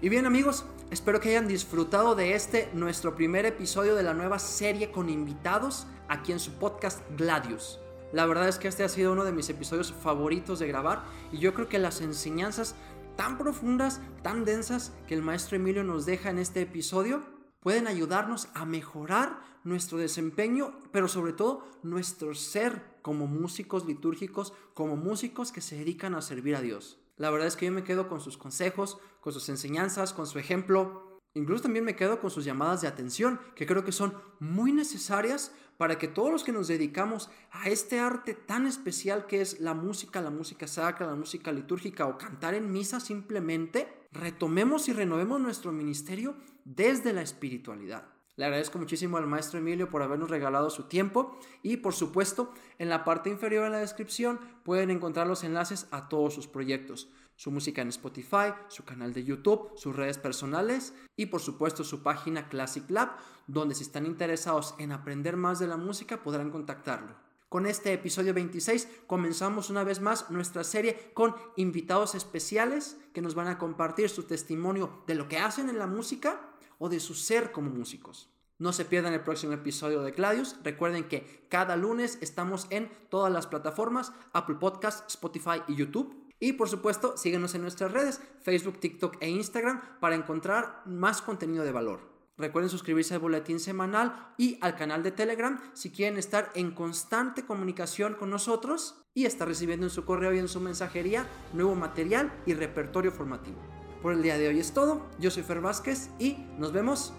Y 0.00 0.08
bien 0.08 0.26
amigos, 0.26 0.64
espero 0.90 1.20
que 1.20 1.30
hayan 1.30 1.48
disfrutado 1.48 2.14
de 2.14 2.34
este 2.34 2.68
nuestro 2.74 3.16
primer 3.16 3.46
episodio 3.46 3.94
de 3.94 4.02
la 4.02 4.14
nueva 4.14 4.38
serie 4.38 4.90
con 4.90 5.08
invitados 5.08 5.86
aquí 6.08 6.32
en 6.32 6.40
su 6.40 6.52
podcast 6.52 7.00
Gladius. 7.16 7.80
La 8.12 8.26
verdad 8.26 8.48
es 8.48 8.58
que 8.58 8.68
este 8.68 8.84
ha 8.84 8.88
sido 8.88 9.12
uno 9.12 9.24
de 9.24 9.32
mis 9.32 9.48
episodios 9.48 9.92
favoritos 9.92 10.60
de 10.60 10.68
grabar 10.68 11.02
y 11.32 11.38
yo 11.38 11.52
creo 11.52 11.68
que 11.68 11.80
las 11.80 12.00
enseñanzas 12.00 12.76
tan 13.16 13.38
profundas, 13.38 14.00
tan 14.22 14.44
densas 14.44 14.92
que 15.06 15.14
el 15.14 15.22
maestro 15.22 15.56
Emilio 15.56 15.84
nos 15.84 16.06
deja 16.06 16.30
en 16.30 16.38
este 16.38 16.62
episodio 16.62 17.22
pueden 17.60 17.86
ayudarnos 17.86 18.48
a 18.54 18.66
mejorar 18.66 19.40
nuestro 19.64 19.96
desempeño, 19.96 20.78
pero 20.92 21.08
sobre 21.08 21.32
todo 21.32 21.66
nuestro 21.82 22.34
ser 22.34 22.82
como 23.00 23.26
músicos 23.26 23.86
litúrgicos, 23.86 24.52
como 24.74 24.96
músicos 24.96 25.50
que 25.50 25.62
se 25.62 25.76
dedican 25.76 26.14
a 26.14 26.20
servir 26.20 26.56
a 26.56 26.60
Dios. 26.60 26.98
La 27.16 27.30
verdad 27.30 27.48
es 27.48 27.56
que 27.56 27.66
yo 27.66 27.72
me 27.72 27.84
quedo 27.84 28.06
con 28.06 28.20
sus 28.20 28.36
consejos, 28.36 28.98
con 29.20 29.32
sus 29.32 29.48
enseñanzas, 29.48 30.12
con 30.12 30.26
su 30.26 30.38
ejemplo. 30.38 31.13
Incluso 31.34 31.64
también 31.64 31.84
me 31.84 31.96
quedo 31.96 32.20
con 32.20 32.30
sus 32.30 32.44
llamadas 32.44 32.80
de 32.80 32.88
atención, 32.88 33.40
que 33.56 33.66
creo 33.66 33.84
que 33.84 33.90
son 33.90 34.14
muy 34.38 34.72
necesarias 34.72 35.52
para 35.76 35.98
que 35.98 36.06
todos 36.06 36.30
los 36.30 36.44
que 36.44 36.52
nos 36.52 36.68
dedicamos 36.68 37.28
a 37.50 37.68
este 37.68 37.98
arte 37.98 38.34
tan 38.34 38.68
especial 38.68 39.26
que 39.26 39.40
es 39.40 39.58
la 39.58 39.74
música, 39.74 40.22
la 40.22 40.30
música 40.30 40.68
sacra, 40.68 41.08
la 41.08 41.16
música 41.16 41.50
litúrgica 41.50 42.06
o 42.06 42.16
cantar 42.16 42.54
en 42.54 42.70
misa 42.70 43.00
simplemente, 43.00 43.88
retomemos 44.12 44.88
y 44.88 44.92
renovemos 44.92 45.40
nuestro 45.40 45.72
ministerio 45.72 46.36
desde 46.64 47.12
la 47.12 47.22
espiritualidad. 47.22 48.04
Le 48.36 48.44
agradezco 48.44 48.78
muchísimo 48.78 49.16
al 49.16 49.26
maestro 49.26 49.58
Emilio 49.58 49.90
por 49.90 50.02
habernos 50.02 50.30
regalado 50.30 50.70
su 50.70 50.84
tiempo 50.84 51.38
y 51.62 51.76
por 51.76 51.94
supuesto 51.94 52.52
en 52.78 52.88
la 52.88 53.04
parte 53.04 53.30
inferior 53.30 53.64
de 53.64 53.70
la 53.70 53.78
descripción 53.78 54.40
pueden 54.64 54.90
encontrar 54.90 55.26
los 55.26 55.44
enlaces 55.44 55.86
a 55.92 56.08
todos 56.08 56.34
sus 56.34 56.48
proyectos 56.48 57.10
su 57.36 57.50
música 57.50 57.82
en 57.82 57.88
Spotify, 57.88 58.52
su 58.68 58.84
canal 58.84 59.12
de 59.12 59.24
YouTube, 59.24 59.72
sus 59.76 59.94
redes 59.94 60.18
personales 60.18 60.94
y 61.16 61.26
por 61.26 61.40
supuesto 61.40 61.84
su 61.84 62.02
página 62.02 62.48
Classic 62.48 62.88
Lab, 62.90 63.16
donde 63.46 63.74
si 63.74 63.82
están 63.82 64.06
interesados 64.06 64.74
en 64.78 64.92
aprender 64.92 65.36
más 65.36 65.58
de 65.58 65.66
la 65.66 65.76
música 65.76 66.22
podrán 66.22 66.50
contactarlo. 66.50 67.14
Con 67.48 67.66
este 67.66 67.92
episodio 67.92 68.34
26 68.34 68.88
comenzamos 69.06 69.70
una 69.70 69.84
vez 69.84 70.00
más 70.00 70.30
nuestra 70.30 70.64
serie 70.64 71.12
con 71.14 71.36
invitados 71.56 72.14
especiales 72.16 72.96
que 73.12 73.22
nos 73.22 73.34
van 73.36 73.46
a 73.46 73.58
compartir 73.58 74.08
su 74.08 74.24
testimonio 74.24 75.04
de 75.06 75.14
lo 75.14 75.28
que 75.28 75.38
hacen 75.38 75.68
en 75.68 75.78
la 75.78 75.86
música 75.86 76.40
o 76.78 76.88
de 76.88 76.98
su 76.98 77.14
ser 77.14 77.52
como 77.52 77.70
músicos. 77.70 78.28
No 78.58 78.72
se 78.72 78.84
pierdan 78.84 79.12
el 79.12 79.20
próximo 79.20 79.52
episodio 79.52 80.02
de 80.02 80.12
Gladius. 80.12 80.56
Recuerden 80.62 81.08
que 81.08 81.46
cada 81.48 81.76
lunes 81.76 82.18
estamos 82.20 82.66
en 82.70 82.90
todas 83.08 83.32
las 83.32 83.46
plataformas, 83.46 84.12
Apple 84.32 84.56
Podcasts, 84.56 85.04
Spotify 85.08 85.62
y 85.68 85.76
YouTube. 85.76 86.23
Y 86.44 86.52
por 86.52 86.68
supuesto, 86.68 87.16
síguenos 87.16 87.54
en 87.54 87.62
nuestras 87.62 87.90
redes, 87.90 88.20
Facebook, 88.42 88.78
TikTok 88.78 89.16
e 89.20 89.30
Instagram 89.30 89.80
para 89.98 90.14
encontrar 90.14 90.82
más 90.84 91.22
contenido 91.22 91.64
de 91.64 91.72
valor. 91.72 92.00
Recuerden 92.36 92.68
suscribirse 92.68 93.14
al 93.14 93.20
boletín 93.20 93.58
semanal 93.58 94.34
y 94.36 94.58
al 94.60 94.76
canal 94.76 95.02
de 95.02 95.10
Telegram 95.10 95.58
si 95.72 95.90
quieren 95.90 96.18
estar 96.18 96.50
en 96.54 96.72
constante 96.72 97.46
comunicación 97.46 98.12
con 98.12 98.28
nosotros 98.28 99.06
y 99.14 99.24
estar 99.24 99.48
recibiendo 99.48 99.86
en 99.86 99.90
su 99.90 100.04
correo 100.04 100.34
y 100.34 100.38
en 100.38 100.48
su 100.48 100.60
mensajería 100.60 101.26
nuevo 101.54 101.74
material 101.76 102.30
y 102.44 102.52
repertorio 102.52 103.10
formativo. 103.10 103.56
Por 104.02 104.12
el 104.12 104.22
día 104.22 104.36
de 104.36 104.48
hoy 104.48 104.60
es 104.60 104.74
todo. 104.74 105.06
Yo 105.18 105.30
soy 105.30 105.44
Fer 105.44 105.62
Vázquez 105.62 106.10
y 106.18 106.44
nos 106.58 106.74
vemos 106.74 107.14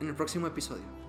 en 0.00 0.08
el 0.08 0.14
próximo 0.14 0.46
episodio. 0.46 1.03